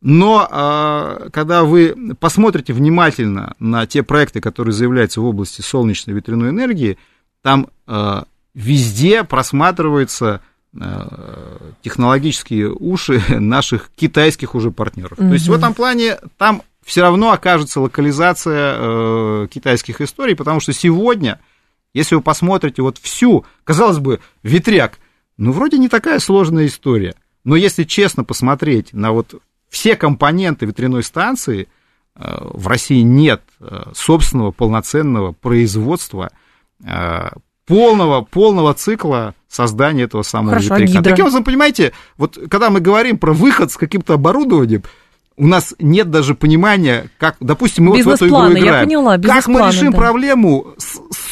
Но 0.00 0.48
э, 0.48 1.30
когда 1.32 1.64
вы 1.64 2.14
посмотрите 2.20 2.72
внимательно 2.72 3.54
на 3.58 3.86
те 3.86 4.04
проекты, 4.04 4.40
которые 4.40 4.74
заявляются 4.74 5.20
в 5.20 5.24
области 5.24 5.60
солнечной 5.60 6.14
ветряной 6.14 6.50
энергии, 6.50 6.98
там 7.42 7.66
э, 7.88 8.22
везде 8.54 9.24
просматривается 9.24 10.40
технологические 11.82 12.72
уши 12.72 13.22
наших 13.38 13.90
китайских 13.94 14.54
уже 14.54 14.70
партнеров. 14.70 15.18
Угу. 15.18 15.28
То 15.28 15.34
есть 15.34 15.48
в 15.48 15.52
этом 15.52 15.74
плане 15.74 16.18
там 16.38 16.62
все 16.84 17.02
равно 17.02 17.30
окажется 17.30 17.80
локализация 17.80 18.76
э, 18.76 19.48
китайских 19.50 20.00
историй, 20.00 20.34
потому 20.34 20.60
что 20.60 20.72
сегодня, 20.72 21.40
если 21.94 22.14
вы 22.14 22.22
посмотрите 22.22 22.82
вот 22.82 22.98
всю, 22.98 23.44
казалось 23.64 23.98
бы, 23.98 24.20
ветряк, 24.42 24.98
ну, 25.36 25.52
вроде 25.52 25.78
не 25.78 25.88
такая 25.88 26.18
сложная 26.18 26.66
история, 26.66 27.14
но 27.44 27.56
если 27.56 27.84
честно 27.84 28.24
посмотреть 28.24 28.92
на 28.92 29.12
вот 29.12 29.40
все 29.68 29.96
компоненты 29.96 30.66
ветряной 30.66 31.02
станции, 31.02 31.68
э, 32.14 32.38
в 32.52 32.66
России 32.66 33.02
нет 33.02 33.42
э, 33.60 33.84
собственного 33.94 34.50
полноценного 34.50 35.32
производства 35.32 36.32
э, 36.84 37.30
полного, 37.72 38.22
полного 38.22 38.74
цикла 38.74 39.34
создания 39.48 40.04
этого 40.04 40.22
самого 40.22 40.50
Хорошо, 40.50 40.76
ветряка. 40.76 41.00
А 41.00 41.02
Таким 41.02 41.24
образом, 41.24 41.44
понимаете, 41.44 41.92
вот 42.16 42.38
когда 42.50 42.70
мы 42.70 42.80
говорим 42.80 43.18
про 43.18 43.32
выход 43.32 43.70
с 43.72 43.76
каким-то 43.76 44.14
оборудованием, 44.14 44.82
у 45.36 45.46
нас 45.46 45.74
нет 45.78 46.10
даже 46.10 46.34
понимания, 46.34 47.08
как, 47.18 47.36
допустим, 47.40 47.84
мы 47.84 48.02
вот 48.02 48.04
в 48.04 48.08
эту 48.10 48.28
игру 48.28 48.52
играем. 48.52 48.64
Я 48.64 48.80
поняла, 48.84 49.18
как 49.18 49.46
мы 49.48 49.60
решим 49.60 49.92
да. 49.92 49.98
проблему 49.98 50.74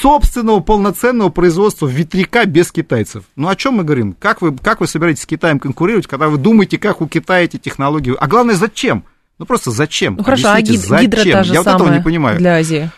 собственного 0.00 0.60
полноценного 0.60 1.28
производства 1.28 1.86
ветряка 1.86 2.46
без 2.46 2.72
китайцев? 2.72 3.24
Ну, 3.36 3.48
о 3.48 3.56
чем 3.56 3.74
мы 3.74 3.84
говорим? 3.84 4.16
Как 4.18 4.40
вы, 4.40 4.56
как 4.56 4.80
вы 4.80 4.86
собираетесь 4.86 5.22
с 5.22 5.26
Китаем 5.26 5.58
конкурировать, 5.58 6.06
когда 6.06 6.28
вы 6.28 6.38
думаете, 6.38 6.78
как 6.78 7.02
у 7.02 7.06
Китая 7.06 7.44
эти 7.44 7.58
технологии? 7.58 8.14
А 8.18 8.26
главное, 8.26 8.54
зачем? 8.54 9.04
Ну, 9.38 9.46
просто 9.46 9.70
зачем? 9.70 10.16
Ну, 10.16 10.24
хорошо, 10.24 10.50
а 10.50 10.60
гид, 10.60 10.80
зачем? 10.80 11.10
та 11.10 11.44
же 11.44 11.52
Я 11.52 11.62
вот 11.62 11.74
этого 11.74 11.92
не 11.92 12.02
понимаю. 12.02 12.38
Для 12.38 12.56
Азии. 12.56 12.90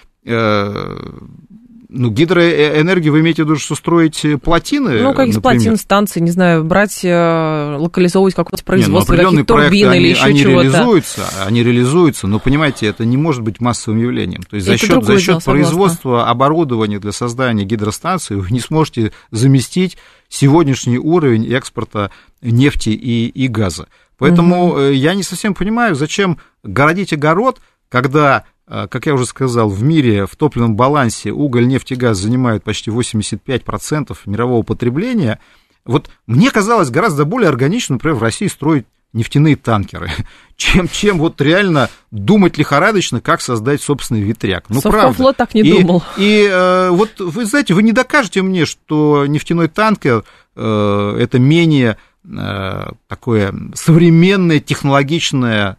Ну, 1.95 2.09
гидроэнергию 2.09 3.13
вы 3.13 3.21
имеете 3.21 3.43
в 3.43 3.47
виду, 3.47 3.59
что 3.59 3.75
строить 3.75 4.25
э, 4.25 4.39
плотины? 4.39 5.03
Ну, 5.03 5.13
как 5.13 5.29
из 5.29 5.39
плотин 5.39 5.77
станции, 5.77 6.21
не 6.21 6.31
знаю, 6.31 6.65
брать, 6.65 7.01
э, 7.05 7.77
локализовывать 7.79 8.35
какое-то 8.35 8.65
производство, 8.65 9.13
не, 9.13 9.23
ну, 9.23 9.45
турбин 9.45 9.91
они, 9.91 9.99
или 9.99 10.09
еще 10.09 10.23
они 10.23 10.41
чего-то. 10.41 10.69
реализуются, 10.69 11.23
они 11.45 11.63
реализуются, 11.63 12.27
но, 12.27 12.39
понимаете, 12.39 12.87
это 12.87 13.05
не 13.05 13.19
может 13.19 13.43
быть 13.43 13.61
массовым 13.61 14.01
явлением. 14.01 14.43
То 14.43 14.57
есть 14.57 14.67
за 14.67 14.79
счет, 14.79 15.05
за 15.05 15.21
счет 15.21 15.45
производства 15.45 16.31
оборудования 16.31 16.99
для 16.99 17.13
создания 17.13 17.65
гидростанции 17.65 18.37
вы 18.37 18.51
не 18.51 18.61
сможете 18.61 19.13
заместить 19.31 19.99
сегодняшний 20.31 20.99
уровень 20.99 21.47
экспорта 21.53 22.11
нефти 22.41 22.89
и, 22.89 23.27
и 23.27 23.49
газа. 23.49 23.87
Поэтому 24.17 24.69
угу. 24.69 24.81
я 24.81 25.15
не 25.15 25.23
совсем 25.23 25.53
понимаю, 25.53 25.95
зачем 25.95 26.39
городить 26.63 27.13
огород, 27.13 27.61
когда 27.91 28.45
как 28.89 29.07
я 29.07 29.15
уже 29.15 29.27
сказал, 29.27 29.69
в 29.69 29.83
мире 29.83 30.27
в 30.27 30.35
топливном 30.37 30.77
балансе 30.77 31.31
уголь, 31.31 31.67
нефть 31.67 31.93
и 31.93 31.95
газ 31.95 32.19
занимают 32.19 32.65
почти 32.65 32.91
85% 32.91 34.17
мирового 34.27 34.63
потребления. 34.63 35.41
Вот 35.85 36.11
мне 36.27 36.51
казалось 36.51 36.91
гораздо 36.91 37.25
более 37.25 37.49
органично, 37.49 37.95
например, 37.95 38.17
в 38.17 38.23
России 38.23 38.47
строить 38.47 38.87
нефтяные 39.13 39.57
танкеры, 39.57 40.11
чем, 40.57 40.89
чем 40.89 41.19
вот 41.19 41.41
реально 41.41 41.91
думать 42.11 42.59
лихорадочно, 42.59 43.21
как 43.21 43.41
создать 43.41 43.83
собственный 43.83 44.23
ветряк. 44.23 44.65
Ну, 44.69 44.81
Совкомфлот 44.81 45.37
так 45.37 45.55
не 45.55 45.63
и, 45.63 45.83
думал. 45.83 46.03
И 46.17 46.49
э, 46.51 46.91
вот 46.91 47.21
вы 47.21 47.45
знаете, 47.45 47.75
вы 47.75 47.83
не 47.83 47.93
докажете 47.93 48.43
мне, 48.43 48.65
что 48.65 49.27
нефтяной 49.27 49.69
танкер 49.69 50.25
э, 50.57 51.17
это 51.21 51.39
менее 51.39 51.97
э, 52.25 52.91
такое 53.09 53.55
современное, 53.75 54.61
технологичное 54.61 55.77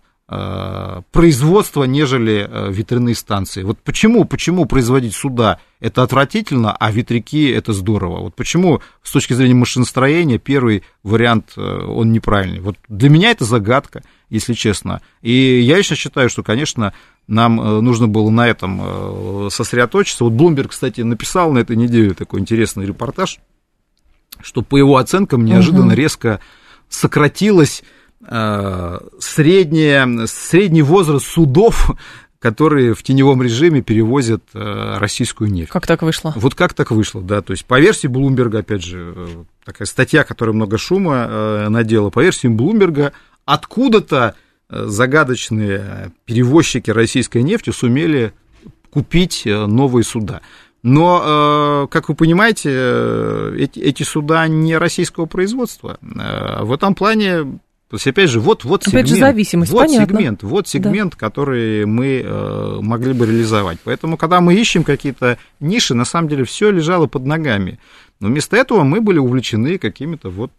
производства, 1.11 1.83
нежели 1.83 2.47
э, 2.49 2.71
ветряные 2.71 3.13
станции. 3.13 3.63
Вот 3.63 3.79
почему, 3.79 4.23
почему 4.25 4.65
производить 4.65 5.13
суда 5.15 5.59
это 5.79 6.01
отвратительно, 6.01 6.75
а 6.75 6.91
ветряки 6.91 7.49
это 7.49 7.73
здорово? 7.73 8.21
Вот 8.21 8.35
почему 8.35 8.81
с 9.03 9.11
точки 9.11 9.33
зрения 9.33 9.53
машиностроения 9.53 10.39
первый 10.39 10.83
вариант, 11.03 11.53
э, 11.57 11.61
он 11.61 12.13
неправильный? 12.13 12.61
Вот 12.61 12.77
для 12.87 13.09
меня 13.09 13.31
это 13.31 13.43
загадка, 13.43 14.01
если 14.29 14.53
честно. 14.53 15.01
И 15.21 15.59
я 15.59 15.77
еще 15.77 15.95
считаю, 15.95 16.29
что, 16.29 16.41
конечно, 16.41 16.93
нам 17.27 17.55
нужно 17.55 18.07
было 18.07 18.29
на 18.29 18.47
этом 18.47 19.49
сосредоточиться. 19.49 20.23
Вот 20.25 20.33
Блумберг, 20.33 20.71
кстати, 20.71 21.01
написал 21.01 21.53
на 21.53 21.59
этой 21.59 21.75
неделе 21.77 22.13
такой 22.13 22.39
интересный 22.39 22.85
репортаж 22.85 23.39
что 24.41 24.61
по 24.61 24.77
его 24.77 24.97
оценкам 24.97 25.45
неожиданно 25.45 25.87
угу. 25.87 25.95
резко 25.95 26.39
сократилось 26.89 27.83
э, 28.27 28.99
среднее, 29.19 30.27
средний 30.27 30.81
возраст 30.81 31.25
судов, 31.25 31.91
которые 32.39 32.93
в 32.93 33.03
теневом 33.03 33.41
режиме 33.41 33.81
перевозят 33.81 34.43
э, 34.53 34.97
российскую 34.97 35.49
нефть. 35.51 35.71
Как 35.71 35.87
так 35.87 36.01
вышло? 36.01 36.33
Вот 36.35 36.55
как 36.55 36.73
так 36.73 36.91
вышло, 36.91 37.21
да. 37.21 37.41
То 37.41 37.51
есть 37.51 37.65
по 37.65 37.79
версии 37.79 38.07
Блумберга, 38.07 38.59
опять 38.59 38.83
же, 38.83 39.13
э, 39.15 39.27
такая 39.65 39.85
статья, 39.85 40.23
которая 40.23 40.53
много 40.53 40.77
шума 40.77 41.67
надела, 41.69 42.09
по 42.09 42.21
версии 42.21 42.47
Блумберга, 42.47 43.13
откуда-то 43.45 44.35
загадочные 44.69 46.11
перевозчики 46.25 46.89
российской 46.89 47.43
нефти 47.43 47.69
сумели 47.69 48.33
купить 48.89 49.43
новые 49.45 50.03
суда. 50.03 50.41
Но, 50.81 51.87
как 51.89 52.09
вы 52.09 52.15
понимаете, 52.15 53.55
эти, 53.57 53.79
эти 53.79 54.03
суда 54.03 54.47
не 54.47 54.77
российского 54.77 55.27
производства. 55.27 55.97
В 56.01 56.73
этом 56.73 56.93
плане 56.95 57.59
то 57.93 57.97
есть, 57.97 58.07
опять 58.07 58.27
же, 58.27 58.39
вот, 58.39 58.63
вот 58.63 58.81
опять 58.87 59.05
сегмент, 59.05 59.07
же, 59.07 59.15
зависимость, 59.17 59.71
вот 59.71 59.85
понятно. 59.85 60.17
сегмент, 60.17 60.41
вот 60.41 60.67
сегмент, 60.67 61.11
да. 61.11 61.17
который 61.19 61.85
мы 61.85 62.25
могли 62.81 63.13
бы 63.13 63.27
реализовать. 63.27 63.77
Поэтому, 63.83 64.17
когда 64.17 64.41
мы 64.41 64.55
ищем 64.55 64.83
какие-то 64.83 65.37
ниши, 65.59 65.93
на 65.93 66.03
самом 66.03 66.27
деле 66.27 66.43
все 66.43 66.71
лежало 66.71 67.05
под 67.05 67.27
ногами. 67.27 67.77
Но 68.19 68.29
вместо 68.29 68.57
этого 68.57 68.81
мы 68.81 68.99
были 68.99 69.19
увлечены 69.19 69.77
какими-то 69.77 70.31
вот 70.31 70.53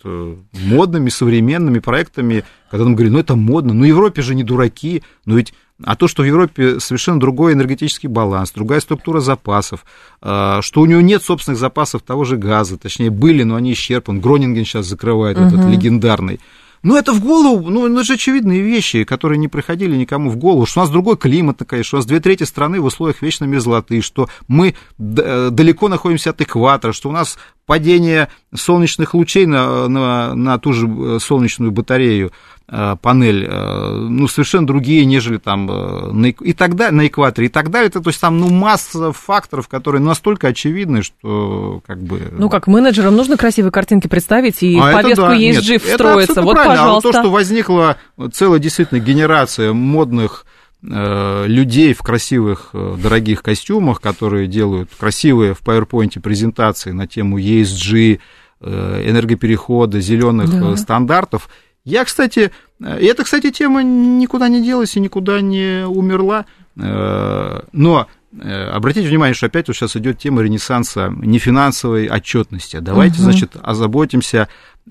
модными, 0.52 1.08
современными 1.08 1.80
проектами, 1.80 2.44
когда 2.70 2.84
нам 2.84 2.94
говорили, 2.94 3.14
ну 3.14 3.18
это 3.18 3.34
модно, 3.34 3.74
ну 3.74 3.82
Европе 3.82 4.22
же 4.22 4.36
не 4.36 4.44
дураки, 4.44 5.02
но 5.24 5.34
ведь 5.34 5.54
а 5.82 5.96
то, 5.96 6.06
что 6.06 6.22
в 6.22 6.26
Европе 6.26 6.78
совершенно 6.78 7.18
другой 7.18 7.54
энергетический 7.54 8.08
баланс, 8.08 8.52
другая 8.52 8.78
структура 8.78 9.18
запасов, 9.18 9.84
а, 10.20 10.62
что 10.62 10.82
у 10.82 10.86
него 10.86 11.00
нет 11.00 11.20
собственных 11.24 11.58
запасов 11.58 12.02
того 12.02 12.22
же 12.22 12.36
газа, 12.36 12.78
точнее, 12.78 13.10
были, 13.10 13.42
но 13.42 13.56
они 13.56 13.72
исчерпаны. 13.72 14.20
Гронинген 14.20 14.64
сейчас 14.64 14.86
закрывает 14.86 15.36
угу. 15.36 15.48
этот 15.48 15.68
легендарный. 15.68 16.38
Ну, 16.84 16.96
это 16.96 17.14
в 17.14 17.20
голову, 17.20 17.70
ну, 17.70 17.86
это 17.86 18.04
же 18.04 18.12
очевидные 18.12 18.60
вещи, 18.60 19.04
которые 19.04 19.38
не 19.38 19.48
приходили 19.48 19.96
никому 19.96 20.28
в 20.28 20.36
голову, 20.36 20.66
что 20.66 20.80
у 20.80 20.82
нас 20.82 20.90
другой 20.90 21.16
климат, 21.16 21.62
конечно, 21.66 21.96
у 21.96 21.98
нас 21.98 22.06
две 22.06 22.20
трети 22.20 22.42
страны 22.42 22.78
в 22.78 22.84
условиях 22.84 23.22
вечной 23.22 23.48
мерзлоты, 23.48 24.02
что 24.02 24.28
мы 24.48 24.74
э, 24.98 25.48
далеко 25.50 25.88
находимся 25.88 26.30
от 26.30 26.42
экватора, 26.42 26.92
что 26.92 27.08
у 27.08 27.12
нас 27.12 27.38
падение 27.66 28.28
солнечных 28.54 29.14
лучей 29.14 29.46
на, 29.46 29.88
на, 29.88 30.34
на 30.34 30.58
ту 30.58 30.72
же 30.72 30.86
э, 30.86 31.18
солнечную 31.20 31.72
батарею, 31.72 32.32
э, 32.68 32.96
панель, 33.00 33.48
ну, 33.48 34.28
совершенно 34.28 34.66
другие, 34.66 35.04
нежели 35.04 35.38
там 35.38 35.66
на, 35.66 36.26
и 36.26 36.52
так 36.52 36.76
далее, 36.76 36.94
на 36.94 37.06
экваторе 37.06 37.46
и 37.46 37.50
так 37.50 37.70
далее. 37.70 37.88
Это, 37.88 38.00
то 38.00 38.10
есть 38.10 38.20
там, 38.20 38.38
ну, 38.38 38.50
масса 38.50 39.12
факторов, 39.12 39.68
которые 39.68 40.02
настолько 40.02 40.48
очевидны, 40.48 41.02
что 41.02 41.82
как 41.86 42.02
бы... 42.02 42.32
Ну, 42.32 42.48
как 42.48 42.66
менеджерам 42.66 43.16
нужно 43.16 43.36
красивые 43.36 43.72
картинки 43.72 44.08
представить 44.08 44.62
и 44.62 44.78
а 44.78 44.92
повестку 44.92 45.26
да. 45.26 45.34
есть 45.34 45.62
жив 45.62 45.82
встроиться. 45.82 46.42
Вот, 46.42 46.52
правильно. 46.52 46.76
пожалуйста. 46.76 47.08
А 47.08 47.12
вот 47.12 47.12
то, 47.12 47.22
что 47.22 47.30
возникла 47.30 47.96
целая 48.32 48.58
действительно 48.58 48.98
генерация 48.98 49.72
модных 49.72 50.46
Э, 50.46 50.53
людей 50.86 51.94
в 51.94 52.02
красивых, 52.02 52.70
э, 52.74 52.96
дорогих 53.02 53.42
костюмах, 53.42 54.00
которые 54.00 54.46
делают 54.46 54.90
красивые 54.98 55.54
в 55.54 55.62
PowerPoint 55.62 56.20
презентации 56.20 56.90
на 56.90 57.06
тему 57.06 57.38
ESG, 57.38 58.20
э, 58.60 59.10
энергоперехода, 59.10 60.00
зеленых 60.00 60.50
да. 60.50 60.76
стандартов. 60.76 61.48
Я, 61.84 62.04
кстати, 62.04 62.50
и 62.80 63.04
эта, 63.06 63.24
кстати, 63.24 63.50
тема 63.50 63.82
никуда 63.82 64.48
не 64.48 64.62
делась 64.62 64.96
и 64.96 65.00
никуда 65.00 65.40
не 65.40 65.86
умерла, 65.86 66.46
но 66.74 68.08
обратите 68.32 69.06
внимание, 69.06 69.34
что 69.34 69.46
опять 69.46 69.68
вот 69.68 69.76
сейчас 69.76 69.94
идет 69.96 70.18
тема 70.18 70.42
ренессанса 70.42 71.12
нефинансовой 71.14 72.08
отчетности. 72.08 72.78
Давайте, 72.78 73.16
угу. 73.16 73.24
значит, 73.24 73.56
озаботимся, 73.62 74.48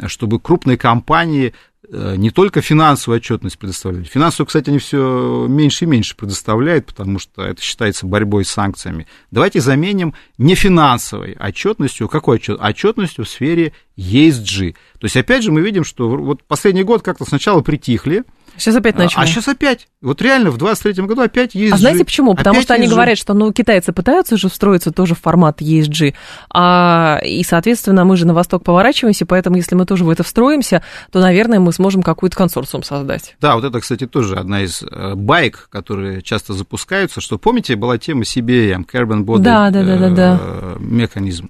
чтобы 0.07 0.39
крупные 0.39 0.77
компании 0.77 1.47
Э, 1.47 1.72
не 1.89 2.29
только 2.29 2.61
финансовую 2.61 3.17
отчетность 3.17 3.59
предоставляют. 3.59 4.07
Финансовую, 4.07 4.47
кстати, 4.47 4.69
они 4.69 4.79
все 4.79 5.47
меньше 5.49 5.85
и 5.85 5.87
меньше 5.87 6.15
предоставляют, 6.15 6.85
потому 6.85 7.19
что 7.19 7.43
это 7.43 7.61
считается 7.61 8.05
борьбой 8.05 8.45
с 8.45 8.49
санкциями. 8.49 9.07
Давайте 9.31 9.59
заменим 9.59 10.13
нефинансовой 10.37 11.35
отчетностью. 11.39 12.07
Какой 12.07 12.37
отчет? 12.37 12.59
Отчетностью 12.61 13.25
в 13.25 13.29
сфере 13.29 13.73
ESG. 13.97 14.73
То 14.99 15.05
есть, 15.05 15.17
опять 15.17 15.43
же, 15.43 15.51
мы 15.51 15.61
видим, 15.61 15.83
что 15.83 16.09
вот 16.09 16.43
последний 16.43 16.83
год 16.83 17.01
как-то 17.01 17.25
сначала 17.25 17.61
притихли, 17.61 18.23
Сейчас 18.57 18.75
опять 18.75 18.97
начали. 18.97 19.19
А, 19.19 19.23
а 19.23 19.27
сейчас 19.27 19.47
опять. 19.47 19.87
Вот 20.01 20.21
реально 20.21 20.51
в 20.51 20.57
23-м 20.57 21.07
году 21.07 21.21
опять 21.21 21.55
ESG. 21.55 21.69
А 21.73 21.77
знаете 21.77 22.05
почему? 22.05 22.35
Потому 22.35 22.61
что 22.61 22.73
они 22.73 22.87
говорят, 22.87 23.17
что 23.17 23.33
ну, 23.33 23.51
китайцы 23.51 23.93
пытаются 23.93 24.35
уже 24.35 24.49
встроиться 24.49 24.91
тоже 24.91 25.15
в 25.15 25.19
формат 25.19 25.61
ESG, 25.61 26.13
а, 26.49 27.19
и, 27.23 27.43
соответственно, 27.43 28.05
мы 28.05 28.17
же 28.17 28.27
на 28.27 28.33
восток 28.33 28.63
поворачиваемся, 28.63 29.25
поэтому 29.25 29.57
если 29.57 29.75
мы 29.75 29.85
тоже 29.85 30.03
в 30.03 30.09
это 30.09 30.23
встроимся, 30.23 30.83
то, 31.11 31.19
наверное, 31.19 31.59
мы 31.59 31.73
сможем 31.73 32.03
какой-то 32.03 32.35
консорциум 32.35 32.83
создать. 32.83 33.35
Да, 33.41 33.55
вот 33.55 33.63
это, 33.63 33.79
кстати, 33.79 34.05
тоже 34.07 34.35
одна 34.35 34.61
из 34.61 34.83
э, 34.83 35.15
байк, 35.15 35.67
которые 35.71 36.21
часто 36.21 36.53
запускаются, 36.53 37.21
что, 37.21 37.37
помните, 37.37 37.75
была 37.75 37.97
тема 37.97 38.21
CBM, 38.21 38.85
Carbon 38.91 39.23
Body 39.23 39.39
да, 39.39 39.69
да, 39.69 39.83
да, 39.83 39.97
да, 39.97 40.09
да. 40.09 40.39
Э, 40.41 40.75
механизм, 40.79 41.49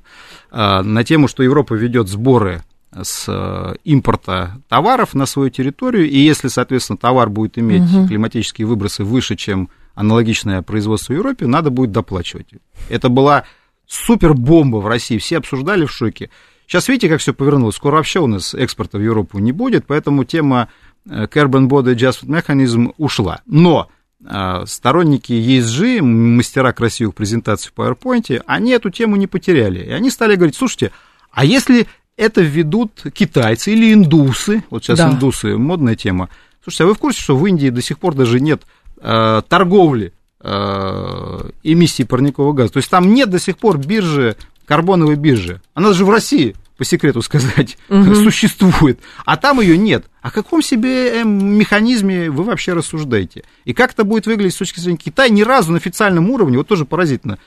э, 0.51 0.82
на 0.82 1.04
тему, 1.04 1.28
что 1.28 1.43
Европа 1.43 1.74
ведет 1.74 2.08
сборы 2.08 2.64
с 3.02 3.26
э, 3.28 3.76
импорта 3.84 4.62
товаров 4.68 5.14
на 5.14 5.26
свою 5.26 5.50
территорию, 5.50 6.10
и 6.10 6.18
если, 6.18 6.48
соответственно, 6.48 6.98
товар 6.98 7.30
будет 7.30 7.58
иметь 7.58 7.84
угу. 7.84 8.08
климатические 8.08 8.68
выбросы 8.68 9.04
выше, 9.04 9.36
чем 9.36 9.70
аналогичное 9.96 10.62
производство 10.62 11.14
в 11.14 11.16
Европе, 11.16 11.48
надо 11.48 11.70
будет 11.70 11.91
доплачивать. 11.91 12.48
Это 12.89 13.10
была 13.10 13.46
супер 13.88 14.34
бомба 14.34 14.78
в 14.78 14.88
России, 14.88 15.18
все 15.18 15.38
обсуждали 15.38 15.86
в 15.86 15.91
шоке. 15.91 16.30
Сейчас 16.68 16.88
видите, 16.88 17.10
как 17.10 17.20
все 17.20 17.34
повернулось. 17.34 17.76
Скоро 17.76 17.98
вообще 17.98 18.20
у 18.20 18.28
нас 18.28 18.54
экспорта 18.54 18.98
в 18.98 19.02
Европу 19.02 19.39
не 19.39 19.52
будет, 19.52 19.86
поэтому 19.86 20.24
тема 20.24 20.70
э, 21.10 21.26
Carbon 21.26 21.68
Body 21.68 21.96
Adjustment 21.96 22.44
Mechanism 22.44 22.94
ушла. 22.98 23.41
Но 23.46 23.89
э, 24.26 24.64
сторонники 24.66 25.34
ESG, 25.34 26.02
мастера 26.02 26.72
красивых 26.72 27.16
презентаций 27.16 27.72
в 27.72 27.80
PowerPoint, 27.80 28.41
они 28.46 28.72
эту 28.72 28.89
тему 28.89 29.16
не 29.16 29.28
потеряли. 29.28 29.80
И 29.80 29.91
они 29.91 30.10
стали 30.10 30.36
говорить, 30.36 30.56
слушайте, 30.56 30.91
а 31.32 31.46
если 31.46 31.88
это 32.18 32.41
введут 32.41 33.03
китайцы 33.14 33.74
или 33.74 33.93
индусы. 33.93 34.64
Вот 34.70 34.84
сейчас 34.84 34.99
да. 34.99 35.11
индусы 35.11 35.57
модная 35.57 35.95
тема. 35.95 36.30
Слушайте, 36.64 36.84
а 36.84 36.88
вы 36.88 36.93
в 36.93 36.99
курсе, 36.99 37.22
что 37.22 37.36
в 37.36 37.45
Индии 37.45 37.70
до 37.70 37.82
сих 37.82 37.99
пор 37.99 38.16
даже 38.16 38.39
нет 38.39 38.64
э, 39.01 39.41
торговли 39.47 40.14
э, 40.39 41.49
эмиссии 41.64 42.03
парникового 42.03 42.53
газа? 42.53 42.74
То 42.74 42.78
есть 42.78 42.89
там 42.89 43.14
нет 43.14 43.30
до 43.30 43.39
сих 43.39 43.57
пор 43.57 43.78
биржи, 43.78 44.38
карбоновой 44.66 45.16
биржи. 45.16 45.61
Она 45.74 45.89
даже 45.89 46.05
в 46.05 46.09
России, 46.09 46.55
по 46.78 46.86
секрету 46.86 47.22
сказать, 47.22 47.78
угу. 47.89 48.16
существует. 48.16 48.99
А 49.26 49.36
там 49.36 49.59
ее 49.59 49.78
нет. 49.78 50.05
О 50.22 50.32
каком 50.32 50.61
себе 50.61 51.20
эм, 51.22 51.57
механизме 51.57 52.30
вы 52.30 52.43
вообще 52.43 52.74
рассуждаете? 52.74 53.43
И 53.66 53.74
как 53.74 53.91
это 53.91 54.03
будет 54.03 54.26
выглядеть 54.26 54.53
с 54.53 54.59
точки 54.59 54.80
зрения 54.80 54.97
Китая? 54.97 55.30
Ни 55.30 55.41
разу 55.41 55.72
на 55.72 55.78
официальном 55.78 56.30
уровне, 56.30 56.57
вот 56.57 56.68
тоже 56.68 56.86
поразительно, 56.86 57.39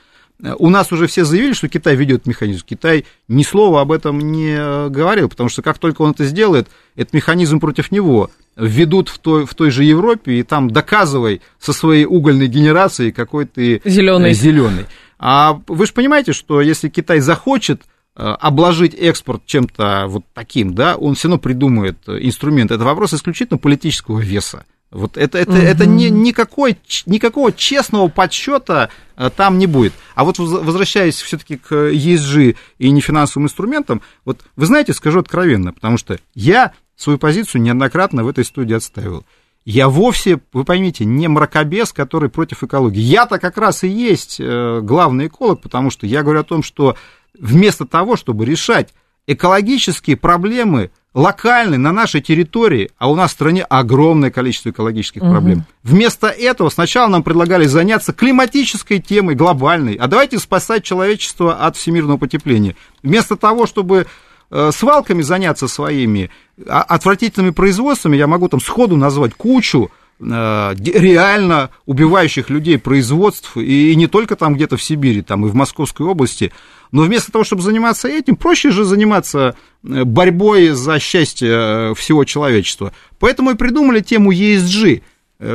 у 0.57 0.69
нас 0.69 0.91
уже 0.91 1.07
все 1.07 1.25
заявили, 1.25 1.53
что 1.53 1.67
Китай 1.67 1.95
ведет 1.95 2.27
механизм. 2.27 2.63
Китай 2.65 3.05
ни 3.27 3.43
слова 3.43 3.81
об 3.81 3.91
этом 3.91 4.19
не 4.19 4.55
э, 4.55 4.89
говорил, 4.89 5.29
потому 5.29 5.49
что 5.49 5.61
как 5.63 5.79
только 5.79 6.03
он 6.03 6.11
это 6.11 6.25
сделает, 6.25 6.67
этот 6.95 7.13
механизм 7.13 7.59
против 7.59 7.91
него 7.91 8.29
введут 8.55 9.09
в 9.09 9.17
той, 9.17 9.45
в 9.45 9.55
той 9.55 9.71
же 9.71 9.83
Европе, 9.83 10.33
и 10.33 10.43
там 10.43 10.69
доказывай 10.69 11.41
со 11.59 11.73
своей 11.73 12.05
угольной 12.05 12.47
генерацией, 12.47 13.11
какой 13.11 13.45
ты 13.45 13.81
зеленый. 13.83 14.33
зеленый. 14.33 14.85
А 15.17 15.59
вы 15.67 15.87
же 15.87 15.93
понимаете, 15.93 16.33
что 16.33 16.61
если 16.61 16.89
Китай 16.89 17.19
захочет 17.19 17.81
э, 18.15 18.21
обложить 18.21 18.93
экспорт 18.93 19.41
чем-то 19.47 20.05
вот 20.07 20.23
таким, 20.35 20.75
да, 20.75 20.97
он 20.97 21.15
все 21.15 21.29
равно 21.29 21.39
придумает 21.39 21.97
инструмент. 22.07 22.69
Это 22.69 22.83
вопрос 22.83 23.13
исключительно 23.13 23.57
политического 23.57 24.19
веса. 24.19 24.65
Вот 24.89 25.17
это, 25.17 25.37
это, 25.37 25.51
угу. 25.51 25.59
это 25.59 25.85
не, 25.85 26.09
никакой, 26.09 26.77
никакого 27.05 27.51
честного 27.51 28.07
подсчета 28.07 28.89
э, 29.17 29.29
там 29.35 29.57
не 29.57 29.67
будет. 29.67 29.93
А 30.15 30.23
вот 30.23 30.39
возвращаясь 30.39 31.21
все-таки 31.21 31.57
к 31.57 31.71
ESG 31.71 32.55
и 32.77 32.89
нефинансовым 32.91 33.47
инструментам, 33.47 34.01
вот 34.23 34.45
вы 34.55 34.65
знаете, 34.65 34.93
скажу 34.93 35.19
откровенно, 35.19 35.73
потому 35.73 35.97
что 35.97 36.17
я 36.33 36.71
свою 36.95 37.19
позицию 37.19 37.61
неоднократно 37.61 38.23
в 38.23 38.29
этой 38.29 38.45
студии 38.45 38.75
отставил. 38.75 39.25
Я 39.65 39.89
вовсе, 39.89 40.39
вы 40.53 40.63
поймите, 40.63 41.03
не 41.03 41.27
мракобес, 41.27 41.91
который 41.91 42.29
против 42.29 42.63
экологии. 42.63 43.01
Я-то 43.01 43.37
как 43.37 43.57
раз 43.57 43.83
и 43.83 43.89
есть 43.89 44.37
э, 44.39 44.79
главный 44.81 45.27
эколог, 45.27 45.61
потому 45.61 45.89
что 45.89 46.07
я 46.07 46.23
говорю 46.23 46.39
о 46.39 46.45
том, 46.45 46.63
что 46.63 46.95
вместо 47.37 47.85
того, 47.85 48.15
чтобы 48.15 48.45
решать 48.45 48.93
экологические 49.27 50.15
проблемы 50.15 50.91
локальный, 51.17 51.79
на 51.79 51.91
нашей 51.91 52.21
территории, 52.21 52.91
а 52.99 53.09
у 53.09 53.15
нас 53.15 53.31
в 53.31 53.33
стране 53.33 53.63
огромное 53.63 54.29
количество 54.29 54.69
экологических 54.69 55.23
угу. 55.23 55.31
проблем. 55.31 55.65
Вместо 55.81 56.27
этого 56.27 56.69
сначала 56.69 57.09
нам 57.09 57.23
предлагали 57.23 57.65
заняться 57.65 58.13
климатической 58.13 58.99
темой, 58.99 59.33
глобальной, 59.33 59.95
а 59.95 60.07
давайте 60.07 60.37
спасать 60.37 60.83
человечество 60.83 61.55
от 61.55 61.75
всемирного 61.75 62.17
потепления. 62.17 62.75
Вместо 63.01 63.35
того, 63.35 63.65
чтобы 63.65 64.05
э, 64.51 64.71
свалками 64.71 65.23
заняться 65.23 65.67
своими 65.67 66.29
а, 66.67 66.83
отвратительными 66.83 67.51
производствами, 67.51 68.15
я 68.15 68.27
могу 68.27 68.47
там 68.47 68.61
сходу 68.61 68.95
назвать 68.95 69.33
кучу 69.33 69.89
э, 70.19 70.23
реально 70.23 71.71
убивающих 71.87 72.51
людей 72.51 72.77
производств, 72.77 73.57
и 73.57 73.95
не 73.95 74.05
только 74.05 74.35
там 74.35 74.53
где-то 74.53 74.77
в 74.77 74.83
Сибири, 74.83 75.23
там 75.23 75.47
и 75.47 75.49
в 75.49 75.55
Московской 75.55 76.05
области, 76.05 76.51
Но 76.91 77.03
вместо 77.03 77.31
того, 77.31 77.43
чтобы 77.43 77.61
заниматься 77.61 78.07
этим, 78.07 78.35
проще 78.35 78.71
же 78.71 78.83
заниматься 78.83 79.55
э, 79.83 80.03
борьбой 80.03 80.69
за 80.69 80.99
счастье 80.99 81.49
э, 81.51 81.93
всего 81.95 82.23
человечества. 82.23 82.93
Поэтому 83.19 83.51
и 83.51 83.55
придумали 83.55 83.99
тему 83.99 84.31
ESG, 84.31 85.01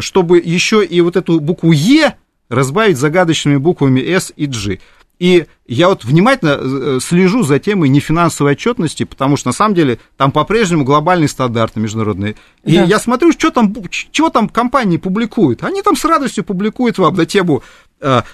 чтобы 0.01 0.39
еще 0.39 0.85
и 0.85 1.01
вот 1.01 1.17
эту 1.17 1.41
букву 1.41 1.73
Е 1.73 2.17
разбавить 2.49 2.99
загадочными 2.99 3.57
буквами 3.57 4.01
S 4.01 4.33
и 4.37 4.47
G. 4.47 4.79
И 5.23 5.47
я 5.69 5.89
вот 5.89 6.05
внимательно 6.05 6.59
э, 6.61 6.99
слежу 7.01 7.45
за 7.45 7.61
темой 7.61 7.89
нефинансовой 7.89 8.55
отчетности, 8.55 9.05
потому 9.05 9.37
что 9.37 9.51
на 9.51 9.53
самом 9.53 9.77
деле 9.77 10.01
там 10.17 10.33
по-прежнему 10.33 10.83
глобальные 10.83 11.29
стандарты 11.29 11.79
международные. 11.79 12.35
И 12.65 12.75
да. 12.75 12.83
я 12.83 12.99
смотрю, 12.99 13.31
что 13.31 13.53
там, 13.53 13.73
чего 13.89 14.31
там 14.31 14.49
компании 14.49 14.97
публикуют. 14.97 15.63
Они 15.63 15.81
там 15.83 15.95
с 15.95 16.05
радостью 16.05 16.43
публикуют 16.43 16.99
вам 16.99 17.15
на 17.15 17.25
тему 17.25 17.63
э, 17.63 17.92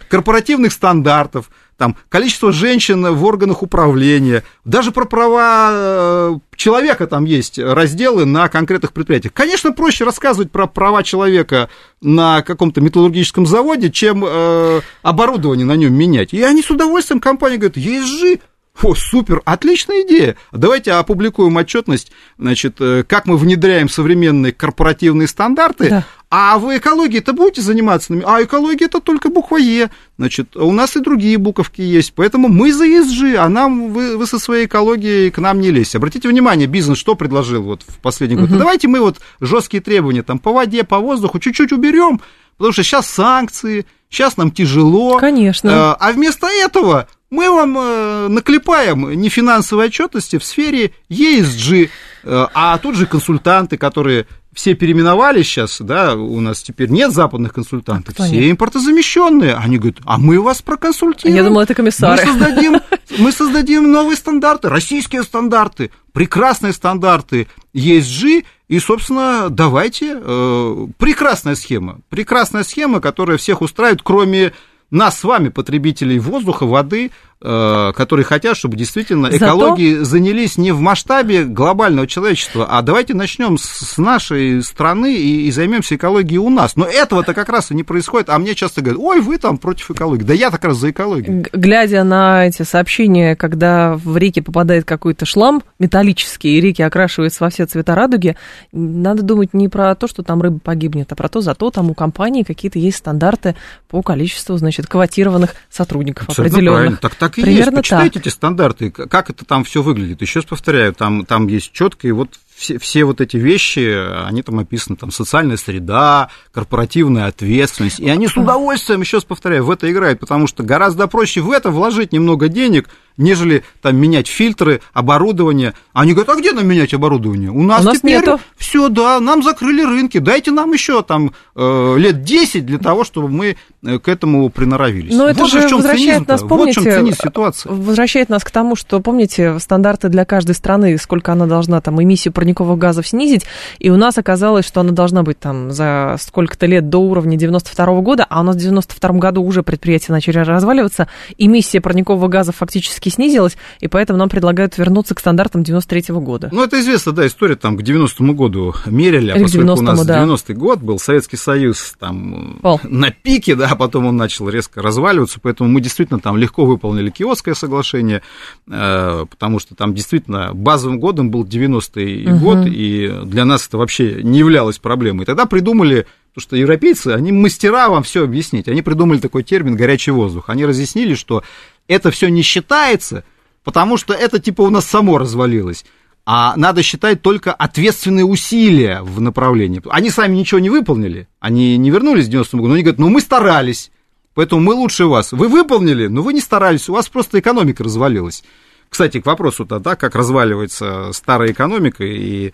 корпоративных 0.09 0.73
стандартов, 0.73 1.51
там, 1.79 1.97
количество 2.09 2.51
женщин 2.51 3.15
в 3.15 3.25
органах 3.25 3.63
управления, 3.63 4.43
даже 4.65 4.91
про 4.91 5.05
права 5.05 5.71
э, 5.71 6.39
человека 6.57 7.07
там 7.07 7.25
есть 7.25 7.59
разделы 7.59 8.25
на 8.25 8.49
конкретных 8.49 8.93
предприятиях. 8.93 9.33
Конечно, 9.33 9.73
проще 9.73 10.05
рассказывать 10.05 10.51
про 10.51 10.67
права 10.67 11.05
человека 11.05 11.71
на 12.03 12.43
каком-то 12.43 12.81
металлургическом 12.81 13.47
заводе, 13.47 13.93
чем 13.93 14.25
э, 14.27 14.81
оборудование 15.03 15.65
на 15.65 15.77
нем 15.77 15.95
менять. 15.95 16.35
И 16.35 16.43
они 16.43 16.63
с 16.63 16.71
удовольствием, 16.71 17.21
компания 17.21 17.59
говорит, 17.59 17.77
ESG, 17.77 18.41
о, 18.83 18.95
супер, 18.95 19.43
отличная 19.45 20.03
идея. 20.03 20.37
Давайте 20.53 20.93
опубликуем 20.93 21.57
отчетность, 21.57 22.13
значит, 22.39 22.77
э, 22.81 23.05
как 23.07 23.27
мы 23.27 23.37
внедряем 23.37 23.89
современные 23.89 24.53
корпоративные 24.53 25.29
стандарты, 25.29 25.91
да. 25.91 26.05
А 26.31 26.59
вы 26.59 26.77
экологией-то 26.77 27.33
будете 27.33 27.63
заниматься? 27.63 28.15
А 28.27 28.43
экология 28.43 28.85
это 28.85 29.01
только 29.01 29.31
буква 29.31 29.57
Е. 29.57 29.91
Значит, 30.19 30.57
у 30.57 30.71
нас 30.73 30.95
и 30.97 31.01
другие 31.01 31.39
буковки 31.39 31.81
есть, 31.81 32.13
поэтому 32.15 32.49
мы 32.49 32.73
за 32.73 32.87
ESG, 32.87 33.37
а 33.37 33.49
нам 33.49 33.93
вы, 33.93 34.19
вы 34.19 34.27
со 34.27 34.39
своей 34.39 34.67
экологией 34.67 35.31
к 35.31 35.39
нам 35.39 35.61
не 35.61 35.71
лезьте. 35.71 35.97
Обратите 35.99 36.29
внимание, 36.29 36.67
бизнес 36.67 36.99
что 36.99 37.15
предложил 37.15 37.63
вот 37.63 37.83
в 37.87 37.99
последний 37.99 38.37
год? 38.37 38.51
Угу. 38.51 38.59
Давайте 38.59 38.89
мы 38.89 39.01
вот 39.01 39.21
жесткие 39.41 39.83
требования 39.83 40.23
там 40.23 40.39
по 40.39 40.53
воде, 40.53 40.85
по 40.85 40.99
воздуху 40.99 41.39
чуть-чуть 41.39 41.73
уберем, 41.73 42.21
потому 42.59 42.73
что 42.73 42.83
сейчас 42.83 43.07
санкции, 43.09 43.87
сейчас 44.11 44.37
нам 44.37 44.51
тяжело. 44.51 45.19
Конечно. 45.19 45.69
Э, 45.69 45.97
а 45.99 46.13
вместо 46.13 46.47
этого 46.47 47.09
мы 47.31 47.51
вам 47.51 47.77
э, 47.79 48.29
наклепаем 48.29 49.11
нефинансовой 49.21 49.87
отчетности 49.87 50.39
в 50.39 50.45
сфере 50.45 50.93
ESG, 51.11 51.91
э, 52.25 52.47
а 52.55 52.79
тут 52.79 52.97
же 52.97 53.07
консультанты, 53.07 53.77
которые 53.77 54.27
все 54.59 54.75
переименовались 54.75 55.47
сейчас, 55.47 55.81
да, 55.81 56.17
у 56.17 56.41
нас 56.41 56.63
теперь 56.63 56.91
нет 56.91 57.13
западных 57.13 57.55
консультантов, 57.55 58.17
а 58.19 58.25
все 58.25 58.51
импортозамещенные. 58.51 59.55
Они 59.55 59.79
говорят, 59.79 60.01
а 60.05 60.19
мы 60.19 60.41
вас 60.41 60.63
проконсультируем. 60.63 61.37
Я 61.37 61.45
думала, 61.45 61.63
это 61.63 61.75
комиссары. 61.75 62.27
Мы 62.27 62.33
создадим, 62.33 62.81
мы 63.19 63.31
создадим 63.31 63.89
новые 63.93 64.17
стандарты, 64.17 64.69
российские 64.69 65.23
стандарты, 65.23 65.93
прекрасные 66.13 66.73
стандарты 66.73 67.47
ESG, 67.73 68.45
и, 68.67 68.81
собственно, 68.81 69.47
давайте, 69.49 70.19
э, 70.21 70.87
прекрасная 70.99 71.55
схема, 71.55 72.01
прекрасная 72.09 72.65
схема, 72.65 73.01
которая 73.01 73.39
всех 73.39 73.63
устраивает, 73.63 74.03
кроме 74.03 74.53
нас 74.91 75.21
с 75.21 75.25
вами, 75.25 75.51
потребителей 75.51 76.19
воздуха, 76.19 76.67
воды, 76.67 77.13
которые 77.41 78.25
хотят, 78.25 78.57
чтобы 78.57 78.77
действительно 78.77 79.29
экологии 79.29 79.95
Зато... 79.95 80.05
занялись 80.05 80.59
не 80.59 80.73
в 80.73 80.81
масштабе 80.81 81.45
глобального 81.45 82.07
человечества, 82.07 82.67
а 82.69 82.83
давайте 82.83 83.15
начнем 83.15 83.59
с 83.59 83.97
нашей 83.97 84.63
страны 84.63 85.15
и, 85.15 85.47
и 85.47 85.51
займемся 85.51 85.95
экологией 85.95 86.39
у 86.39 86.51
нас. 86.51 86.75
Но 86.77 86.85
этого-то 86.85 87.35
как 87.35 87.49
раз 87.49 87.71
и 87.71 87.75
не 87.75 87.85
происходит, 87.85 88.29
а 88.29 88.39
мне 88.39 88.55
часто 88.55 88.81
говорят, 88.81 89.01
ой, 89.01 89.21
вы 89.21 89.39
там 89.39 89.59
против 89.59 89.91
экологии. 89.91 90.25
Да 90.25 90.35
я 90.35 90.51
как 90.51 90.65
раз 90.65 90.79
за 90.79 90.91
экологию. 90.91 91.45
Глядя 91.53 92.03
на 92.05 92.47
эти 92.47 92.63
сообщения, 92.63 93.37
когда 93.37 93.95
в 93.95 94.17
реки 94.17 94.41
попадает 94.41 94.85
какой-то 94.85 95.25
шлам 95.25 95.63
металлический, 95.79 96.59
и 96.59 96.61
реки 96.61 96.83
окрашиваются 96.83 97.45
во 97.45 97.51
все 97.51 97.67
цвета 97.67 97.95
радуги, 97.95 98.37
надо 98.73 99.23
думать 99.23 99.55
не 99.55 99.69
про 99.69 99.95
то, 99.95 100.09
что 100.09 100.23
там 100.23 100.43
рыба 100.43 100.59
погибнет, 100.59 101.13
а 101.13 101.15
про 101.15 101.29
то, 101.29 101.41
зато 101.41 101.71
там 101.71 101.91
у 101.91 101.95
компании 101.95 102.43
какие-то 102.43 102.79
есть 102.79 102.99
стандарты 102.99 103.55
по 103.89 104.03
количеству, 104.03 104.57
значит, 104.57 104.87
квотированных 104.87 105.55
сотрудников 105.71 106.29
Абсолютно 106.29 106.57
определенных. 106.57 106.79
Правильно. 106.79 106.99
Так, 107.01 107.15
так 107.15 107.28
и 107.37 107.43
Примерно 107.43 107.65
есть. 107.65 107.75
Почитайте 107.75 108.15
так. 108.15 108.27
эти 108.27 108.33
стандарты, 108.33 108.91
как 108.91 109.29
это 109.29 109.45
там 109.45 109.65
все 109.65 109.83
выглядит. 109.83 110.23
Еще 110.23 110.39
раз 110.39 110.47
повторяю, 110.47 110.95
там, 110.95 111.27
там 111.27 111.49
есть 111.49 111.73
четко, 111.73 112.09
и 112.09 112.13
вот 112.13 112.39
все, 112.57 112.79
все 112.79 113.05
вот 113.05 113.21
эти 113.21 113.37
вещи, 113.37 114.25
они 114.27 114.43
там 114.43 114.59
описаны, 114.59 114.97
там, 114.97 115.11
социальная 115.11 115.57
среда, 115.57 116.31
корпоративная 116.53 117.27
ответственность, 117.27 118.01
и 118.01 118.09
они 118.09 118.29
с 118.29 118.37
удовольствием, 118.37 119.01
еще 119.01 119.19
раз 119.19 119.25
повторяю, 119.25 119.65
в 119.65 119.71
это 119.71 119.91
играют, 119.91 120.21
потому 120.21 120.47
что 120.47 120.63
гораздо 120.63 121.07
проще 121.07 121.41
в 121.41 121.51
это 121.51 121.71
вложить 121.71 122.13
немного 122.13 122.49
денег, 122.49 122.89
нежели 123.19 123.65
там 123.83 123.97
менять 123.97 124.29
фильтры, 124.29 124.81
оборудование. 124.93 125.75
Они 125.93 126.13
говорят, 126.13 126.35
а 126.35 126.39
где 126.39 126.53
нам 126.53 126.67
менять 126.67 126.95
оборудование? 126.95 127.51
У 127.51 127.63
нас, 127.63 127.83
У 127.83 127.85
нас 127.85 127.99
теперь 127.99 128.25
все, 128.57 128.89
да, 128.89 129.21
нам 129.21 129.43
закрыли 129.43 129.83
рынки, 129.83 130.19
дайте 130.19 130.53
нам 130.53 130.73
еще 130.73 131.03
там 131.03 131.33
э, 131.55 131.95
лет 131.99 132.23
10 132.23 132.65
для 132.65 132.79
того, 132.79 133.05
чтобы 133.05 133.29
мы 133.29 133.57
э, 133.83 133.99
к 133.99 134.09
этому 134.09 134.49
приноровились. 134.49 135.15
Но 135.15 135.25
вот 135.25 135.31
это 135.31 135.47
же 135.47 135.69
возвращает 135.69 136.29
нас, 136.29 136.43
помните, 136.43 136.81
вот 136.81 136.89
в 136.89 136.95
чем 136.95 137.13
ситуации. 137.13 137.69
возвращает 137.69 138.29
нас 138.29 138.45
к 138.45 138.51
тому, 138.51 138.77
что, 138.77 139.01
помните, 139.01 139.59
стандарты 139.59 140.09
для 140.09 140.25
каждой 140.25 140.55
страны, 140.55 140.97
сколько 140.99 141.33
она 141.33 141.47
должна 141.47 141.81
там 141.81 142.03
эмиссию 142.03 142.33
парниковых 142.33 142.79
газов 142.79 143.07
снизить, 143.07 143.45
и 143.79 143.91
у 143.91 143.97
нас 143.97 144.17
оказалось, 144.17 144.65
что 144.65 144.81
она 144.81 144.93
должна 144.93 145.23
быть 145.23 145.39
там 145.39 145.73
за 145.73 146.17
сколько-то 146.21 146.67
лет 146.67 146.89
до 146.89 146.99
уровня 146.99 147.37
92 147.37 147.87
-го 147.87 148.03
года, 148.03 148.27
а 148.29 148.41
у 148.41 148.45
нас 148.45 148.57
в 148.57 148.61
92 148.61 149.19
году 149.19 149.43
уже 149.43 149.63
предприятия 149.63 150.13
начали 150.13 150.39
разваливаться, 150.39 151.09
эмиссия 151.37 151.81
парниковых 151.81 152.31
газов 152.31 152.57
фактически 152.57 153.08
снизилась, 153.11 153.57
и 153.81 153.89
поэтому 153.89 154.19
нам 154.19 154.29
предлагают 154.29 154.79
вернуться 154.79 155.15
к 155.15 155.21
стандартам 155.21 155.63
93 155.63 156.13
-го 156.13 156.21
года. 156.21 156.49
Ну, 156.53 156.63
это 156.63 156.81
известно, 156.81 157.13
да, 157.13 157.27
история 157.27 157.57
там 157.57 157.77
к 157.77 157.83
90-му 157.83 158.35
году 158.35 158.75
мерили, 158.87 159.31
а 159.31 159.39
поскольку 159.39 159.73
у 159.73 159.83
нас 159.83 160.07
да. 160.07 160.25
90-й 160.25 160.55
год 160.55 160.81
был, 160.81 160.99
Советский 160.99 161.37
Союз 161.37 161.95
там 161.99 162.59
Пол. 162.63 162.81
на 162.89 163.11
пике, 163.11 163.55
да, 163.55 163.75
потом 163.75 164.07
он 164.07 164.17
начал 164.17 164.49
резко 164.49 164.83
разваливаться, 164.83 165.39
поэтому 165.41 165.71
мы 165.71 165.81
действительно 165.81 166.21
там 166.21 166.37
легко 166.37 166.65
выполнили 166.65 167.11
Киотское 167.11 167.55
соглашение, 167.55 168.23
э, 168.71 169.27
потому 169.31 169.59
что 169.59 169.75
там 169.75 169.95
действительно 169.95 170.53
базовым 170.55 171.01
годом 171.01 171.31
был 171.31 171.45
90-й 171.45 172.33
угу. 172.33 172.39
год, 172.39 172.67
и 172.67 173.13
для 173.25 173.45
нас 173.45 173.67
это 173.67 173.79
вообще 173.79 174.23
не 174.23 174.39
являлось 174.39 174.79
проблемой. 174.79 175.27
Тогда 175.27 175.47
придумали 175.47 176.07
Потому 176.39 176.51
что 176.51 176.57
европейцы, 176.57 177.09
они 177.09 177.33
мастера 177.33 177.89
вам 177.89 178.05
все 178.05 178.23
объяснить. 178.23 178.69
Они 178.69 178.81
придумали 178.81 179.19
такой 179.19 179.43
термин 179.43 179.75
горячий 179.75 180.13
воздух. 180.13 180.51
Они 180.51 180.65
разъяснили, 180.65 181.15
что 181.15 181.43
это 181.89 182.11
все 182.11 182.29
не 182.29 182.43
считается, 182.43 183.25
потому 183.65 183.97
что 183.97 184.15
это 184.15 184.39
типа 184.39 184.63
у 184.63 184.71
нас 184.71 184.85
само 184.87 185.19
развалилось. 185.19 185.85
А 186.31 186.55
надо 186.57 186.83
считать 186.83 187.23
только 187.23 187.55
ответственные 187.55 188.27
усилия 188.27 189.01
в 189.01 189.19
направлении. 189.21 189.81
Они 189.89 190.11
сами 190.11 190.37
ничего 190.37 190.61
не 190.61 190.69
выполнили, 190.69 191.27
они 191.41 191.79
не 191.79 191.91
вернулись 191.91 192.27
в 192.27 192.31
90 192.31 192.57
году, 192.59 192.69
но 192.69 192.75
они 192.75 192.83
говорят, 192.83 193.01
ну 193.01 193.09
мы 193.09 193.23
старались, 193.23 193.91
поэтому 194.35 194.61
мы 194.61 194.75
лучше 194.75 195.07
вас. 195.07 195.33
Вы 195.33 195.49
выполнили, 195.49 196.07
но 196.07 196.21
вы 196.21 196.35
не 196.35 196.41
старались, 196.41 196.89
у 196.91 196.93
вас 196.93 197.09
просто 197.09 197.41
экономика 197.41 197.83
развалилась. 197.83 198.45
Кстати, 198.89 199.21
к 199.21 199.27
вопросу 199.27 199.67
тогда, 199.67 199.97
как 199.97 200.15
разваливается 200.15 201.11
старая 201.13 201.53
экономика 201.53 202.05
и 202.05 202.53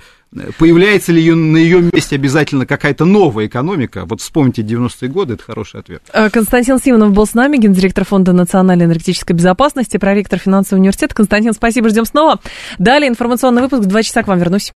появляется 0.58 1.12
ли 1.12 1.32
на 1.32 1.56
ее 1.56 1.80
месте 1.80 2.16
обязательно 2.16 2.66
какая-то 2.66 3.04
новая 3.04 3.46
экономика. 3.46 4.04
Вот 4.04 4.20
вспомните 4.20 4.62
90-е 4.62 5.08
годы, 5.08 5.34
это 5.34 5.44
хороший 5.44 5.80
ответ. 5.80 6.02
Э, 6.12 6.30
Константин 6.30 6.78
Симонов 6.78 7.12
был 7.12 7.26
с 7.26 7.34
нами, 7.34 7.56
гендиректор 7.56 8.04
Фонда 8.04 8.32
национальной 8.32 8.86
энергетической 8.86 9.32
безопасности, 9.32 9.96
проректор 9.96 10.38
финансового 10.38 10.80
университета. 10.80 11.14
Константин, 11.14 11.52
спасибо, 11.52 11.88
ждем 11.88 12.04
снова. 12.04 12.40
Далее 12.78 13.08
информационный 13.08 13.62
выпуск, 13.62 13.82
в 13.82 13.86
два 13.86 14.02
часа 14.02 14.22
к 14.22 14.28
вам 14.28 14.38
вернусь. 14.38 14.72